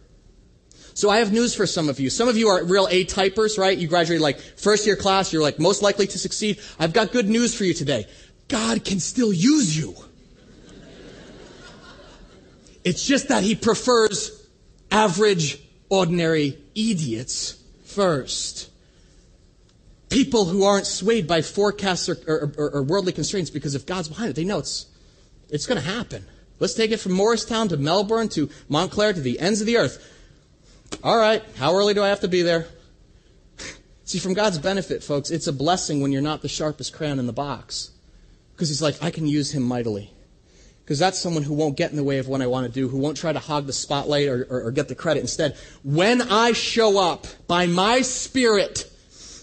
So 0.95 1.09
I 1.09 1.19
have 1.19 1.33
news 1.33 1.55
for 1.55 1.67
some 1.67 1.89
of 1.89 2.01
you. 2.01 2.11
Some 2.11 2.29
of 2.29 2.37
you 2.37 2.49
are 2.49 2.65
real 2.65 2.89
A 2.91 3.05
typers, 3.05 3.57
right? 3.59 3.79
You 3.79 3.87
graduated 3.87 4.21
like 4.21 4.41
first 4.41 4.85
year 4.85 4.97
class. 4.97 5.33
You're 5.33 5.43
like 5.43 5.59
most 5.59 5.83
likely 5.83 6.07
to 6.09 6.19
succeed. 6.19 6.61
I've 6.79 6.93
got 6.93 7.13
good 7.13 7.29
news 7.29 7.55
for 7.55 7.65
you 7.65 7.75
today. 7.75 8.07
God 8.49 8.85
can 8.85 8.99
still 8.99 9.33
use 9.33 9.77
you. 9.77 9.95
It's 12.85 13.07
just 13.07 13.29
that 13.29 13.45
he 13.45 13.55
prefers 13.55 14.47
average, 14.91 15.63
ordinary 15.93 16.57
idiots 16.75 17.63
first. 17.85 18.71
People 20.09 20.47
who 20.47 20.65
aren't 20.65 20.87
swayed 20.87 21.29
by 21.29 21.43
forecasts 21.43 22.09
or, 22.09 22.17
or, 22.27 22.53
or, 22.57 22.71
or 22.77 22.83
worldly 22.83 23.13
constraints 23.13 23.51
because 23.51 23.75
if 23.75 23.85
God's 23.85 24.09
behind 24.09 24.31
it, 24.31 24.37
they 24.37 24.45
know 24.45 24.59
it's, 24.59 24.87
it's 25.51 25.67
going 25.67 25.79
to 25.79 25.87
happen. 25.87 26.25
Let's 26.59 26.73
take 26.73 26.93
it 26.93 26.97
from 26.97 27.13
Morristown 27.13 27.69
to 27.69 27.77
Millburn 27.77 28.33
to 28.33 28.49
Montclair 28.71 29.13
to 29.13 29.21
the 29.21 29.39
ends 29.39 29.61
of 29.61 29.67
the 29.67 29.77
earth. 29.77 30.03
All 31.05 31.19
right, 31.19 31.43
how 31.57 31.75
early 31.75 31.93
do 31.93 32.03
I 32.03 32.09
have 32.09 32.21
to 32.21 32.29
be 32.29 32.41
there? 32.41 32.69
See, 34.05 34.19
from 34.19 34.33
God's 34.33 34.59
benefit, 34.59 35.03
folks, 35.03 35.31
it's 35.31 35.47
a 35.47 35.53
blessing 35.53 36.01
when 36.01 36.11
you're 36.11 36.23
not 36.23 36.41
the 36.41 36.49
sharpest 36.49 36.95
crayon 36.95 37.19
in 37.19 37.27
the 37.27 37.35
box. 37.35 37.91
Because 38.55 38.71
He's 38.71 38.81
like, 38.81 39.03
I 39.03 39.11
can 39.11 39.27
use 39.27 39.53
him 39.53 39.63
mightily. 39.63 40.12
Because 40.85 40.99
that's 40.99 41.19
someone 41.19 41.45
who 41.45 41.55
won't 41.55 41.77
get 41.77 41.91
in 41.91 41.97
the 41.97 42.03
way 42.03 42.19
of 42.19 42.27
what 42.27 42.43
I 42.43 42.49
want 42.49 42.67
to 42.67 42.73
do, 42.73 42.89
who 42.89 42.99
won't 42.99 43.17
try 43.17 43.33
to 43.33 43.39
hog 43.39 43.67
the 43.67 43.73
spotlight 43.73 44.27
or, 44.29 44.47
or, 44.51 44.65
or 44.65 44.71
get 44.73 44.89
the 44.89 44.95
credit. 44.95 45.21
Instead, 45.21 45.57
when 45.85 46.21
I 46.23 46.53
show 46.53 46.99
up 46.99 47.27
by 47.47 47.67
my 47.67 48.03
spirit 48.03 48.91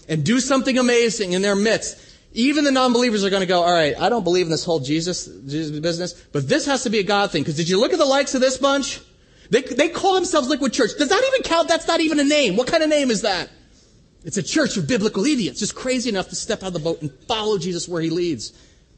and 0.08 0.22
do 0.24 0.38
something 0.38 0.76
amazing 0.76 1.32
in 1.32 1.40
their 1.40 1.56
midst, 1.56 1.98
even 2.32 2.64
the 2.64 2.70
non-believers 2.70 3.24
are 3.24 3.30
going 3.30 3.40
to 3.40 3.46
go, 3.46 3.62
all 3.62 3.72
right, 3.72 3.98
I 3.98 4.08
don't 4.08 4.22
believe 4.22 4.46
in 4.46 4.50
this 4.50 4.64
whole 4.64 4.80
Jesus, 4.80 5.26
Jesus 5.46 5.80
business, 5.80 6.12
but 6.30 6.48
this 6.48 6.66
has 6.66 6.82
to 6.84 6.90
be 6.90 6.98
a 6.98 7.02
God 7.02 7.32
thing. 7.32 7.42
Because 7.42 7.56
did 7.56 7.68
you 7.68 7.80
look 7.80 7.92
at 7.92 7.98
the 7.98 8.04
likes 8.04 8.34
of 8.34 8.40
this 8.40 8.58
bunch? 8.58 9.00
They, 9.48 9.62
they 9.62 9.88
call 9.88 10.14
themselves 10.14 10.48
Liquid 10.48 10.72
Church. 10.72 10.90
Does 10.96 11.08
that 11.08 11.24
even 11.26 11.42
count? 11.42 11.68
That's 11.68 11.88
not 11.88 12.00
even 12.00 12.20
a 12.20 12.24
name. 12.24 12.56
What 12.56 12.68
kind 12.68 12.82
of 12.82 12.88
name 12.88 13.10
is 13.10 13.22
that? 13.22 13.50
It's 14.24 14.36
a 14.36 14.42
church 14.42 14.76
of 14.76 14.86
biblical 14.86 15.24
idiots, 15.24 15.58
just 15.58 15.74
crazy 15.74 16.10
enough 16.10 16.28
to 16.28 16.36
step 16.36 16.62
out 16.62 16.68
of 16.68 16.72
the 16.74 16.78
boat 16.80 17.00
and 17.00 17.10
follow 17.26 17.56
Jesus 17.56 17.88
where 17.88 18.02
he 18.02 18.10
leads. 18.10 18.52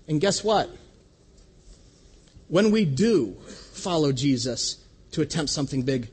And 0.09 0.21
guess 0.21 0.43
what? 0.43 0.69
When 2.53 2.71
we 2.71 2.85
do 2.85 3.35
follow 3.73 4.13
Jesus 4.13 4.77
to 5.13 5.23
attempt 5.23 5.51
something 5.51 5.85
big, 5.85 6.11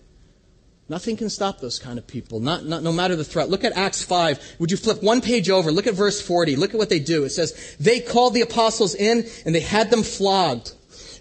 nothing 0.88 1.18
can 1.18 1.30
stop 1.30 1.60
those 1.60 1.80
kind 1.80 2.00
of 2.00 2.08
people, 2.08 2.40
not, 2.40 2.64
not, 2.64 2.82
no 2.82 2.94
matter 2.94 3.18
the 3.18 3.26
threat. 3.26 3.50
Look 3.50 3.66
at 3.66 3.76
Acts 3.76 4.04
5. 4.04 4.56
Would 4.60 4.72
you 4.72 4.78
flip 4.78 5.04
one 5.04 5.20
page 5.20 5.50
over? 5.50 5.70
Look 5.70 5.86
at 5.86 5.96
verse 5.96 6.22
40. 6.22 6.56
Look 6.56 6.74
at 6.74 6.78
what 6.78 6.88
they 6.88 7.02
do. 7.02 7.26
It 7.26 7.32
says, 7.32 7.76
They 7.78 8.00
called 8.00 8.36
the 8.36 8.40
apostles 8.40 8.96
in 8.96 9.26
and 9.46 9.54
they 9.54 9.60
had 9.60 9.92
them 9.92 10.02
flogged. 10.02 10.72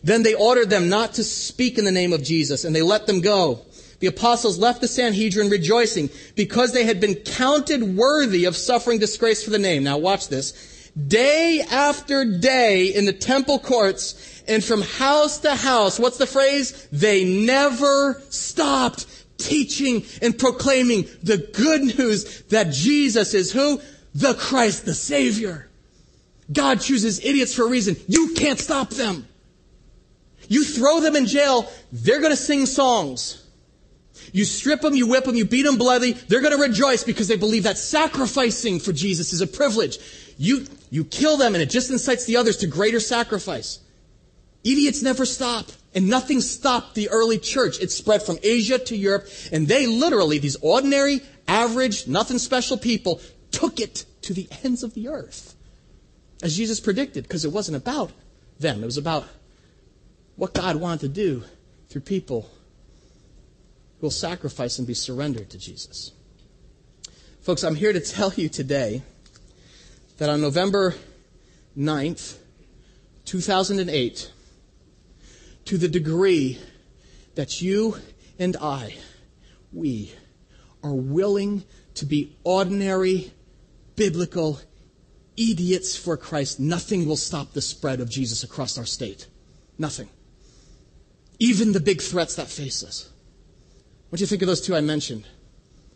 Then 0.05 0.23
they 0.23 0.35
ordered 0.35 0.71
them 0.71 0.89
not 0.89 1.15
to 1.15 1.25
speak 1.25 1.79
in 1.79 1.85
the 1.85 1.91
name 1.91 2.13
of 2.13 2.23
Jesus, 2.23 2.65
and 2.65 2.73
they 2.73 2.83
let 2.83 3.09
them 3.09 3.21
go. 3.21 3.63
The 3.99 4.07
apostles 4.07 4.57
left 4.57 4.81
the 4.81 4.87
Sanhedrin 4.87 5.51
rejoicing 5.51 6.11
because 6.37 6.73
they 6.73 6.85
had 6.85 7.01
been 7.01 7.17
counted 7.17 7.83
worthy 7.83 8.45
of 8.45 8.55
suffering 8.55 9.01
disgrace 9.01 9.43
for 9.43 9.51
the 9.51 9.59
name. 9.59 9.83
Now 9.83 9.99
watch 9.99 10.29
this. 10.29 10.79
Day 11.07 11.65
after 11.69 12.25
day 12.25 12.87
in 12.87 13.05
the 13.05 13.13
temple 13.13 13.59
courts 13.59 14.38
and 14.49 14.65
from 14.65 14.83
house 14.83 15.39
to 15.41 15.55
house, 15.55 15.99
what's 15.99 16.19
the 16.19 16.27
phrase? 16.27 16.89
They 16.91 17.25
never 17.25 18.21
stopped 18.31 19.07
teaching 19.37 20.05
and 20.21 20.37
proclaiming 20.37 21.07
the 21.23 21.37
good 21.37 21.83
news 21.99 22.43
that 22.45 22.73
Jesus 22.73 23.35
is 23.35 23.53
who? 23.53 23.81
The 24.15 24.35
Christ, 24.35 24.85
the 24.85 24.95
Savior. 24.95 25.69
God 26.51 26.81
chooses 26.81 27.25
idiots 27.25 27.55
for 27.55 27.65
a 27.65 27.69
reason. 27.69 27.97
You 28.09 28.35
can't 28.35 28.59
stop 28.59 28.91
them. 28.91 29.27
You 30.49 30.65
throw 30.65 31.01
them 31.01 31.15
in 31.15 31.27
jail, 31.27 31.71
they're 31.93 32.21
going 32.21 32.33
to 32.33 32.37
sing 32.37 32.65
songs. 32.65 33.45
You 34.33 34.45
strip 34.45 34.81
them, 34.81 34.95
you 34.95 35.07
whip 35.07 35.25
them, 35.25 35.37
you 35.37 35.45
beat 35.45 35.63
them 35.63 35.77
bloody, 35.77 36.13
they're 36.13 36.41
going 36.41 36.57
to 36.57 36.63
rejoice 36.63 37.05
because 37.05 37.29
they 37.29 37.37
believe 37.37 37.65
that 37.65 37.79
sacrificing 37.79 38.81
for 38.81 38.93
Jesus 38.93 39.33
is 39.33 39.43
a 39.43 39.47
privilege. 39.47 39.99
You, 40.39 40.67
you 40.91 41.05
kill 41.05 41.37
them 41.37 41.55
and 41.55 41.63
it 41.63 41.71
just 41.71 41.91
incites 41.91 42.25
the 42.25 42.39
others 42.39 42.57
to 42.59 42.67
greater 42.67 43.01
sacrifice. 43.01 43.81
Idiots 44.65 45.03
never 45.03 45.25
stop. 45.25 45.67
And 45.95 46.09
nothing 46.09 46.41
stopped 46.41 46.95
the 46.95 47.09
early 47.09 47.39
church. 47.39 47.81
It 47.81 47.91
spread 47.91 48.23
from 48.23 48.39
Asia 48.43 48.79
to 48.79 48.97
Europe. 48.97 49.27
And 49.51 49.67
they 49.67 49.87
literally, 49.87 50.39
these 50.39 50.57
ordinary, 50.57 51.21
average, 51.47 52.07
nothing 52.07 52.39
special 52.39 52.77
people, 52.77 53.21
took 53.51 53.81
it 53.81 54.05
to 54.23 54.35
the 54.35 54.49
ends 54.63 54.83
of 54.83 54.95
the 54.95 55.09
earth. 55.09 55.55
As 56.43 56.57
Jesus 56.57 56.79
predicted, 56.79 57.25
because 57.25 57.45
it 57.45 57.53
wasn't 57.53 57.77
about 57.77 58.13
them. 58.61 58.83
It 58.83 58.87
was 58.87 58.99
about 58.99 59.27
what 60.37 60.55
God 60.55 60.77
wanted 60.77 61.01
to 61.01 61.09
do 61.09 61.45
through 61.89 62.03
people 62.03 62.43
who 64.01 64.07
will 64.07 64.11
sacrifice 64.11 64.79
and 64.79 64.87
be 64.87 64.95
surrendered 64.95 65.51
to 65.51 65.59
Jesus. 65.59 66.13
Folks, 67.41 67.65
I'm 67.65 67.75
here 67.75 67.93
to 67.93 68.01
tell 68.01 68.33
you 68.35 68.49
today 68.49 69.03
that 70.19 70.29
on 70.29 70.41
November 70.41 70.95
9th, 71.77 72.37
2008, 73.25 74.33
to 75.69 75.79
the 75.79 75.89
degree 75.89 76.59
that 77.35 77.63
you 77.63 77.97
and 78.39 78.57
I, 78.57 78.97
we, 79.73 80.13
are 80.83 80.95
willing 80.95 81.65
to 81.95 82.05
be 82.05 82.37
ordinary, 82.45 83.33
biblical 83.97 84.61
idiots 85.37 85.97
for 85.97 86.17
Christ, 86.17 86.61
nothing 86.61 87.07
will 87.07 87.17
stop 87.17 87.53
the 87.53 87.63
spread 87.63 88.01
of 88.01 88.11
Jesus 88.11 88.43
across 88.43 88.77
our 88.79 88.87
state. 88.87 89.27
Nothing 89.79 90.09
even 91.39 91.73
the 91.73 91.81
big 91.81 92.01
threats 92.01 92.37
that 92.37 92.49
face 92.49 92.83
us. 92.83 93.09
What 94.09 94.19
do 94.19 94.23
you 94.23 94.27
think 94.27 94.43
of 94.43 94.49
those 94.49 94.61
two 94.61 94.75
I 94.75 94.81
mentioned? 94.81 95.25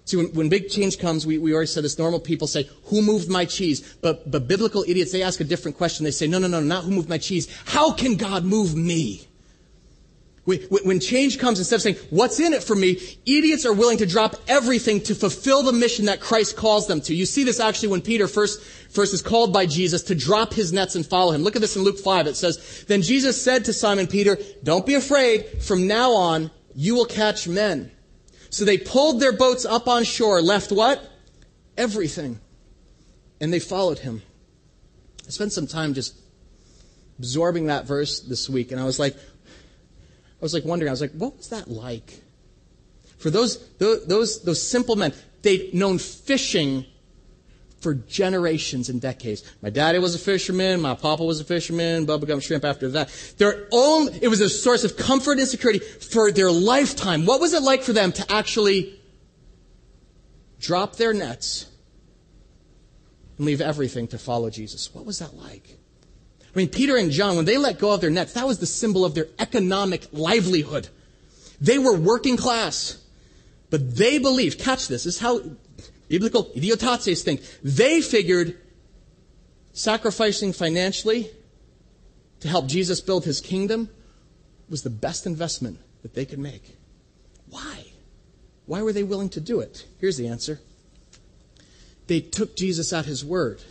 See, 0.05 0.17
when, 0.17 0.27
when 0.35 0.49
big 0.49 0.69
change 0.69 0.99
comes, 0.99 1.27
we, 1.27 1.39
we 1.39 1.55
already 1.55 1.69
said 1.69 1.85
this, 1.85 1.99
normal 1.99 2.21
people 2.21 2.47
say, 2.47 2.69
who 2.87 3.03
moved 3.03 3.29
my 3.29 3.45
cheese? 3.45 3.97
But, 4.03 4.31
but 4.31 4.49
biblical 4.49 4.85
idiots, 4.87 5.13
they 5.13 5.23
ask 5.23 5.41
a 5.41 5.45
different 5.45 5.77
question. 5.77 6.05
They 6.05 6.11
say, 6.11 6.27
no, 6.27 6.39
no, 6.39 6.49
no, 6.49 6.61
not 6.61 6.85
who 6.85 6.91
moved 6.91 7.09
my 7.09 7.19
cheese. 7.19 7.49
How 7.67 7.93
can 7.93 8.17
God 8.17 8.45
move 8.45 8.75
me? 8.75 9.27
When 10.45 10.99
change 10.99 11.39
comes, 11.39 11.61
instead 11.61 11.77
of 11.77 11.83
saying, 11.83 11.97
what's 12.11 12.41
in 12.41 12.53
it 12.53 12.65
for 12.65 12.75
me, 12.75 12.99
idiots 13.25 13.65
are 13.65 13.73
willing 13.73 13.99
to 13.99 14.07
drop 14.07 14.35
everything 14.49 15.01
to 15.03 15.15
fulfill 15.15 15.63
the 15.63 15.73
mission 15.73 16.07
that 16.07 16.21
Christ 16.21 16.57
calls 16.57 16.89
them 16.89 17.01
to. 17.03 17.15
You 17.15 17.27
see 17.27 17.45
this 17.45 17.61
actually 17.61 17.91
when 17.91 18.03
Peter 18.03 18.27
first, 18.27 18.61
first 18.91 19.15
is 19.15 19.23
called 19.23 19.53
by 19.53 19.67
Jesus 19.67 20.03
to 20.05 20.17
drop 20.17 20.53
his 20.53 20.73
nets 20.73 20.97
and 20.97 21.07
follow 21.07 21.31
him. 21.31 21.45
Look 21.45 21.55
at 21.55 21.63
this 21.63 21.77
in 21.77 21.83
Luke 21.83 21.99
5. 21.99 22.27
It 22.27 22.35
says, 22.35 22.85
Then 22.89 23.03
Jesus 23.03 23.41
said 23.41 23.67
to 23.67 23.73
Simon 23.73 24.09
Peter, 24.09 24.37
Don't 24.65 24.85
be 24.85 24.95
afraid. 24.95 25.63
From 25.63 25.87
now 25.87 26.11
on, 26.11 26.51
you 26.75 26.97
will 26.97 27.07
catch 27.07 27.47
men. 27.47 27.93
So 28.51 28.65
they 28.65 28.79
pulled 28.79 29.21
their 29.21 29.33
boats 29.33 29.65
up 29.65 29.87
on 29.87 30.03
shore, 30.03 30.43
left 30.43 30.73
what? 30.73 31.09
Everything. 31.79 32.41
And 33.41 33.53
they 33.53 33.61
followed 33.61 34.01
him. 34.01 34.23
I 35.25 35.31
spent 35.31 35.53
some 35.53 35.69
time 35.69 35.95
just 35.95 36.17
absorbing 37.19 37.67
that 37.67 37.87
verse 37.87 38.21
this 38.21 38.51
week, 38.51 38.73
and 38.73 38.81
I 38.81 38.85
was 38.85 38.99
like, 38.99 39.17
was 40.43 40.53
like 40.53 40.65
wondering, 40.65 40.89
I 40.89 40.93
was 40.93 41.01
like, 41.01 41.13
what 41.13 41.37
was 41.37 41.49
that 41.49 41.69
like? 41.69 42.21
For 43.19 43.31
those, 43.31 43.65
those, 43.79 44.43
those, 44.43 44.61
simple 44.61 44.97
men, 44.97 45.13
they'd 45.43 45.73
known 45.73 45.99
fishing 45.99 46.85
for 47.81 47.95
generations 47.95 48.89
and 48.89 49.01
decades. 49.01 49.45
My 49.63 49.71
daddy 49.71 49.99
was 50.01 50.15
a 50.15 50.19
fisherman, 50.19 50.81
my 50.81 50.95
papa 50.95 51.25
was 51.25 51.41
a 51.41 51.45
fisherman, 51.45 52.07
Bubba 52.07 52.27
Gump 52.27 52.43
Shrimp 52.43 52.65
after 52.65 52.89
that. 52.91 53.35
Their 53.39 53.69
own, 53.73 54.09
it 54.21 54.29
was 54.29 54.41
a 54.41 54.49
source 54.49 54.83
of 54.83 54.97
comfort 54.97 55.39
and 55.39 55.47
security 55.47 55.79
for 55.79 56.33
their 56.33 56.51
lifetime. 56.51 57.27
What 57.27 57.41
was 57.41 57.53
it 57.53 57.63
like 57.63 57.83
for 57.83 57.93
them 57.93 58.13
to 58.13 58.33
actually 58.33 58.99
drop 60.59 60.97
their 60.97 61.13
nets 61.13 61.67
and 63.39 63.47
leave 63.47 63.61
everything 63.61 64.09
to 64.09 64.19
follow 64.19 64.51
Jesus? 64.51 64.93
What 64.93 65.05
was 65.05 65.21
that 65.21 65.35
like? 65.35 65.79
I 66.55 66.59
mean, 66.59 66.69
Peter 66.69 66.97
and 66.97 67.11
John, 67.11 67.37
when 67.37 67.47
they 67.47 67.57
let 67.57 67.79
go 67.79 67.93
of 67.93 68.01
their 68.01 68.11
nets, 68.11 68.35
that 68.35 68.47
was 68.47 68.59
the 68.59 68.67
symbol 68.67 69.05
of 69.05 69.15
their 69.15 69.29
economic 69.39 70.07
livelihood. 70.13 70.89
They 71.61 71.79
were 71.79 71.97
working 71.97 72.37
class. 72.37 72.99
But 73.71 73.97
they 73.97 74.19
believed, 74.19 74.59
catch 74.59 74.89
this, 74.89 75.05
this 75.05 75.15
is 75.15 75.21
how 75.21 75.41
biblical 76.09 76.51
idiotates 76.55 77.23
think. 77.23 77.41
They 77.63 78.03
figured 78.03 78.59
sacrificing 79.73 80.53
financially 80.53 81.31
to 82.41 82.49
help 82.49 82.67
Jesus 82.67 83.01
build 83.01 83.25
his 83.25 83.41
kingdom 83.41 83.89
was 84.69 84.83
the 84.83 84.91
best 84.91 85.25
investment 85.25 85.79
that 86.03 86.13
they 86.13 86.27
could 86.27 86.39
make. 86.39 86.77
Why? 87.49 87.87
Why 88.67 88.83
were 88.83 88.93
they 88.93 89.03
willing 89.05 89.31
to 89.31 89.41
do 89.41 89.61
it? 89.61 89.87
Here's 89.99 90.19
the 90.19 90.29
answer. 90.29 90.61
They 92.09 92.21
took 92.21 92.57
Jesus 92.57 92.93
at 92.93 93.07
his 93.07 93.25
word 93.25 93.63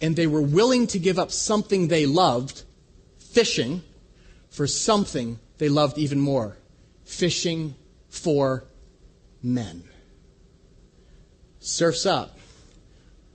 and 0.00 0.16
they 0.16 0.26
were 0.26 0.42
willing 0.42 0.86
to 0.88 0.98
give 0.98 1.18
up 1.18 1.32
something 1.32 1.88
they 1.88 2.06
loved, 2.06 2.62
fishing, 3.18 3.82
for 4.50 4.66
something 4.66 5.38
they 5.58 5.68
loved 5.68 5.98
even 5.98 6.20
more 6.20 6.56
fishing 7.06 7.74
for 8.08 8.64
men. 9.42 9.84
Surf's 11.60 12.04
up. 12.04 12.38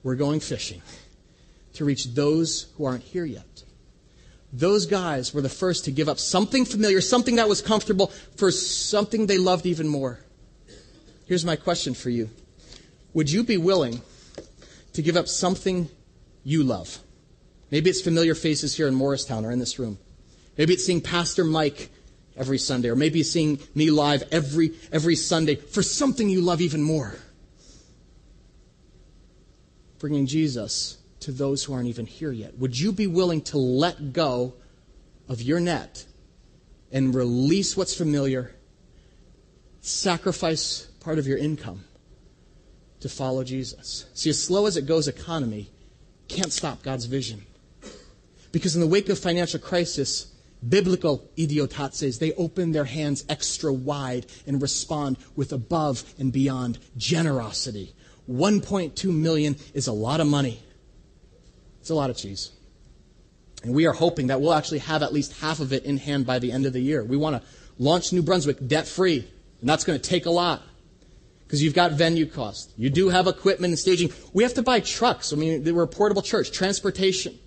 We're 0.04 0.16
going 0.16 0.40
fishing 0.40 0.82
to 1.74 1.86
reach 1.86 2.14
those 2.14 2.68
who 2.76 2.86
aren't 2.86 3.04
here 3.04 3.26
yet. 3.26 3.64
Those 4.54 4.86
guys 4.86 5.34
were 5.34 5.42
the 5.42 5.50
first 5.50 5.86
to 5.86 5.92
give 5.92 6.10
up 6.10 6.20
something 6.20 6.66
familiar, 6.66 7.00
something 7.00 7.38
that 7.38 7.48
was 7.48 7.62
comfortable, 7.62 8.08
for 8.36 8.52
something 8.52 9.26
they 9.26 9.38
loved 9.38 9.66
even 9.66 9.88
more. 9.88 10.20
Here's 11.26 11.46
my 11.46 11.56
question 11.56 11.94
for 11.94 12.10
you 12.10 12.30
Would 13.14 13.32
you 13.32 13.44
be 13.44 13.58
willing 13.58 14.02
to 14.94 15.02
give 15.02 15.16
up 15.16 15.30
something 15.30 15.90
you 16.44 16.64
love. 16.64 17.00
Maybe 17.70 17.90
it's 17.90 18.02
familiar 18.02 18.36
faces 18.36 18.76
here 18.76 18.88
in 18.88 18.94
Morristown 18.94 19.46
or 19.46 19.52
in 19.52 19.60
this 19.60 19.80
room. 19.80 19.98
Maybe 20.58 20.74
it's 20.74 20.86
seeing 20.86 21.02
Pastor 21.02 21.44
Mike 21.44 21.90
every 22.36 22.58
Sunday, 22.58 22.90
or 22.90 22.96
maybe 22.96 23.24
seeing 23.24 23.60
me 23.76 23.92
live 23.92 24.24
every, 24.32 24.74
every 24.92 25.16
Sunday 25.16 25.56
for 25.56 25.84
something 25.84 26.30
you 26.30 26.42
love 26.42 26.62
even 26.62 26.82
more. 26.82 27.16
Bringing 30.00 30.26
Jesus 30.26 30.98
to 31.22 31.32
those 31.32 31.64
who 31.64 31.74
aren't 31.74 31.88
even 31.88 32.06
here 32.06 32.32
yet. 32.32 32.58
Would 32.58 32.78
you 32.80 32.92
be 32.92 33.08
willing 33.08 33.42
to 33.44 33.58
let 33.58 34.14
go 34.14 34.54
of 35.30 35.42
your 35.42 35.60
net 35.60 36.06
and 36.92 37.14
release 37.14 37.78
what's 37.78 37.96
familiar, 37.96 38.54
sacrifice 39.82 40.88
part 41.00 41.20
of 41.20 41.28
your 41.28 41.38
income 41.38 41.84
to 43.02 43.10
follow 43.10 43.44
Jesus? 43.44 44.06
See, 44.14 44.32
as 44.32 44.44
slow 44.44 44.66
as 44.66 44.78
it 44.78 44.88
goes 44.88 45.08
economy, 45.08 45.70
can't 46.32 46.52
stop 46.52 46.82
God's 46.84 47.06
vision. 47.06 47.46
Because 48.52 48.76
in 48.76 48.82
the 48.82 48.88
wake 48.88 49.10
of 49.10 49.20
financial 49.20 49.60
crisis, 49.60 50.32
biblical 50.68 51.30
idiotates, 51.38 52.20
they 52.20 52.34
open 52.34 52.72
their 52.72 52.86
hands 52.86 53.24
extra 53.30 53.72
wide 53.72 54.26
and 54.46 54.62
respond 54.62 55.18
with 55.36 55.54
above 55.54 56.04
and 56.20 56.32
beyond 56.32 56.80
generosity. 56.98 57.94
1.2 58.30 59.14
million 59.14 59.56
is 59.74 59.88
a 59.88 59.94
lot 59.94 60.20
of 60.20 60.28
money. 60.28 60.60
It's 61.80 61.90
a 61.90 61.96
lot 61.96 62.10
of 62.10 62.18
cheese. 62.18 62.52
And 63.64 63.74
we 63.74 63.86
are 63.86 63.94
hoping 63.94 64.28
that 64.28 64.42
we'll 64.42 64.54
actually 64.54 64.80
have 64.80 65.04
at 65.04 65.14
least 65.14 65.40
half 65.40 65.60
of 65.60 65.72
it 65.74 65.84
in 65.84 65.98
hand 65.98 66.26
by 66.26 66.40
the 66.40 66.52
end 66.52 66.66
of 66.66 66.74
the 66.74 66.80
year. 66.80 67.04
We 67.04 67.18
want 67.18 67.42
to 67.42 67.48
launch 67.78 68.12
New 68.12 68.22
Brunswick 68.22 68.68
debt 68.68 68.88
free, 68.88 69.28
and 69.60 69.70
that's 69.70 69.84
going 69.84 70.00
to 70.00 70.10
take 70.10 70.26
a 70.26 70.32
lot 70.32 70.64
because 71.52 71.62
you've 71.62 71.74
got 71.74 71.92
venue 71.92 72.26
costs. 72.26 72.72
You 72.78 72.90
do 72.90 73.10
have 73.10 73.28
equipment 73.28 73.72
and 73.72 73.78
staging. 73.78 74.14
We 74.32 74.44
have 74.44 74.54
to 74.54 74.62
buy 74.62 74.80
trucks. 74.80 75.34
I 75.34 75.36
mean, 75.36 75.66
we're 75.76 75.84
a 75.84 75.88
portable 75.88 76.22
church, 76.22 76.54
transportation. 76.54 77.38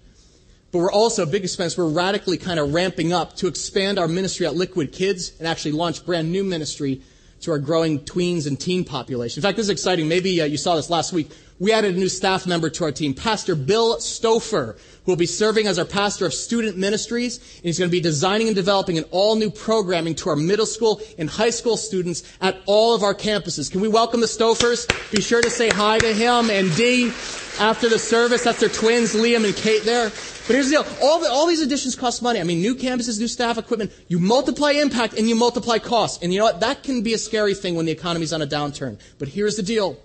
But 0.72 0.80
we're 0.80 0.92
also, 0.92 1.22
a 1.22 1.26
big 1.26 1.42
expense, 1.42 1.78
we're 1.78 1.88
radically 1.88 2.36
kind 2.36 2.60
of 2.60 2.74
ramping 2.74 3.14
up 3.14 3.34
to 3.36 3.46
expand 3.46 3.98
our 3.98 4.06
ministry 4.06 4.44
at 4.44 4.54
Liquid 4.54 4.92
Kids 4.92 5.32
and 5.38 5.48
actually 5.48 5.72
launch 5.72 6.04
brand 6.04 6.30
new 6.30 6.44
ministry 6.44 7.00
to 7.40 7.52
our 7.52 7.58
growing 7.58 8.00
tweens 8.00 8.46
and 8.46 8.60
teen 8.60 8.84
population. 8.84 9.40
In 9.40 9.42
fact, 9.42 9.56
this 9.56 9.64
is 9.64 9.70
exciting. 9.70 10.06
Maybe 10.06 10.38
uh, 10.38 10.44
you 10.44 10.58
saw 10.58 10.76
this 10.76 10.90
last 10.90 11.14
week. 11.14 11.30
We 11.60 11.72
added 11.72 11.94
a 11.94 11.98
new 11.98 12.08
staff 12.08 12.48
member 12.48 12.68
to 12.68 12.84
our 12.84 12.90
team, 12.90 13.14
Pastor 13.14 13.54
Bill 13.54 13.98
Stouffer, 13.98 14.76
who 15.04 15.12
will 15.12 15.16
be 15.16 15.26
serving 15.26 15.68
as 15.68 15.78
our 15.78 15.84
pastor 15.84 16.26
of 16.26 16.34
student 16.34 16.76
ministries. 16.76 17.38
And 17.38 17.64
he's 17.64 17.78
going 17.78 17.88
to 17.88 17.92
be 17.92 18.00
designing 18.00 18.48
and 18.48 18.56
developing 18.56 18.98
an 18.98 19.04
all 19.12 19.36
new 19.36 19.50
programming 19.50 20.16
to 20.16 20.30
our 20.30 20.36
middle 20.36 20.66
school 20.66 21.00
and 21.16 21.30
high 21.30 21.50
school 21.50 21.76
students 21.76 22.24
at 22.40 22.60
all 22.66 22.92
of 22.92 23.04
our 23.04 23.14
campuses. 23.14 23.70
Can 23.70 23.80
we 23.80 23.86
welcome 23.86 24.20
the 24.20 24.26
Stouffers? 24.26 24.88
Be 25.12 25.22
sure 25.22 25.42
to 25.42 25.50
say 25.50 25.68
hi 25.68 25.98
to 26.00 26.12
him 26.12 26.50
and 26.50 26.74
Dee 26.74 27.12
after 27.60 27.88
the 27.88 28.00
service. 28.00 28.42
That's 28.42 28.58
their 28.58 28.68
twins, 28.68 29.14
Liam 29.14 29.44
and 29.44 29.54
Kate 29.54 29.84
there. 29.84 30.10
But 30.46 30.56
here's 30.56 30.70
the 30.70 30.82
deal. 30.82 30.86
All, 31.00 31.20
the, 31.20 31.30
all 31.30 31.46
these 31.46 31.62
additions 31.62 31.94
cost 31.94 32.20
money. 32.20 32.40
I 32.40 32.42
mean, 32.42 32.60
new 32.60 32.74
campuses, 32.74 33.20
new 33.20 33.28
staff 33.28 33.58
equipment. 33.58 33.92
You 34.08 34.18
multiply 34.18 34.72
impact 34.72 35.14
and 35.14 35.28
you 35.28 35.36
multiply 35.36 35.78
costs. 35.78 36.20
And 36.20 36.32
you 36.32 36.40
know 36.40 36.46
what? 36.46 36.60
That 36.60 36.82
can 36.82 37.02
be 37.02 37.14
a 37.14 37.18
scary 37.18 37.54
thing 37.54 37.76
when 37.76 37.86
the 37.86 37.92
economy's 37.92 38.32
on 38.32 38.42
a 38.42 38.46
downturn. 38.46 38.98
But 39.20 39.28
here's 39.28 39.54
the 39.54 39.62
deal 39.62 39.98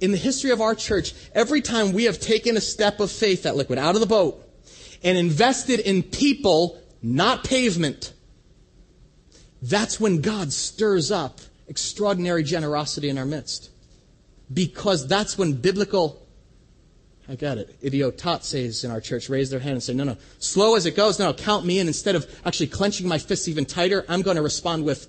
in 0.00 0.10
the 0.10 0.16
history 0.16 0.50
of 0.50 0.60
our 0.60 0.74
church, 0.74 1.14
every 1.34 1.60
time 1.60 1.92
we 1.92 2.04
have 2.04 2.20
taken 2.20 2.56
a 2.56 2.60
step 2.60 3.00
of 3.00 3.10
faith 3.10 3.46
at 3.46 3.56
Liquid 3.56 3.78
out 3.78 3.94
of 3.94 4.00
the 4.00 4.06
boat 4.06 4.42
and 5.02 5.16
invested 5.16 5.80
in 5.80 6.02
people, 6.02 6.80
not 7.02 7.44
pavement, 7.44 8.12
that's 9.62 9.98
when 9.98 10.20
God 10.20 10.52
stirs 10.52 11.10
up 11.10 11.40
extraordinary 11.66 12.42
generosity 12.42 13.08
in 13.08 13.18
our 13.18 13.24
midst. 13.24 13.70
Because 14.52 15.08
that's 15.08 15.36
when 15.36 15.54
biblical, 15.54 16.24
I 17.28 17.34
got 17.34 17.58
it, 17.58 17.76
idiotates 17.82 18.84
in 18.84 18.90
our 18.90 19.00
church 19.00 19.28
raise 19.28 19.50
their 19.50 19.60
hand 19.60 19.72
and 19.72 19.82
say, 19.82 19.94
no, 19.94 20.04
no, 20.04 20.16
slow 20.38 20.76
as 20.76 20.86
it 20.86 20.94
goes, 20.94 21.18
no, 21.18 21.26
no, 21.26 21.34
count 21.34 21.64
me 21.64 21.78
in. 21.78 21.86
Instead 21.88 22.14
of 22.14 22.26
actually 22.44 22.68
clenching 22.68 23.08
my 23.08 23.18
fists 23.18 23.48
even 23.48 23.64
tighter, 23.64 24.04
I'm 24.08 24.22
going 24.22 24.36
to 24.36 24.42
respond 24.42 24.84
with 24.84 25.08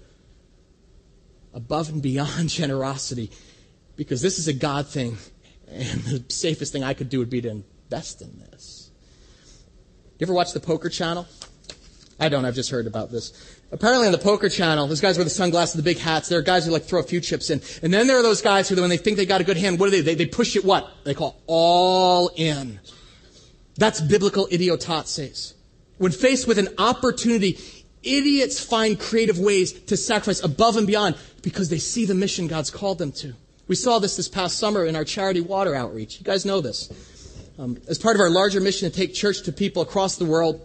above 1.54 1.90
and 1.90 2.02
beyond 2.02 2.50
generosity 2.50 3.32
because 3.98 4.22
this 4.22 4.40
is 4.40 4.48
a 4.48 4.54
God 4.54 4.88
thing, 4.88 5.18
and 5.70 6.02
the 6.04 6.24
safest 6.30 6.72
thing 6.72 6.84
I 6.84 6.94
could 6.94 7.10
do 7.10 7.20
would 7.20 7.30
be 7.30 7.42
to 7.42 7.50
invest 7.50 8.22
in 8.22 8.40
this. 8.40 8.92
You 10.18 10.26
ever 10.26 10.34
watch 10.34 10.54
the 10.54 10.60
Poker 10.60 10.90
Channel? 10.90 11.28
I 12.20 12.30
don't. 12.30 12.46
I've 12.46 12.56
just 12.56 12.72
heard 12.72 12.88
about 12.88 13.12
this. 13.12 13.60
Apparently 13.72 14.08
on 14.08 14.12
the 14.12 14.18
Poker 14.18 14.50
Channel, 14.50 14.88
those 14.88 15.02
guys 15.02 15.18
with 15.18 15.28
the 15.28 15.34
sunglasses, 15.34 15.76
the 15.76 15.84
big 15.84 16.00
hats, 16.00 16.30
there 16.30 16.40
are 16.40 16.44
guys 16.44 16.66
who 16.66 16.72
like 16.72 16.84
throw 16.84 17.00
a 17.00 17.04
few 17.04 17.22
chips 17.22 17.50
in. 17.50 17.62
And 17.84 17.94
then 17.94 18.08
there 18.08 18.18
are 18.18 18.24
those 18.24 18.42
guys 18.42 18.70
who, 18.70 18.80
when 18.80 18.90
they 18.90 18.98
think 18.98 19.18
they 19.18 19.26
got 19.26 19.42
a 19.42 19.44
good 19.44 19.58
hand, 19.58 19.80
what 19.80 19.88
do 19.88 19.92
they, 19.92 20.02
they, 20.02 20.16
they 20.16 20.26
push 20.26 20.56
it 20.56 20.66
what? 20.66 20.90
They 21.04 21.14
call 21.14 21.40
all 21.46 22.32
in. 22.36 22.80
That's 23.76 24.02
biblical 24.02 24.48
idiotates. 24.48 25.54
When 25.98 26.12
faced 26.12 26.48
with 26.48 26.58
an 26.58 26.70
opportunity, 26.80 27.60
idiots 28.02 28.60
find 28.60 29.00
creative 29.00 29.38
ways 29.38 29.74
to 29.74 29.98
sacrifice 29.98 30.44
above 30.44 30.78
and 30.78 30.88
beyond 30.88 31.16
because 31.44 31.70
they 31.70 31.78
see 31.78 32.06
the 32.06 32.16
mission 32.16 32.48
God's 32.48 32.72
called 32.72 32.98
them 32.98 33.12
to. 33.14 33.36
We 33.68 33.76
saw 33.76 34.00
this 34.00 34.16
this 34.16 34.28
past 34.28 34.58
summer 34.58 34.86
in 34.86 34.96
our 34.96 35.04
charity 35.04 35.42
water 35.42 35.76
outreach. 35.76 36.20
You 36.20 36.24
guys 36.24 36.46
know 36.46 36.62
this. 36.62 36.90
Um, 37.60 37.78
as 37.88 37.98
part 37.98 38.16
of 38.16 38.22
our 38.22 38.30
larger 38.30 38.62
mission 38.62 38.90
to 38.90 38.96
take 38.96 39.14
church 39.14 39.42
to 39.44 39.52
people 39.52 39.82
across 39.82 40.18
the 40.18 40.26
world, 40.26 40.62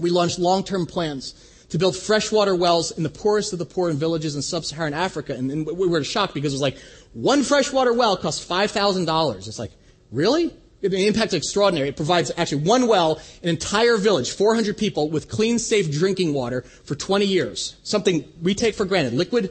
we 0.00 0.10
launched 0.10 0.38
long-term 0.38 0.86
plans 0.86 1.34
to 1.68 1.78
build 1.78 1.96
freshwater 1.96 2.54
wells 2.54 2.90
in 2.90 3.02
the 3.02 3.10
poorest 3.10 3.52
of 3.52 3.58
the 3.58 3.66
poor 3.66 3.90
in 3.90 3.96
villages 3.96 4.34
in 4.34 4.42
sub-Saharan 4.42 4.94
Africa. 4.94 5.34
And, 5.34 5.50
and 5.50 5.66
we 5.66 5.86
were 5.86 6.02
shocked 6.04 6.34
because 6.34 6.52
it 6.52 6.56
was 6.56 6.62
like 6.62 6.78
one 7.12 7.42
freshwater 7.42 7.92
well 7.92 8.16
costs 8.16 8.44
$5,000. 8.44 9.36
It's 9.46 9.58
like, 9.58 9.72
really? 10.10 10.52
the 10.88 11.06
impact 11.06 11.28
is 11.28 11.34
extraordinary. 11.34 11.88
It 11.88 11.96
provides 11.96 12.32
actually 12.36 12.64
one 12.64 12.88
well, 12.88 13.20
an 13.42 13.48
entire 13.48 13.96
village, 13.96 14.32
400 14.32 14.76
people 14.76 15.10
with 15.10 15.28
clean, 15.28 15.58
safe 15.58 15.90
drinking 15.90 16.34
water 16.34 16.62
for 16.62 16.94
20 16.94 17.24
years. 17.24 17.76
Something 17.84 18.24
we 18.42 18.54
take 18.54 18.74
for 18.74 18.84
granted. 18.84 19.12
Liquid, 19.12 19.50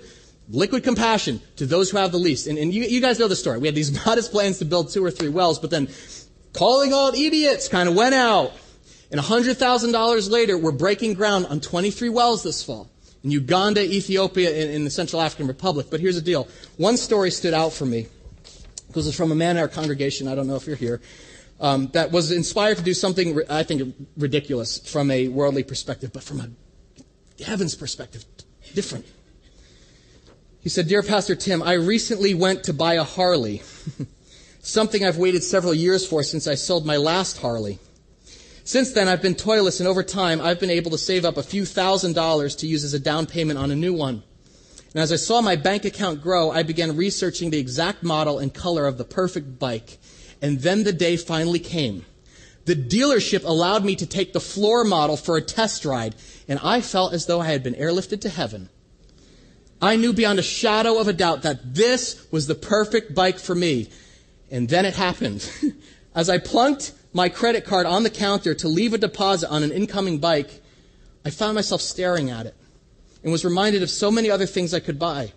liquid 0.52 0.84
compassion 0.84 1.42
to 1.56 1.66
those 1.66 1.90
who 1.90 1.98
have 1.98 2.12
the 2.12 2.18
least. 2.18 2.48
And, 2.48 2.58
and 2.58 2.74
you, 2.74 2.84
you 2.84 3.02
guys 3.02 3.20
know 3.20 3.28
the 3.28 3.36
story. 3.36 3.60
We 3.60 3.68
had 3.68 3.76
these 3.76 4.06
modest 4.06 4.32
plans 4.32 4.60
to 4.60 4.66
build 4.66 4.90
two 4.90 5.04
or 5.04 5.12
three 5.12 5.30
wells, 5.30 5.60
but 5.60 5.70
then 5.70 5.90
calling 6.54 6.94
all 6.94 7.14
idiots 7.14 7.68
kind 7.68 7.88
of 7.88 7.96
went 7.96 8.16
out. 8.16 8.54
And 9.12 9.20
$100,000 9.20 10.30
later, 10.30 10.58
we're 10.58 10.72
breaking 10.72 11.16
ground 11.16 11.46
on 11.48 11.60
23 11.60 12.10
wells 12.10 12.44
this 12.44 12.64
fall 12.64 12.90
in 13.24 13.32
Uganda, 13.32 13.84
Ethiopia, 13.84 14.50
and 14.50 14.72
in 14.72 14.84
the 14.84 14.90
Central 14.90 15.22
African 15.22 15.48
Republic. 15.48 15.88
But 15.92 16.00
here's 16.00 16.16
the 16.16 16.22
deal. 16.22 16.48
One 16.78 16.98
story 16.98 17.30
stood 17.30 17.54
out 17.54 17.74
for 17.74 17.86
me 17.86 18.08
because 18.88 19.08
it's 19.08 19.16
from 19.16 19.32
a 19.32 19.36
man 19.36 19.58
in 19.58 19.62
our 19.62 19.68
congregation, 19.70 20.28
I 20.28 20.36
don't 20.36 20.48
know 20.48 20.56
if 20.56 20.68
you're 20.68 20.76
here, 20.76 21.02
um, 21.62 21.88
that 21.94 22.12
was 22.12 22.32
inspired 22.32 22.78
to 22.78 22.84
do 22.84 22.94
something, 22.94 23.40
I 23.50 23.64
think, 23.64 23.96
ridiculous 24.18 24.80
from 24.80 25.12
a 25.12 25.28
worldly 25.28 25.64
perspective, 25.64 26.12
but 26.12 26.24
from 26.24 26.42
a 26.42 27.44
heaven's 27.44 27.76
perspective, 27.76 28.26
different. 28.74 29.06
He 30.62 30.70
said, 30.70 30.88
Dear 30.88 31.02
Pastor 31.02 31.36
Tim, 31.36 31.64
I 31.64 31.74
recently 31.74 32.36
went 32.36 32.64
to 32.66 32.74
buy 32.74 32.94
a 32.94 33.04
Harley, 33.04 33.64
something 34.62 35.04
I've 35.04 35.18
waited 35.18 35.44
several 35.44 35.74
years 35.74 36.06
for 36.06 36.22
since 36.22 36.46
I 36.46 36.54
sold 36.54 36.86
my 36.86 36.98
last 36.98 37.40
Harley. 37.40 37.80
Since 38.64 38.92
then, 38.92 39.08
I've 39.08 39.24
been 39.24 39.34
toilless, 39.34 39.80
and 39.80 39.90
over 39.90 40.04
time, 40.04 40.40
I've 40.40 40.60
been 40.60 40.70
able 40.70 40.92
to 40.92 41.00
save 41.00 41.26
up 41.26 41.38
a 41.38 41.44
few 41.44 41.66
thousand 41.66 42.14
dollars 42.14 42.56
to 42.58 42.68
use 42.68 42.84
as 42.84 42.94
a 42.94 43.00
down 43.00 43.26
payment 43.26 43.58
on 43.58 43.72
a 43.72 43.76
new 43.76 43.92
one. 43.92 44.22
And 44.94 45.02
as 45.02 45.12
I 45.12 45.16
saw 45.16 45.42
my 45.42 45.56
bank 45.56 45.84
account 45.84 46.22
grow, 46.22 46.52
I 46.52 46.62
began 46.62 46.96
researching 46.96 47.50
the 47.50 47.58
exact 47.58 48.04
model 48.04 48.38
and 48.38 48.54
color 48.54 48.86
of 48.86 49.00
the 49.00 49.04
perfect 49.04 49.58
bike. 49.58 49.98
And 50.44 50.60
then 50.60 50.84
the 50.84 50.94
day 50.94 51.18
finally 51.18 51.60
came. 51.60 52.06
The 52.66 52.76
dealership 52.76 53.44
allowed 53.44 53.84
me 53.84 53.96
to 53.96 54.06
take 54.06 54.32
the 54.32 54.40
floor 54.40 54.84
model 54.84 55.18
for 55.18 55.38
a 55.38 55.42
test 55.42 55.86
ride, 55.86 56.14
and 56.48 56.60
I 56.62 56.82
felt 56.82 57.14
as 57.14 57.26
though 57.26 57.42
I 57.42 57.48
had 57.48 57.64
been 57.64 57.74
airlifted 57.74 58.22
to 58.22 58.30
heaven. 58.30 58.70
I 59.82 59.96
knew 59.96 60.14
beyond 60.14 60.38
a 60.38 60.44
shadow 60.44 61.00
of 61.00 61.08
a 61.08 61.14
doubt 61.14 61.42
that 61.42 61.74
this 61.74 62.28
was 62.32 62.46
the 62.46 62.56
perfect 62.56 63.16
bike 63.16 63.40
for 63.40 63.56
me. 63.56 63.90
And 64.52 64.70
then 64.70 64.86
it 64.86 64.94
happened. 64.94 65.50
as 66.16 66.30
I 66.30 66.38
plunked 66.38 66.94
my 67.14 67.30
credit 67.30 67.66
card 67.66 67.86
on 67.86 68.04
the 68.04 68.10
counter 68.10 68.54
to 68.54 68.68
leave 68.68 68.94
a 68.94 68.98
deposit 68.98 69.50
on 69.50 69.64
an 69.64 69.72
incoming 69.72 70.20
bike, 70.20 70.62
I 71.26 71.32
found 71.32 71.56
myself 71.56 71.82
staring 71.82 72.30
at 72.30 72.46
it 72.46 72.56
and 73.24 73.32
was 73.32 73.44
reminded 73.44 73.82
of 73.82 73.90
so 73.90 74.12
many 74.12 74.30
other 74.30 74.46
things 74.46 74.74
I 74.74 74.80
could 74.80 75.00
buy. 75.00 75.32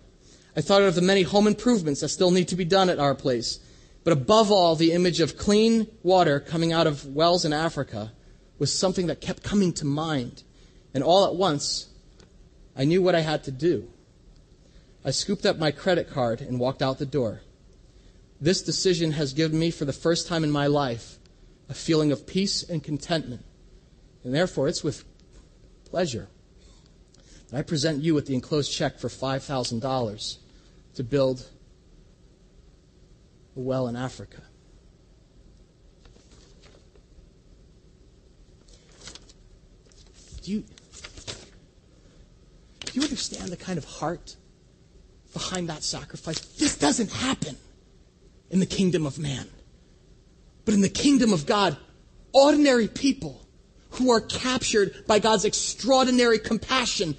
I 0.55 0.61
thought 0.61 0.83
of 0.83 0.95
the 0.95 1.01
many 1.01 1.23
home 1.23 1.47
improvements 1.47 2.01
that 2.01 2.09
still 2.09 2.31
need 2.31 2.47
to 2.49 2.55
be 2.55 2.65
done 2.65 2.89
at 2.89 2.99
our 2.99 3.15
place. 3.15 3.59
But 4.03 4.13
above 4.13 4.51
all, 4.51 4.75
the 4.75 4.91
image 4.91 5.19
of 5.19 5.37
clean 5.37 5.87
water 6.03 6.39
coming 6.39 6.71
out 6.71 6.87
of 6.87 7.05
wells 7.07 7.45
in 7.45 7.51
Africa 7.51 8.11
was 8.59 8.71
something 8.71 9.07
that 9.07 9.21
kept 9.21 9.43
coming 9.43 9.73
to 9.73 9.85
mind. 9.85 10.43
And 10.93 11.03
all 11.03 11.25
at 11.25 11.35
once, 11.35 11.87
I 12.77 12.85
knew 12.85 13.01
what 13.01 13.15
I 13.15 13.21
had 13.21 13.43
to 13.45 13.51
do. 13.51 13.89
I 15.05 15.11
scooped 15.11 15.45
up 15.45 15.59
my 15.59 15.69
credit 15.69 16.09
card 16.09 16.41
and 16.41 16.59
walked 16.59 16.81
out 16.81 16.97
the 16.97 17.05
door. 17.05 17.41
This 18.41 18.63
decision 18.63 19.11
has 19.11 19.33
given 19.33 19.59
me, 19.59 19.69
for 19.69 19.85
the 19.85 19.93
first 19.93 20.27
time 20.27 20.43
in 20.43 20.49
my 20.49 20.65
life, 20.65 21.19
a 21.69 21.75
feeling 21.75 22.11
of 22.11 22.25
peace 22.25 22.63
and 22.63 22.83
contentment. 22.83 23.45
And 24.23 24.33
therefore, 24.33 24.67
it's 24.67 24.83
with 24.83 25.05
pleasure 25.91 26.27
that 27.49 27.57
I 27.57 27.61
present 27.61 28.01
you 28.01 28.15
with 28.15 28.25
the 28.25 28.33
enclosed 28.33 28.73
check 28.73 28.97
for 28.97 29.07
$5,000 29.07 30.37
to 30.95 31.03
build 31.03 31.47
a 33.55 33.59
well 33.59 33.87
in 33.87 33.95
Africa. 33.95 34.41
Do 40.41 40.51
you, 40.51 40.63
do 42.85 42.91
you 42.93 43.03
understand 43.03 43.49
the 43.49 43.57
kind 43.57 43.77
of 43.77 43.85
heart 43.85 44.35
behind 45.35 45.69
that 45.69 45.83
sacrifice? 45.83 46.39
This 46.39 46.77
doesn't 46.77 47.11
happen 47.11 47.57
in 48.49 48.59
the 48.59 48.65
kingdom 48.65 49.05
of 49.05 49.19
man. 49.19 49.47
But 50.63 50.73
in 50.73 50.81
the 50.81 50.89
kingdom 50.89 51.33
of 51.33 51.45
God, 51.45 51.77
ordinary 52.31 52.87
people 52.87 53.45
who 53.91 54.11
are 54.11 54.21
captured 54.21 55.05
by 55.05 55.19
God's 55.19 55.43
extraordinary 55.43 56.39
compassion 56.39 57.17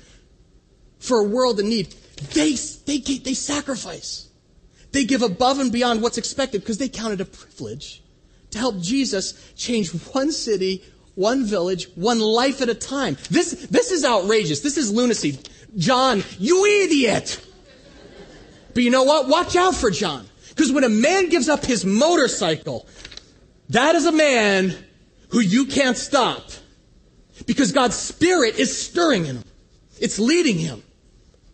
for 0.98 1.20
a 1.20 1.24
world 1.24 1.60
in 1.60 1.68
need, 1.68 1.94
they, 2.32 2.54
they, 2.86 2.98
they 2.98 3.34
sacrifice. 3.34 4.28
They 4.92 5.04
give 5.04 5.20
above 5.20 5.58
and 5.58 5.70
beyond 5.70 6.00
what's 6.00 6.16
expected 6.16 6.62
because 6.62 6.78
they 6.78 6.88
count 6.88 7.12
it 7.12 7.20
a 7.20 7.26
privilege 7.26 8.02
to 8.50 8.58
help 8.58 8.80
Jesus 8.80 9.52
change 9.54 9.90
one 9.90 10.32
city, 10.32 10.82
one 11.14 11.44
village, 11.44 11.88
one 11.96 12.18
life 12.18 12.62
at 12.62 12.70
a 12.70 12.74
time. 12.74 13.18
This, 13.30 13.66
this 13.66 13.90
is 13.90 14.06
outrageous. 14.06 14.60
This 14.60 14.78
is 14.78 14.90
lunacy. 14.90 15.38
John, 15.76 16.24
you 16.38 16.64
idiot! 16.64 17.46
But 18.76 18.82
you 18.82 18.90
know 18.90 19.04
what? 19.04 19.26
Watch 19.26 19.56
out 19.56 19.74
for 19.74 19.90
John. 19.90 20.28
Because 20.50 20.70
when 20.70 20.84
a 20.84 20.90
man 20.90 21.30
gives 21.30 21.48
up 21.48 21.64
his 21.64 21.86
motorcycle, 21.86 22.86
that 23.70 23.94
is 23.94 24.04
a 24.04 24.12
man 24.12 24.76
who 25.30 25.40
you 25.40 25.64
can't 25.64 25.96
stop. 25.96 26.44
Because 27.46 27.72
God's 27.72 27.96
Spirit 27.96 28.56
is 28.56 28.76
stirring 28.76 29.24
in 29.24 29.36
him. 29.36 29.44
It's 29.98 30.18
leading 30.18 30.58
him. 30.58 30.82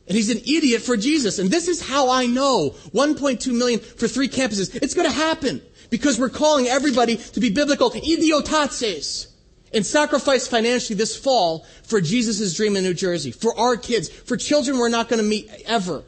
And 0.08 0.16
he's 0.16 0.30
an 0.30 0.38
idiot 0.38 0.82
for 0.82 0.96
Jesus. 0.96 1.38
And 1.38 1.48
this 1.48 1.68
is 1.68 1.80
how 1.80 2.10
I 2.10 2.26
know 2.26 2.70
1.2 2.92 3.56
million 3.56 3.78
for 3.78 4.08
three 4.08 4.28
campuses. 4.28 4.74
It's 4.82 4.94
going 4.94 5.08
to 5.08 5.16
happen 5.16 5.62
because 5.90 6.18
we're 6.18 6.28
calling 6.28 6.66
everybody 6.66 7.18
to 7.18 7.38
be 7.38 7.50
biblical 7.50 7.92
idiotaces 7.92 9.28
and 9.72 9.86
sacrifice 9.86 10.48
financially 10.48 10.96
this 10.96 11.16
fall 11.16 11.64
for 11.84 12.00
Jesus' 12.00 12.52
dream 12.56 12.74
in 12.74 12.82
New 12.82 12.94
Jersey, 12.94 13.30
for 13.30 13.56
our 13.56 13.76
kids, 13.76 14.08
for 14.08 14.36
children 14.36 14.76
we're 14.76 14.88
not 14.88 15.08
going 15.08 15.22
to 15.22 15.28
meet 15.28 15.48
ever. 15.66 16.02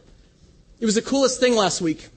It 0.80 0.86
was 0.86 0.96
the 0.96 1.02
coolest 1.02 1.40
thing 1.40 1.54
last 1.54 1.80
week 1.80 2.08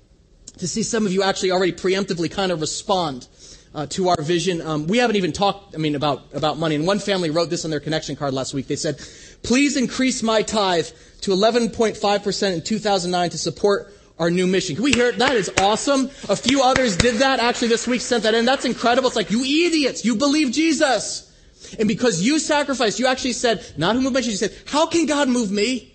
to 0.58 0.68
see 0.68 0.84
some 0.84 1.06
of 1.06 1.12
you 1.12 1.24
actually 1.24 1.52
already 1.52 1.72
preemptively 1.72 2.30
kind 2.30 2.52
of 2.52 2.62
respond 2.62 3.28
uh, 3.76 3.86
to 3.88 4.10
our 4.10 4.22
vision. 4.22 4.62
Um, 4.62 4.88
we 4.88 4.98
haven't 4.98 5.16
even 5.16 5.32
talked, 5.32 5.76
I 5.76 5.78
mean, 5.78 5.96
about, 5.96 6.24
about 6.34 6.58
money. 6.58 6.76
And 6.76 6.88
one 6.88 7.00
family 7.00 7.30
wrote 7.30 7.50
this 7.50 7.64
on 7.64 7.72
their 7.72 7.80
connection 7.80 8.16
card 8.16 8.34
last 8.34 8.54
week. 8.54 8.68
They 8.68 8.76
said, 8.76 8.98
please 9.44 9.78
increase 9.78 10.24
my 10.24 10.42
tithe 10.42 10.88
to 11.22 11.32
11.5% 11.32 12.54
in 12.54 12.62
2009 12.62 13.30
to 13.30 13.38
support 13.38 13.94
our 14.18 14.32
new 14.32 14.48
mission. 14.48 14.76
Can 14.76 14.84
we 14.84 14.94
hear 14.94 15.10
it? 15.10 15.20
That 15.20 15.36
is 15.36 15.52
awesome. 15.60 16.06
A 16.28 16.36
few 16.36 16.64
others 16.64 16.98
did 16.98 17.16
that 17.16 17.40
actually 17.40 17.68
this 17.68 17.88
week, 17.88 18.02
sent 18.02 18.24
that 18.24 18.34
in. 18.34 18.46
That's 18.46 18.66
incredible. 18.66 19.08
It's 19.08 19.16
like, 19.16 19.30
you 19.30 19.44
idiots, 19.44 20.04
you 20.04 20.16
believe 20.16 20.52
Jesus. 20.52 21.32
And 21.78 21.88
because 21.88 22.24
you 22.24 22.40
sacrificed, 22.40 23.00
you 23.00 23.06
actually 23.06 23.34
said, 23.34 23.64
not 23.78 23.96
who 23.96 24.02
moved 24.02 24.16
my 24.16 24.22
you 24.22 24.32
said, 24.32 24.56
how 24.66 24.88
can 24.88 25.06
God 25.06 25.30
move 25.30 25.52
me? 25.52 25.94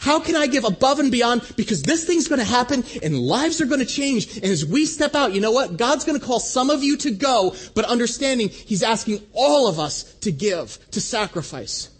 How 0.00 0.20
can 0.20 0.36
I 0.36 0.46
give 0.46 0.64
above 0.64 0.98
and 0.98 1.10
beyond? 1.10 1.42
Because 1.56 1.82
this 1.82 2.04
thing's 2.04 2.28
going 2.28 2.38
to 2.38 2.44
happen 2.44 2.84
and 3.02 3.18
lives 3.18 3.60
are 3.60 3.66
going 3.66 3.80
to 3.80 3.86
change. 3.86 4.36
And 4.36 4.46
as 4.46 4.64
we 4.64 4.86
step 4.86 5.14
out, 5.14 5.32
you 5.32 5.40
know 5.40 5.52
what? 5.52 5.76
God's 5.76 6.04
going 6.04 6.18
to 6.18 6.24
call 6.24 6.40
some 6.40 6.70
of 6.70 6.82
you 6.82 6.96
to 6.98 7.10
go, 7.10 7.54
but 7.74 7.84
understanding 7.84 8.48
He's 8.48 8.82
asking 8.82 9.20
all 9.32 9.68
of 9.68 9.78
us 9.78 10.02
to 10.20 10.32
give, 10.32 10.78
to 10.90 11.00
sacrifice. 11.00 11.90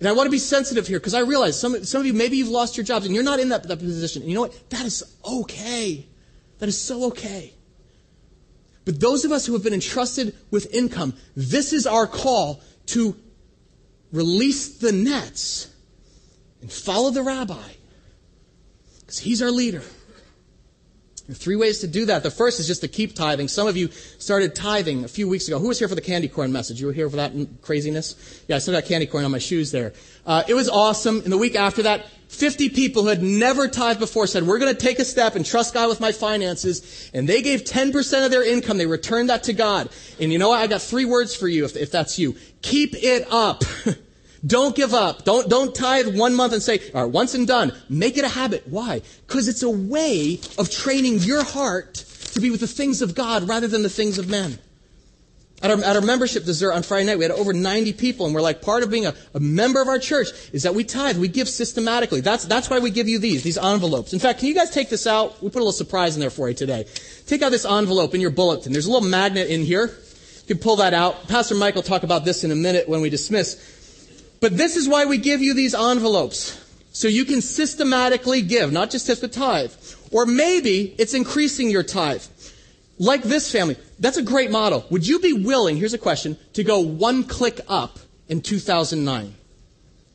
And 0.00 0.08
I 0.08 0.12
want 0.12 0.26
to 0.26 0.30
be 0.30 0.38
sensitive 0.38 0.86
here 0.86 0.98
because 0.98 1.14
I 1.14 1.20
realize 1.20 1.58
some, 1.58 1.84
some 1.84 2.00
of 2.00 2.06
you, 2.06 2.14
maybe 2.14 2.36
you've 2.36 2.48
lost 2.48 2.76
your 2.76 2.84
jobs 2.84 3.04
and 3.04 3.14
you're 3.14 3.24
not 3.24 3.40
in 3.40 3.48
that, 3.48 3.64
that 3.64 3.78
position. 3.78 4.22
And 4.22 4.30
you 4.30 4.36
know 4.36 4.42
what? 4.42 4.70
That 4.70 4.86
is 4.86 5.02
okay. 5.24 6.06
That 6.60 6.68
is 6.68 6.80
so 6.80 7.06
okay. 7.06 7.52
But 8.84 9.00
those 9.00 9.24
of 9.24 9.32
us 9.32 9.44
who 9.44 9.52
have 9.52 9.62
been 9.62 9.74
entrusted 9.74 10.34
with 10.50 10.72
income, 10.72 11.14
this 11.36 11.72
is 11.72 11.86
our 11.86 12.06
call 12.06 12.62
to 12.86 13.16
release 14.12 14.78
the 14.78 14.92
nets 14.92 15.74
and 16.60 16.70
follow 16.72 17.10
the 17.10 17.22
rabbi 17.22 17.68
because 19.00 19.18
he's 19.18 19.42
our 19.42 19.50
leader. 19.50 19.82
There 21.28 21.34
are 21.34 21.38
three 21.38 21.56
ways 21.56 21.80
to 21.80 21.86
do 21.86 22.06
that. 22.06 22.22
The 22.22 22.30
first 22.30 22.58
is 22.58 22.66
just 22.66 22.80
to 22.80 22.88
keep 22.88 23.14
tithing. 23.14 23.48
Some 23.48 23.68
of 23.68 23.76
you 23.76 23.90
started 24.18 24.54
tithing 24.54 25.04
a 25.04 25.08
few 25.08 25.28
weeks 25.28 25.46
ago. 25.46 25.58
Who 25.58 25.68
was 25.68 25.78
here 25.78 25.86
for 25.86 25.94
the 25.94 26.00
candy 26.00 26.26
corn 26.26 26.52
message? 26.52 26.80
You 26.80 26.86
were 26.86 26.92
here 26.94 27.10
for 27.10 27.16
that 27.16 27.32
craziness? 27.60 28.42
Yeah, 28.48 28.56
I 28.56 28.60
still 28.60 28.72
got 28.72 28.86
candy 28.86 29.04
corn 29.06 29.26
on 29.26 29.30
my 29.30 29.38
shoes 29.38 29.70
there. 29.70 29.92
Uh, 30.24 30.42
it 30.48 30.54
was 30.54 30.70
awesome. 30.70 31.20
And 31.20 31.30
the 31.30 31.36
week 31.36 31.54
after 31.54 31.82
that, 31.82 32.06
50 32.28 32.70
people 32.70 33.02
who 33.02 33.08
had 33.08 33.22
never 33.22 33.68
tithed 33.68 34.00
before 34.00 34.26
said, 34.26 34.44
we're 34.44 34.58
going 34.58 34.74
to 34.74 34.80
take 34.80 34.98
a 35.00 35.04
step 35.04 35.36
and 35.36 35.44
trust 35.44 35.74
God 35.74 35.90
with 35.90 36.00
my 36.00 36.12
finances. 36.12 37.10
And 37.12 37.28
they 37.28 37.42
gave 37.42 37.64
10% 37.64 38.24
of 38.24 38.30
their 38.30 38.42
income. 38.42 38.78
They 38.78 38.86
returned 38.86 39.28
that 39.28 39.44
to 39.44 39.52
God. 39.52 39.90
And 40.18 40.32
you 40.32 40.38
know 40.38 40.48
what? 40.48 40.60
I 40.60 40.66
got 40.66 40.80
three 40.80 41.04
words 41.04 41.34
for 41.34 41.46
you 41.46 41.66
if, 41.66 41.76
if 41.76 41.90
that's 41.90 42.18
you. 42.18 42.36
Keep 42.62 42.94
it 42.94 43.26
up. 43.30 43.64
Don't 44.46 44.76
give 44.76 44.94
up. 44.94 45.24
Don't, 45.24 45.48
don't 45.48 45.74
tithe 45.74 46.16
one 46.16 46.34
month 46.34 46.52
and 46.52 46.62
say, 46.62 46.80
all 46.94 47.04
right, 47.04 47.12
once 47.12 47.34
and 47.34 47.46
done. 47.46 47.72
Make 47.88 48.16
it 48.16 48.24
a 48.24 48.28
habit. 48.28 48.68
Why? 48.68 49.02
Because 49.26 49.48
it's 49.48 49.62
a 49.62 49.70
way 49.70 50.40
of 50.58 50.70
training 50.70 51.18
your 51.18 51.42
heart 51.42 51.94
to 52.32 52.40
be 52.40 52.50
with 52.50 52.60
the 52.60 52.66
things 52.68 53.02
of 53.02 53.14
God 53.14 53.48
rather 53.48 53.66
than 53.66 53.82
the 53.82 53.88
things 53.88 54.18
of 54.18 54.28
men. 54.28 54.58
At 55.60 55.72
our, 55.72 55.78
at 55.82 55.96
our 55.96 56.02
membership 56.02 56.44
dessert 56.44 56.72
on 56.72 56.84
Friday 56.84 57.06
night, 57.06 57.18
we 57.18 57.24
had 57.24 57.32
over 57.32 57.52
90 57.52 57.94
people, 57.94 58.26
and 58.26 58.34
we're 58.34 58.40
like, 58.40 58.62
part 58.62 58.84
of 58.84 58.90
being 58.90 59.06
a, 59.06 59.14
a 59.34 59.40
member 59.40 59.82
of 59.82 59.88
our 59.88 59.98
church 59.98 60.28
is 60.52 60.62
that 60.62 60.72
we 60.72 60.84
tithe, 60.84 61.18
we 61.18 61.26
give 61.26 61.48
systematically. 61.48 62.20
That's, 62.20 62.44
that's 62.44 62.70
why 62.70 62.78
we 62.78 62.90
give 62.90 63.08
you 63.08 63.18
these, 63.18 63.42
these 63.42 63.58
envelopes. 63.58 64.12
In 64.12 64.20
fact, 64.20 64.38
can 64.38 64.46
you 64.46 64.54
guys 64.54 64.70
take 64.70 64.88
this 64.88 65.04
out? 65.04 65.42
We 65.42 65.48
put 65.48 65.56
a 65.56 65.66
little 65.66 65.72
surprise 65.72 66.14
in 66.14 66.20
there 66.20 66.30
for 66.30 66.48
you 66.48 66.54
today. 66.54 66.86
Take 67.26 67.42
out 67.42 67.50
this 67.50 67.64
envelope 67.64 68.14
in 68.14 68.20
your 68.20 68.30
bulletin. 68.30 68.72
There's 68.72 68.86
a 68.86 68.90
little 68.92 69.08
magnet 69.08 69.48
in 69.48 69.64
here. 69.64 69.86
You 69.86 70.54
can 70.54 70.58
pull 70.58 70.76
that 70.76 70.94
out. 70.94 71.26
Pastor 71.26 71.56
Mike 71.56 71.74
will 71.74 71.82
talk 71.82 72.04
about 72.04 72.24
this 72.24 72.44
in 72.44 72.52
a 72.52 72.56
minute 72.56 72.88
when 72.88 73.00
we 73.00 73.10
dismiss. 73.10 73.77
But 74.40 74.56
this 74.56 74.76
is 74.76 74.88
why 74.88 75.04
we 75.06 75.18
give 75.18 75.40
you 75.40 75.54
these 75.54 75.74
envelopes. 75.74 76.64
So 76.92 77.08
you 77.08 77.24
can 77.24 77.42
systematically 77.42 78.42
give, 78.42 78.72
not 78.72 78.90
just 78.90 79.06
tip 79.06 79.20
the 79.20 79.28
tithe. 79.28 79.72
Or 80.10 80.26
maybe 80.26 80.94
it's 80.98 81.14
increasing 81.14 81.70
your 81.70 81.82
tithe. 81.82 82.22
Like 82.98 83.22
this 83.22 83.52
family. 83.52 83.76
That's 83.98 84.16
a 84.16 84.22
great 84.22 84.50
model. 84.50 84.84
Would 84.90 85.06
you 85.06 85.20
be 85.20 85.32
willing, 85.32 85.76
here's 85.76 85.94
a 85.94 85.98
question, 85.98 86.36
to 86.54 86.64
go 86.64 86.80
one 86.80 87.24
click 87.24 87.60
up 87.68 87.98
in 88.28 88.40
2009? 88.40 89.34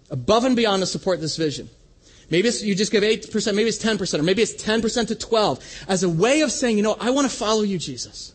Above 0.09 0.45
and 0.45 0.55
beyond 0.55 0.81
to 0.81 0.85
support 0.85 1.21
this 1.21 1.37
vision. 1.37 1.69
Maybe 2.29 2.49
you 2.49 2.75
just 2.75 2.91
give 2.91 3.03
8%, 3.03 3.55
maybe 3.55 3.69
it's 3.69 3.83
10%, 3.83 4.19
or 4.19 4.23
maybe 4.23 4.41
it's 4.41 4.61
10% 4.61 5.07
to 5.07 5.15
12 5.15 5.85
as 5.87 6.03
a 6.03 6.09
way 6.09 6.41
of 6.41 6.51
saying, 6.51 6.77
you 6.77 6.83
know, 6.83 6.97
I 6.99 7.11
want 7.11 7.29
to 7.29 7.35
follow 7.35 7.61
you, 7.61 7.77
Jesus. 7.77 8.33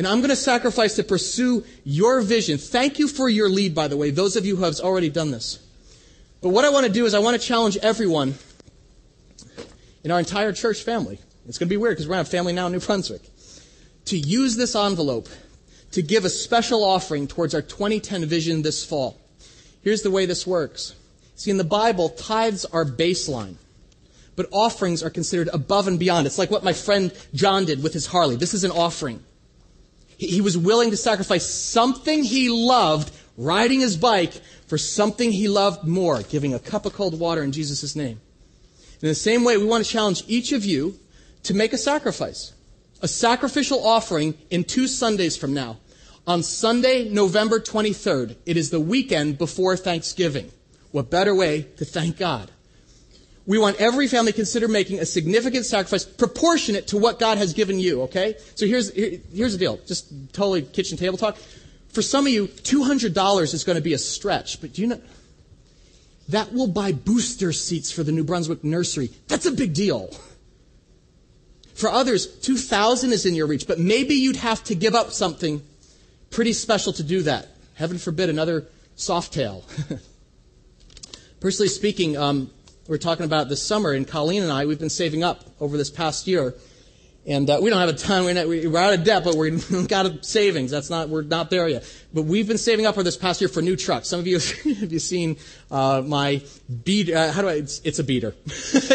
And 0.00 0.08
I'm 0.08 0.20
going 0.20 0.30
to 0.30 0.36
sacrifice 0.36 0.96
to 0.96 1.04
pursue 1.04 1.62
your 1.84 2.22
vision. 2.22 2.56
Thank 2.56 2.98
you 2.98 3.06
for 3.06 3.28
your 3.28 3.50
lead, 3.50 3.74
by 3.74 3.86
the 3.86 3.98
way, 3.98 4.08
those 4.08 4.34
of 4.34 4.46
you 4.46 4.56
who 4.56 4.64
have 4.64 4.80
already 4.80 5.10
done 5.10 5.30
this. 5.30 5.58
But 6.40 6.48
what 6.48 6.64
I 6.64 6.70
want 6.70 6.86
to 6.86 6.90
do 6.90 7.04
is 7.04 7.12
I 7.12 7.18
want 7.18 7.38
to 7.38 7.46
challenge 7.46 7.76
everyone 7.82 8.36
in 10.02 10.10
our 10.10 10.18
entire 10.18 10.54
church 10.54 10.84
family. 10.84 11.18
It's 11.46 11.58
going 11.58 11.68
to 11.68 11.70
be 11.70 11.76
weird 11.76 11.98
because 11.98 12.08
we're 12.08 12.14
going 12.14 12.24
to 12.24 12.30
have 12.30 12.32
family 12.32 12.54
now 12.54 12.64
in 12.64 12.72
New 12.72 12.80
Brunswick 12.80 13.20
to 14.06 14.16
use 14.16 14.56
this 14.56 14.74
envelope 14.74 15.28
to 15.90 16.00
give 16.00 16.24
a 16.24 16.30
special 16.30 16.82
offering 16.82 17.26
towards 17.26 17.54
our 17.54 17.60
2010 17.60 18.24
vision 18.24 18.62
this 18.62 18.82
fall. 18.82 19.18
Here's 19.82 20.00
the 20.00 20.10
way 20.10 20.24
this 20.24 20.46
works. 20.46 20.94
See, 21.36 21.50
in 21.50 21.58
the 21.58 21.62
Bible, 21.62 22.08
tithes 22.08 22.64
are 22.64 22.86
baseline, 22.86 23.56
but 24.34 24.48
offerings 24.50 25.02
are 25.02 25.10
considered 25.10 25.50
above 25.52 25.88
and 25.88 25.98
beyond. 25.98 26.26
It's 26.26 26.38
like 26.38 26.50
what 26.50 26.64
my 26.64 26.72
friend 26.72 27.12
John 27.34 27.66
did 27.66 27.82
with 27.82 27.92
his 27.92 28.06
Harley. 28.06 28.36
This 28.36 28.54
is 28.54 28.64
an 28.64 28.70
offering. 28.70 29.22
He 30.20 30.42
was 30.42 30.58
willing 30.58 30.90
to 30.90 30.98
sacrifice 30.98 31.46
something 31.46 32.22
he 32.22 32.50
loved, 32.50 33.10
riding 33.38 33.80
his 33.80 33.96
bike, 33.96 34.34
for 34.66 34.76
something 34.76 35.32
he 35.32 35.48
loved 35.48 35.88
more, 35.88 36.22
giving 36.22 36.52
a 36.52 36.58
cup 36.58 36.84
of 36.84 36.92
cold 36.92 37.18
water 37.18 37.42
in 37.42 37.52
Jesus' 37.52 37.96
name. 37.96 38.20
In 39.00 39.08
the 39.08 39.14
same 39.14 39.44
way, 39.44 39.56
we 39.56 39.64
want 39.64 39.82
to 39.82 39.90
challenge 39.90 40.22
each 40.28 40.52
of 40.52 40.62
you 40.62 40.98
to 41.44 41.54
make 41.54 41.72
a 41.72 41.78
sacrifice 41.78 42.52
a 43.02 43.08
sacrificial 43.08 43.86
offering 43.86 44.34
in 44.50 44.62
two 44.62 44.86
Sundays 44.86 45.34
from 45.34 45.54
now. 45.54 45.78
On 46.26 46.42
Sunday, 46.42 47.08
November 47.08 47.58
23rd, 47.58 48.36
it 48.44 48.58
is 48.58 48.68
the 48.68 48.78
weekend 48.78 49.38
before 49.38 49.74
Thanksgiving. 49.74 50.50
What 50.90 51.08
better 51.08 51.34
way 51.34 51.62
to 51.78 51.86
thank 51.86 52.18
God? 52.18 52.50
We 53.46 53.58
want 53.58 53.80
every 53.80 54.06
family 54.06 54.32
to 54.32 54.36
consider 54.36 54.68
making 54.68 55.00
a 55.00 55.06
significant 55.06 55.64
sacrifice 55.66 56.04
proportionate 56.04 56.88
to 56.88 56.98
what 56.98 57.18
God 57.18 57.38
has 57.38 57.52
given 57.54 57.80
you, 57.80 58.02
okay? 58.02 58.36
So 58.54 58.66
here's, 58.66 58.92
here, 58.92 59.18
here's 59.32 59.52
the 59.52 59.58
deal. 59.58 59.80
Just 59.86 60.32
totally 60.32 60.62
kitchen 60.62 60.98
table 60.98 61.18
talk. 61.18 61.36
For 61.88 62.02
some 62.02 62.26
of 62.26 62.32
you, 62.32 62.46
$200 62.46 63.54
is 63.54 63.64
going 63.64 63.76
to 63.76 63.82
be 63.82 63.94
a 63.94 63.98
stretch, 63.98 64.60
but 64.60 64.74
do 64.74 64.82
you 64.82 64.88
know? 64.88 65.00
That 66.28 66.52
will 66.52 66.68
buy 66.68 66.92
booster 66.92 67.52
seats 67.52 67.90
for 67.90 68.04
the 68.04 68.12
New 68.12 68.22
Brunswick 68.22 68.62
nursery. 68.62 69.10
That's 69.26 69.46
a 69.46 69.52
big 69.52 69.74
deal. 69.74 70.14
For 71.74 71.88
others, 71.88 72.26
2,000 72.26 73.10
is 73.10 73.26
in 73.26 73.34
your 73.34 73.46
reach, 73.46 73.66
but 73.66 73.80
maybe 73.80 74.14
you'd 74.14 74.36
have 74.36 74.62
to 74.64 74.76
give 74.76 74.94
up 74.94 75.10
something 75.10 75.62
pretty 76.30 76.52
special 76.52 76.92
to 76.92 77.02
do 77.02 77.22
that. 77.22 77.48
Heaven 77.74 77.98
forbid 77.98 78.28
another 78.28 78.66
Softail. 78.96 79.64
Personally 81.40 81.68
speaking, 81.68 82.16
um, 82.16 82.50
we're 82.88 82.98
talking 82.98 83.24
about 83.24 83.48
this 83.48 83.62
summer, 83.62 83.92
and 83.92 84.06
Colleen 84.06 84.42
and 84.42 84.50
I, 84.50 84.66
we've 84.66 84.78
been 84.78 84.90
saving 84.90 85.22
up 85.22 85.44
over 85.60 85.76
this 85.76 85.90
past 85.90 86.26
year 86.26 86.54
and 87.26 87.50
uh, 87.50 87.58
we 87.60 87.68
don't 87.68 87.80
have 87.80 87.90
a 87.90 87.92
ton. 87.92 88.24
We're, 88.24 88.32
not, 88.32 88.48
we're 88.48 88.76
out 88.78 88.94
of 88.94 89.04
debt, 89.04 89.24
but 89.24 89.34
we've 89.34 89.88
got 89.88 90.06
a 90.06 90.22
savings. 90.24 90.70
That's 90.70 90.88
not. 90.88 91.10
We're 91.10 91.22
not 91.22 91.50
there 91.50 91.68
yet. 91.68 91.84
But 92.12 92.22
we've 92.22 92.48
been 92.48 92.58
saving 92.58 92.86
up 92.86 92.94
for 92.94 93.02
this 93.02 93.16
past 93.16 93.40
year 93.40 93.48
for 93.48 93.60
new 93.60 93.76
trucks. 93.76 94.08
Some 94.08 94.20
of 94.20 94.26
you 94.26 94.38
have 94.80 94.92
you 94.92 94.98
seen 94.98 95.36
uh, 95.70 96.02
my 96.04 96.42
beat? 96.84 97.10
Uh, 97.10 97.30
how 97.30 97.42
do 97.42 97.48
I? 97.48 97.52
It's, 97.54 97.80
it's 97.84 97.98
a 97.98 98.04
beater. 98.04 98.34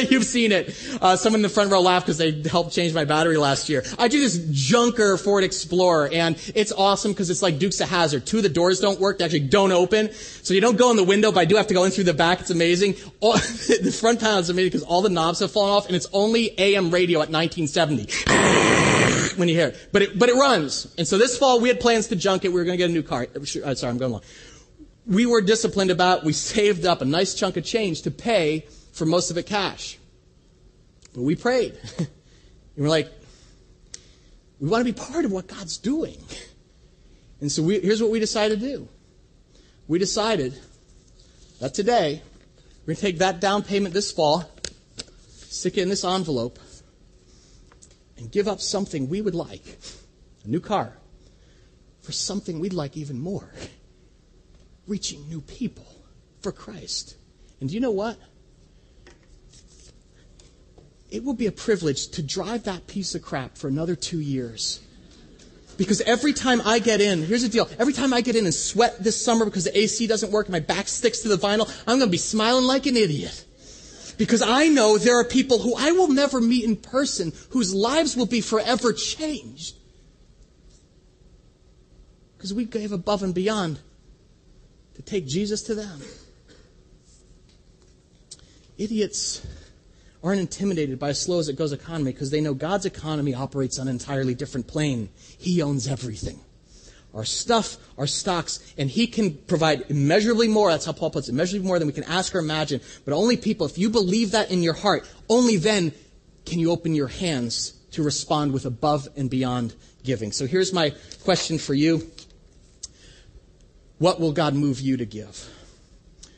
You've 0.10 0.26
seen 0.26 0.52
it. 0.52 0.76
Uh, 1.00 1.16
someone 1.16 1.40
in 1.40 1.44
the 1.44 1.50
front 1.50 1.72
row 1.72 1.82
laughed 1.82 2.08
because 2.08 2.18
they 2.18 2.42
helped 2.50 2.74
change 2.74 2.96
my 2.96 3.06
battery 3.06 3.38
last 3.38 3.70
year. 3.70 3.84
I 4.00 4.08
do 4.08 4.20
this 4.20 4.38
junker 4.52 5.18
Ford 5.18 5.44
Explorer, 5.44 6.10
and 6.12 6.36
it's 6.56 6.72
awesome 6.72 7.12
because 7.12 7.30
it's 7.30 7.44
like 7.44 7.60
Dukes 7.60 7.80
of 7.80 7.90
Hazzard. 7.90 8.26
Two 8.26 8.38
of 8.38 8.44
the 8.44 8.50
doors 8.50 8.80
don't 8.80 9.00
work; 9.00 9.20
they 9.20 9.26
actually 9.26 9.42
don't 9.42 9.72
open. 9.72 10.12
So 10.14 10.56
you 10.56 10.62
don't 10.62 10.78
go 10.78 10.90
in 10.90 10.98
the 10.98 11.04
window, 11.04 11.32
but 11.32 11.42
I 11.42 11.46
do 11.46 11.58
have 11.58 11.68
to 11.68 11.76
go 11.76 11.84
in 11.84 11.92
through 11.92 12.06
the 12.06 12.14
back. 12.14 12.42
It's 12.42 12.50
amazing. 12.50 12.96
All, 13.20 13.34
the 13.34 13.96
front 13.98 14.20
panel 14.20 14.40
is 14.40 14.50
amazing 14.50 14.72
because 14.72 14.84
all 14.84 15.04
the 15.04 15.10
knobs 15.10 15.40
have 15.40 15.52
fallen 15.52 15.72
off, 15.72 15.86
and 15.86 15.96
it's 15.96 16.08
only 16.12 16.60
AM 16.60 16.90
radio 16.90 17.20
at 17.20 17.30
1970 17.30 18.08
when 19.38 19.48
you 19.48 19.56
hear 19.56 19.68
it. 19.70 19.90
But 19.92 20.02
it, 20.04 20.20
but 20.20 20.30
it 20.30 20.36
runs. 20.36 20.94
And 20.98 21.08
so 21.08 21.18
this 21.18 21.38
fall 21.38 21.60
we 21.60 21.70
had 21.70 21.80
plans 21.80 22.08
to 22.08 22.16
junk 22.16 22.46
it. 22.46 22.50
We 22.50 22.56
were 22.56 22.66
going 22.66 22.78
to 22.78 22.84
get 22.84 22.90
a 22.90 22.94
new 22.94 23.04
car. 23.04 23.28
Uh, 23.36 23.46
sorry, 23.46 23.92
I'm 23.92 23.98
going 23.98 24.12
long. 24.12 24.22
We 25.06 25.26
were 25.26 25.42
disciplined 25.42 25.92
about, 25.92 26.24
we 26.24 26.34
saved 26.34 26.86
up 26.86 27.02
a 27.02 27.06
nice 27.06 27.36
chunk 27.36 27.58
of 27.58 27.64
change 27.64 28.04
to 28.04 28.12
pay 28.12 28.66
for 28.94 29.06
most 29.06 29.30
of 29.30 29.38
it 29.38 29.46
cash. 29.46 29.98
But 31.14 31.22
we 31.22 31.36
prayed. 31.36 31.78
and 31.98 32.08
we're 32.76 32.90
like, 32.90 33.12
we 34.60 34.70
want 34.70 34.86
to 34.86 34.92
be 34.92 34.98
part 34.98 35.26
of 35.26 35.32
what 35.32 35.48
God's 35.48 35.78
doing. 35.78 36.18
And 37.42 37.52
so 37.52 37.62
we, 37.62 37.80
here's 37.80 38.02
what 38.02 38.12
we 38.12 38.20
decided 38.20 38.60
to 38.60 38.66
do. 38.66 38.88
We 39.88 40.00
decided 40.00 40.60
that 41.60 41.74
today, 41.74 42.22
we're 42.82 42.94
going 42.94 42.96
to 42.96 43.02
take 43.02 43.18
that 43.20 43.40
down 43.40 43.64
payment 43.64 43.94
this 43.94 44.12
fall, 44.12 44.50
stick 45.38 45.78
it 45.78 45.82
in 45.82 45.90
this 45.90 46.04
envelope, 46.04 46.58
and 48.18 48.32
give 48.32 48.48
up 48.48 48.62
something 48.62 49.10
we 49.10 49.22
would 49.22 49.36
like, 49.36 49.78
a 50.44 50.48
new 50.48 50.60
car, 50.60 50.98
for 52.02 52.12
something 52.12 52.60
we'd 52.60 52.74
like 52.74 52.96
even 52.98 53.20
more 53.20 53.50
reaching 54.88 55.28
new 55.28 55.42
people 55.42 55.86
for 56.42 56.52
Christ. 56.52 57.16
And 57.60 57.70
do 57.70 57.76
you 57.76 57.82
know 57.82 57.92
what? 57.92 58.18
It 61.10 61.24
will 61.24 61.34
be 61.34 61.48
a 61.48 61.52
privilege 61.52 62.10
to 62.10 62.24
drive 62.24 62.64
that 62.64 62.88
piece 62.88 63.16
of 63.16 63.22
crap 63.22 63.58
for 63.58 63.68
another 63.68 63.96
two 63.96 64.20
years. 64.20 64.82
Because 65.78 66.02
every 66.02 66.34
time 66.34 66.62
I 66.64 66.80
get 66.80 67.02
in, 67.02 67.24
here's 67.24 67.44
the 67.44 67.50
deal. 67.50 67.70
Every 67.78 67.94
time 67.94 68.14
I 68.14 68.22
get 68.22 68.36
in 68.36 68.46
and 68.46 68.54
sweat 68.54 69.04
this 69.04 69.22
summer 69.24 69.46
because 69.46 69.66
the 69.66 69.78
AC 69.78 70.08
doesn't 70.08 70.32
work 70.32 70.48
and 70.48 70.54
my 70.54 70.60
back 70.60 70.88
sticks 70.88 71.22
to 71.22 71.28
the 71.28 71.36
vinyl, 71.36 71.70
I'm 71.82 71.98
going 71.98 72.08
to 72.08 72.12
be 72.12 72.18
smiling 72.18 72.66
like 72.66 72.86
an 72.86 72.96
idiot. 72.96 73.45
Because 74.18 74.42
I 74.42 74.68
know 74.68 74.98
there 74.98 75.20
are 75.20 75.26
people 75.26 75.60
who 75.60 75.76
I 75.76 75.92
will 75.92 76.08
never 76.08 76.40
meet 76.40 76.64
in 76.64 76.76
person 76.76 77.34
whose 77.50 77.74
lives 77.74 78.16
will 78.16 78.26
be 78.26 78.42
forever 78.42 78.94
changed. 78.94 79.76
Because 82.38 82.54
we 82.54 82.66
gave 82.66 82.92
above 82.92 83.24
and 83.24 83.34
beyond 83.34 83.80
to 84.96 85.02
take 85.02 85.28
Jesus 85.28 85.64
to 85.64 85.76
them. 85.76 86.02
Idiots 88.78 89.46
aren't 90.24 90.42
intimidated 90.42 91.00
by 91.00 91.10
a 91.10 91.14
slow 91.14 91.40
as 91.40 91.50
it 91.50 91.56
goes 91.56 91.72
economy 91.72 92.12
because 92.12 92.32
they 92.32 92.42
know 92.42 92.54
God's 92.54 92.86
economy 92.86 93.34
operates 93.34 93.80
on 93.80 93.88
an 93.88 93.94
entirely 93.94 94.34
different 94.34 94.68
plane. 94.68 95.10
He 95.38 95.62
owns 95.62 95.88
everything 95.88 96.40
our 97.16 97.26
stuff, 97.26 97.78
our 97.98 98.06
stocks, 98.06 98.74
and 98.78 98.90
He 98.90 99.08
can 99.08 99.34
provide 99.34 99.86
immeasurably 99.90 100.48
more. 100.48 100.70
That's 100.70 100.86
how 100.86 100.92
Paul 100.92 101.12
puts 101.12 101.30
it, 101.30 101.32
immeasurably 101.32 101.66
more 101.66 101.80
than 101.80 101.88
we 101.88 101.94
can 101.94 102.04
ask 102.04 102.36
or 102.36 102.40
imagine. 102.40 102.82
But 103.06 103.14
only 103.14 103.38
people, 103.38 103.66
if 103.66 103.78
you 103.78 103.90
believe 103.90 104.32
that 104.32 104.52
in 104.52 104.62
your 104.62 104.74
heart, 104.74 105.10
only 105.30 105.56
then 105.58 105.94
can 106.46 106.60
you 106.60 106.72
open 106.72 106.94
your 106.94 107.08
hands 107.08 107.72
to 107.92 108.04
respond 108.04 108.52
with 108.52 108.66
above 108.66 109.08
and 109.16 109.30
beyond 109.30 109.74
giving. 110.04 110.32
So 110.32 110.46
here's 110.46 110.74
my 110.74 110.94
question 111.24 111.58
for 111.58 111.74
you. 111.74 112.12
What 113.98 114.20
will 114.20 114.34
God 114.34 114.54
move 114.54 114.82
you 114.82 114.98
to 114.98 115.06
give? 115.06 115.50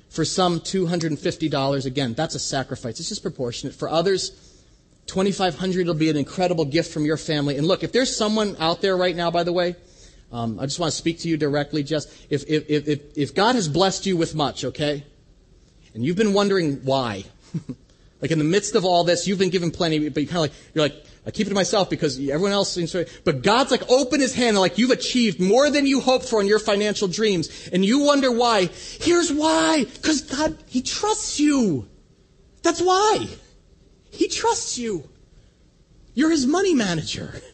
For 0.09 0.23
some, 0.23 0.59
$250, 0.59 1.86
again, 1.86 2.13
that's 2.13 2.36
a 2.36 2.39
sacrifice. 2.39 2.99
It's 2.99 3.09
just 3.09 3.23
proportionate. 3.23 3.75
For 3.75 3.89
others, 3.89 4.32
2500 5.07 5.88
will 5.88 5.93
be 5.93 6.09
an 6.09 6.17
incredible 6.17 6.65
gift 6.65 6.93
from 6.93 7.05
your 7.05 7.17
family. 7.17 7.57
And 7.57 7.67
look, 7.67 7.84
if 7.84 7.91
there's 7.91 8.15
someone 8.15 8.55
out 8.59 8.82
there 8.82 8.95
right 8.95 9.15
now, 9.15 9.32
by 9.32 9.43
the 9.43 9.53
way, 9.53 9.75
um, 10.32 10.59
I 10.59 10.65
just 10.65 10.80
want 10.80 10.91
to 10.91 10.97
speak 10.97 11.19
to 11.19 11.30
you 11.30 11.38
directly. 11.38 11.84
Just 11.84 12.11
if, 12.30 12.43
if, 12.47 12.69
if, 12.69 13.17
if 13.17 13.36
God 13.36 13.55
has 13.55 13.67
blessed 13.67 14.05
you 14.05 14.17
with 14.17 14.36
much, 14.36 14.65
okay, 14.65 15.05
and 15.93 16.03
you've 16.03 16.17
been 16.17 16.34
wondering 16.34 16.78
why, 16.84 17.23
like 18.21 18.32
in 18.32 18.38
the 18.38 18.45
midst 18.45 18.75
of 18.75 18.84
all 18.84 19.03
this, 19.03 19.28
you've 19.28 19.39
been 19.39 19.49
given 19.49 19.71
plenty, 19.71 20.09
but 20.09 20.21
you 20.21 20.28
kind 20.28 20.38
of 20.38 20.41
like 20.41 20.53
you're 20.73 20.84
like 20.84 21.05
I 21.28 21.32
keep 21.32 21.45
it 21.45 21.49
to 21.49 21.55
myself 21.55 21.89
because 21.89 22.17
everyone 22.17 22.53
else 22.53 22.71
seems 22.71 22.93
to. 22.93 23.05
But 23.25 23.41
God's 23.41 23.69
like 23.69 23.89
open 23.89 24.21
His 24.21 24.34
hand, 24.34 24.57
like 24.57 24.78
you've 24.78 24.91
achieved 24.91 25.41
more 25.41 25.69
than 25.69 25.86
you 25.86 25.99
hoped 25.99 26.25
for 26.25 26.39
in 26.39 26.47
your 26.47 26.59
financial 26.59 27.09
dreams, 27.09 27.69
and 27.73 27.84
you 27.84 27.99
wonder 27.99 28.32
why. 28.32 28.69
Here's 28.99 29.32
why: 29.32 29.84
because 29.84 30.21
God 30.21 30.57
He 30.67 30.82
trusts 30.82 31.38
you. 31.39 31.88
That's 32.63 32.82
why. 32.82 33.28
He 34.09 34.30
trusts 34.30 34.78
you. 34.78 35.07
You're 36.13 36.32
His 36.32 36.45
money 36.45 36.73
manager. 36.73 37.41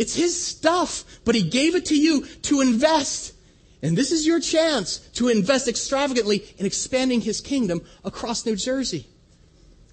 It's 0.00 0.16
His 0.16 0.42
stuff, 0.42 1.04
but 1.26 1.34
He 1.34 1.42
gave 1.42 1.74
it 1.74 1.84
to 1.86 1.94
you 1.94 2.24
to 2.24 2.62
invest. 2.62 3.34
And 3.82 3.98
this 3.98 4.12
is 4.12 4.26
your 4.26 4.40
chance 4.40 4.96
to 5.16 5.28
invest 5.28 5.68
extravagantly 5.68 6.42
in 6.56 6.64
expanding 6.64 7.20
His 7.20 7.42
kingdom 7.42 7.82
across 8.02 8.46
New 8.46 8.56
Jersey. 8.56 9.06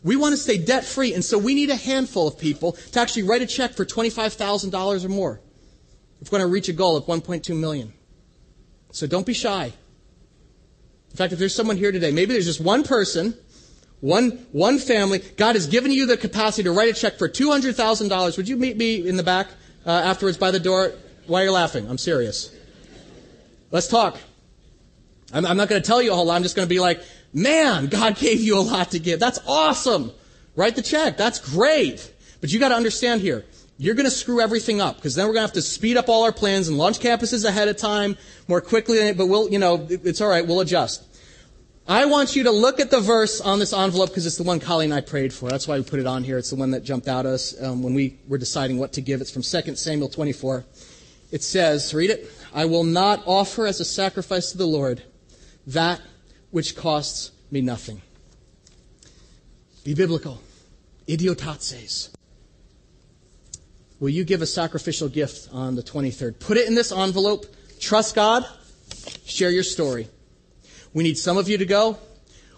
We 0.03 0.15
want 0.15 0.31
to 0.31 0.37
stay 0.37 0.59
debt 0.59 0.85
free, 0.85 1.13
and 1.13 1.25
so 1.25 1.37
we 1.37 1.55
need 1.55 1.69
a 1.71 1.75
handful 1.75 2.25
of 2.25 2.39
people 2.39 2.71
to 2.93 2.99
actually 3.01 3.23
write 3.23 3.41
a 3.41 3.45
check 3.45 3.73
for 3.73 3.83
$25,000 3.83 5.03
or 5.03 5.09
more 5.09 5.41
if 6.21 6.31
we're 6.31 6.39
going 6.39 6.47
to 6.47 6.53
reach 6.53 6.69
a 6.69 6.73
goal 6.73 6.95
of 6.95 7.03
1.2 7.05 7.59
million. 7.59 7.91
So 8.93 9.07
don't 9.07 9.25
be 9.25 9.33
shy. 9.33 9.73
In 11.11 11.17
fact, 11.17 11.33
if 11.33 11.39
there's 11.39 11.53
someone 11.53 11.75
here 11.75 11.91
today, 11.91 12.11
maybe 12.11 12.31
there's 12.31 12.45
just 12.45 12.61
one 12.61 12.83
person, 12.83 13.37
one, 13.99 14.45
one 14.53 14.79
family, 14.79 15.19
God 15.35 15.55
has 15.55 15.67
given 15.67 15.91
you 15.91 16.05
the 16.05 16.15
capacity 16.15 16.63
to 16.63 16.71
write 16.71 16.95
a 16.95 16.97
check 16.97 17.17
for 17.17 17.27
$200,000. 17.27 18.37
Would 18.37 18.47
you 18.47 18.55
meet 18.55 18.77
me 18.77 19.05
in 19.05 19.17
the 19.17 19.23
back 19.23 19.49
uh, 19.87 19.91
afterwards 19.91 20.37
by 20.37 20.51
the 20.51 20.59
door? 20.59 20.93
Why 21.25 21.41
are 21.41 21.45
you 21.45 21.51
laughing? 21.51 21.89
I'm 21.89 21.97
serious. 21.97 22.53
Let's 23.71 23.87
talk. 23.87 24.17
I'm, 25.33 25.45
I'm 25.45 25.57
not 25.57 25.69
going 25.69 25.81
to 25.81 25.87
tell 25.87 26.01
you 26.01 26.11
a 26.11 26.15
whole 26.15 26.25
lot. 26.25 26.35
I'm 26.35 26.43
just 26.43 26.55
going 26.55 26.67
to 26.67 26.73
be 26.73 26.79
like, 26.79 27.01
man, 27.33 27.87
God 27.87 28.15
gave 28.19 28.41
you 28.41 28.59
a 28.59 28.61
lot 28.61 28.91
to 28.91 28.99
give. 28.99 29.19
That's 29.19 29.39
awesome. 29.47 30.11
Write 30.55 30.75
the 30.75 30.81
check. 30.81 31.17
That's 31.17 31.39
great. 31.39 32.13
But 32.41 32.51
you 32.51 32.59
got 32.59 32.69
to 32.69 32.75
understand 32.75 33.21
here. 33.21 33.45
You're 33.79 33.95
going 33.95 34.05
to 34.05 34.11
screw 34.11 34.41
everything 34.41 34.81
up 34.81 34.95
because 34.95 35.13
then 35.13 35.27
we're 35.27 35.33
going 35.33 35.43
to 35.43 35.47
have 35.47 35.53
to 35.53 35.61
speed 35.61 35.97
up 35.97 36.09
all 36.09 36.23
our 36.23 36.31
plans 36.31 36.67
and 36.67 36.77
launch 36.77 36.99
campuses 36.99 37.45
ahead 37.45 37.67
of 37.67 37.77
time 37.77 38.17
more 38.47 38.59
quickly. 38.59 39.13
But 39.13 39.27
we'll, 39.27 39.49
you 39.51 39.59
know, 39.59 39.85
it's 39.89 40.19
all 40.19 40.29
right. 40.29 40.45
We'll 40.45 40.61
adjust. 40.61 41.06
I 41.89 42.03
want 42.05 42.35
you 42.35 42.43
to 42.43 42.51
look 42.51 42.81
at 42.81 42.91
the 42.91 42.99
verse 42.99 43.39
on 43.39 43.59
this 43.59 43.71
envelope 43.71 44.09
because 44.09 44.25
it's 44.25 44.35
the 44.35 44.43
one 44.43 44.59
Colleen 44.59 44.91
and 44.91 44.97
I 44.97 45.01
prayed 45.01 45.33
for. 45.33 45.49
That's 45.49 45.69
why 45.69 45.77
we 45.77 45.85
put 45.85 46.01
it 46.01 46.05
on 46.05 46.21
here. 46.21 46.37
It's 46.37 46.49
the 46.49 46.57
one 46.57 46.71
that 46.71 46.83
jumped 46.83 47.07
out 47.07 47.25
at 47.25 47.31
us 47.31 47.61
um, 47.61 47.81
when 47.81 47.93
we 47.93 48.19
were 48.27 48.37
deciding 48.37 48.77
what 48.77 48.91
to 48.93 49.01
give. 49.01 49.21
It's 49.21 49.31
from 49.31 49.41
2 49.41 49.75
Samuel 49.75 50.09
24. 50.09 50.65
It 51.31 51.43
says, 51.43 51.93
read 51.93 52.09
it, 52.09 52.29
I 52.53 52.65
will 52.65 52.83
not 52.83 53.23
offer 53.25 53.65
as 53.65 53.79
a 53.79 53.85
sacrifice 53.85 54.51
to 54.51 54.57
the 54.57 54.65
Lord 54.65 55.03
that 55.67 56.01
which 56.51 56.75
costs 56.75 57.31
me 57.51 57.61
nothing. 57.61 58.01
Be 59.85 59.93
biblical. 59.93 60.41
Idiotates. 61.07 62.09
Will 64.01 64.09
you 64.09 64.25
give 64.25 64.41
a 64.41 64.45
sacrificial 64.45 65.07
gift 65.07 65.49
on 65.53 65.75
the 65.75 65.83
23rd? 65.83 66.39
Put 66.39 66.57
it 66.57 66.67
in 66.67 66.75
this 66.75 66.91
envelope. 66.91 67.45
Trust 67.79 68.13
God. 68.13 68.45
Share 69.25 69.51
your 69.51 69.63
story. 69.63 70.09
We 70.97 71.03
need 71.03 71.19
some 71.19 71.37
of 71.37 71.47
you 71.47 71.59
to 71.59 71.65
go. 71.67 71.99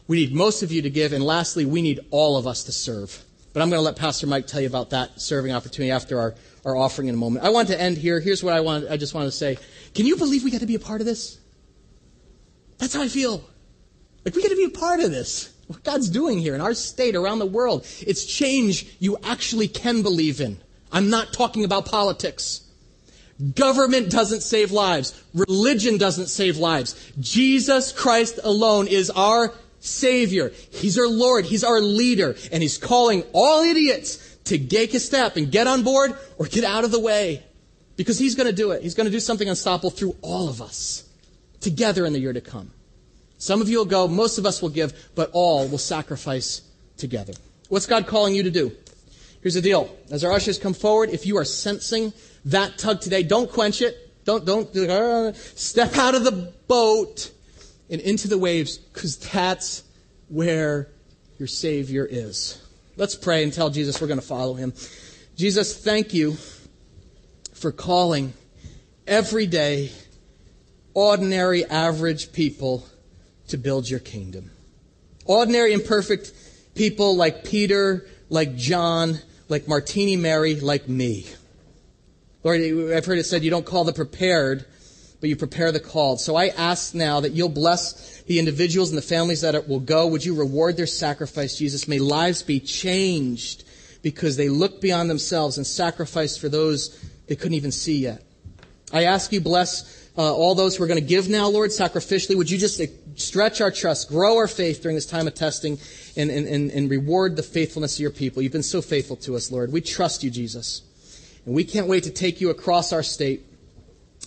We 0.08 0.16
need 0.16 0.34
most 0.34 0.64
of 0.64 0.72
you 0.72 0.82
to 0.84 0.90
give. 0.90 1.12
And 1.12 1.22
lastly, 1.22 1.66
we 1.66 1.82
need 1.82 2.00
all 2.10 2.38
of 2.38 2.48
us 2.48 2.64
to 2.64 2.72
serve. 2.72 3.22
But 3.52 3.62
I'm 3.62 3.70
going 3.70 3.80
to 3.80 3.84
let 3.84 3.98
Pastor 3.98 4.28
Mike 4.28 4.48
tell 4.48 4.62
you 4.62 4.68
about 4.68 4.92
that 4.92 5.20
serving 5.20 5.52
opportunity 5.52 5.92
after 5.92 6.18
our, 6.18 6.36
our 6.64 6.74
offering 6.78 7.10
in 7.10 7.16
a 7.16 7.18
moment. 7.18 7.46
I 7.46 7.50
want 7.50 7.68
to 7.68 7.78
end 7.78 7.98
here. 7.98 8.22
Here's 8.22 8.42
what 8.42 8.54
I 8.54 8.62
want. 8.62 8.90
I 8.90 8.96
just 8.96 9.14
want 9.14 9.26
to 9.26 9.32
say. 9.34 9.58
Can 9.94 10.06
you 10.06 10.16
believe 10.16 10.46
we 10.46 10.52
got 10.52 10.62
to 10.62 10.66
be 10.66 10.76
a 10.76 10.80
part 10.80 11.02
of 11.02 11.06
this? 11.06 11.38
That's 12.78 12.94
how 12.94 13.02
I 13.02 13.10
feel. 13.10 13.44
Like 14.24 14.34
we 14.34 14.42
got 14.42 14.52
to 14.52 14.56
be 14.56 14.64
a 14.64 14.70
part 14.70 15.02
of 15.02 15.12
this. 15.12 15.54
What 15.68 15.84
God's 15.84 16.10
doing 16.10 16.40
here 16.40 16.56
in 16.56 16.62
our 16.62 16.74
state, 16.74 17.18
around 17.18 17.40
the 17.40 17.46
world. 17.46 17.86
It's 18.00 18.24
change 18.24 18.96
you 19.00 19.18
actually 19.22 19.68
can 19.68 20.02
believe 20.02 20.40
in. 20.40 20.60
I'm 20.94 21.10
not 21.10 21.34
talking 21.34 21.66
about 21.66 21.88
politics. 21.88 22.62
Government 23.56 24.10
doesn't 24.10 24.42
save 24.42 24.72
lives. 24.72 25.22
Religion 25.34 25.98
doesn't 25.98 26.28
save 26.28 26.58
lives. 26.58 27.12
Jesus 27.20 27.94
Christ 27.94 28.40
alone 28.44 28.88
is 28.88 29.10
our 29.10 29.54
Savior. 29.80 30.52
He's 30.72 30.98
our 30.98 31.08
Lord. 31.08 31.46
He's 31.46 31.64
our 31.64 31.80
leader. 31.80 32.36
And 32.52 32.62
He's 32.62 32.78
calling 32.78 33.24
all 33.32 33.64
idiots 33.64 34.38
to 34.46 34.58
take 34.58 34.94
a 34.94 35.00
step 35.00 35.38
and 35.38 35.52
get 35.52 35.68
on 35.68 35.84
board 35.84 36.18
or 36.38 36.48
get 36.48 36.66
out 36.66 36.84
of 36.84 36.92
the 36.92 37.00
way. 37.00 37.44
Because 37.96 38.20
He's 38.20 38.36
going 38.36 38.48
to 38.48 38.56
do 38.56 38.72
it. 38.72 38.84
He's 38.84 38.96
going 38.96 39.06
to 39.06 39.12
do 39.12 39.22
something 39.22 39.48
unstoppable 39.48 39.92
through 39.92 40.18
all 40.22 40.50
of 40.50 40.62
us 40.62 41.08
together 41.62 42.06
in 42.06 42.14
the 42.14 42.20
year 42.20 42.34
to 42.34 42.42
come. 42.42 42.72
Some 43.38 43.62
of 43.62 43.70
you 43.70 43.78
will 43.78 43.86
go, 43.86 44.08
most 44.08 44.38
of 44.38 44.46
us 44.46 44.62
will 44.62 44.70
give, 44.70 45.12
but 45.16 45.30
all 45.32 45.66
will 45.68 45.78
sacrifice 45.78 46.62
together. 46.98 47.34
What's 47.70 47.86
God 47.86 48.06
calling 48.06 48.36
you 48.36 48.44
to 48.44 48.52
do? 48.52 48.74
Here's 49.42 49.54
the 49.54 49.62
deal. 49.62 49.96
As 50.12 50.26
our 50.26 50.34
ushers 50.34 50.58
come 50.58 50.74
forward, 50.74 51.12
if 51.12 51.26
you 51.26 51.38
are 51.38 51.46
sensing 51.46 52.12
that 52.46 52.78
tug 52.78 53.02
today, 53.02 53.24
don't 53.24 53.52
quench 53.52 53.82
it. 53.82 54.26
Don't, 54.26 54.46
don't, 54.46 54.76
uh, 54.76 55.34
step 55.34 55.96
out 55.98 56.16
of 56.16 56.24
the 56.24 56.54
boat 56.68 57.32
and 57.90 58.00
into 58.02 58.28
the 58.28 58.38
waves, 58.38 58.78
because 58.78 59.18
that's 59.18 59.84
where 60.28 60.90
your 61.40 61.48
Savior 61.48 62.08
is. 62.10 62.64
Let's 62.96 63.16
pray 63.16 63.44
and 63.44 63.52
tell 63.52 63.70
Jesus 63.70 64.00
we're 64.00 64.08
going 64.08 64.20
to 64.20 64.26
follow 64.26 64.54
him. 64.54 64.74
Jesus, 65.36 65.76
thank 65.76 66.14
you 66.14 66.38
for 67.54 67.72
calling 67.72 68.34
everyday, 69.08 69.92
ordinary, 70.94 71.66
average 71.66 72.32
people 72.34 72.86
to 73.48 73.58
build 73.58 73.90
your 73.90 74.00
kingdom. 74.00 74.52
Ordinary, 75.26 75.74
imperfect 75.74 76.34
people 76.76 77.16
like 77.16 77.44
Peter, 77.44 78.08
like 78.30 78.56
John, 78.56 79.18
like 79.48 79.68
Martini 79.68 80.16
Mary, 80.16 80.56
like 80.56 80.88
me. 80.88 81.26
Lord, 82.44 82.62
I've 82.62 83.06
heard 83.06 83.18
it 83.18 83.26
said 83.26 83.44
you 83.44 83.50
don't 83.50 83.66
call 83.66 83.84
the 83.84 83.94
prepared, 83.94 84.66
but 85.20 85.30
you 85.30 85.36
prepare 85.36 85.72
the 85.72 85.80
called. 85.80 86.22
So 86.22 86.36
I 86.36 86.48
ask 86.48 86.96
now 86.96 87.20
that 87.20 87.34
you'll 87.34 87.50
bless 87.50 88.22
the 88.24 88.40
individuals 88.40 88.90
and 88.90 88.98
the 88.98 89.04
families 89.04 89.42
that 89.42 89.68
will 89.68 89.82
go. 89.82 90.08
Would 90.08 90.24
you 90.24 90.36
reward 90.36 90.78
their 90.78 90.88
sacrifice, 90.88 91.58
Jesus? 91.58 91.88
May 91.88 92.00
lives 92.00 92.42
be 92.44 92.60
changed 92.60 93.66
because 94.02 94.38
they 94.38 94.48
look 94.48 94.80
beyond 94.80 95.10
themselves 95.10 95.58
and 95.58 95.68
sacrifice 95.68 96.38
for 96.38 96.48
those 96.48 96.98
they 97.28 97.36
couldn't 97.36 97.56
even 97.56 97.72
see 97.72 98.00
yet. 98.00 98.24
I 98.92 99.04
ask 99.04 99.32
you 99.32 99.42
bless 99.42 100.10
uh, 100.18 100.34
all 100.34 100.56
those 100.56 100.76
who 100.76 100.84
are 100.84 100.88
going 100.88 101.00
to 101.00 101.06
give 101.06 101.30
now, 101.30 101.48
Lord, 101.48 101.70
sacrificially. 101.70 102.36
Would 102.36 102.50
you 102.50 102.58
just 102.58 102.82
stretch 103.16 103.62
our 103.62 103.70
trust, 103.70 104.10
grow 104.10 104.38
our 104.38 104.48
faith 104.48 104.82
during 104.82 104.96
this 104.96 105.06
time 105.06 105.28
of 105.28 105.36
testing, 105.36 105.78
and, 106.18 106.32
and, 106.32 106.48
and, 106.48 106.72
and 106.72 106.90
reward 106.90 107.36
the 107.36 107.44
faithfulness 107.44 107.98
of 107.98 108.00
your 108.00 108.12
people? 108.12 108.42
You've 108.42 108.52
been 108.52 108.64
so 108.64 108.82
faithful 108.82 109.16
to 109.18 109.36
us, 109.36 109.52
Lord. 109.52 109.72
We 109.72 109.82
trust 109.82 110.24
you, 110.24 110.32
Jesus. 110.32 110.82
And 111.50 111.56
we 111.56 111.64
can't 111.64 111.88
wait 111.88 112.04
to 112.04 112.12
take 112.12 112.42
you 112.42 112.52
across 112.52 112.94
our 112.94 113.02
state 113.02 113.44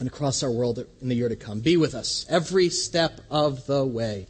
and 0.00 0.08
across 0.08 0.42
our 0.42 0.50
world 0.50 0.84
in 1.00 1.08
the 1.08 1.14
year 1.14 1.28
to 1.28 1.36
come. 1.36 1.60
Be 1.60 1.76
with 1.76 1.94
us 1.94 2.26
every 2.28 2.68
step 2.68 3.20
of 3.30 3.64
the 3.66 3.84
way. 3.84 4.26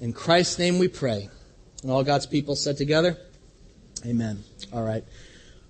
In 0.00 0.14
Christ's 0.14 0.58
name 0.58 0.78
we 0.78 0.88
pray. 0.88 1.28
And 1.82 1.92
all 1.92 2.02
God's 2.02 2.24
people 2.24 2.56
said 2.56 2.78
together, 2.78 3.18
Amen. 4.06 4.42
All 4.72 4.82
right. 4.82 5.04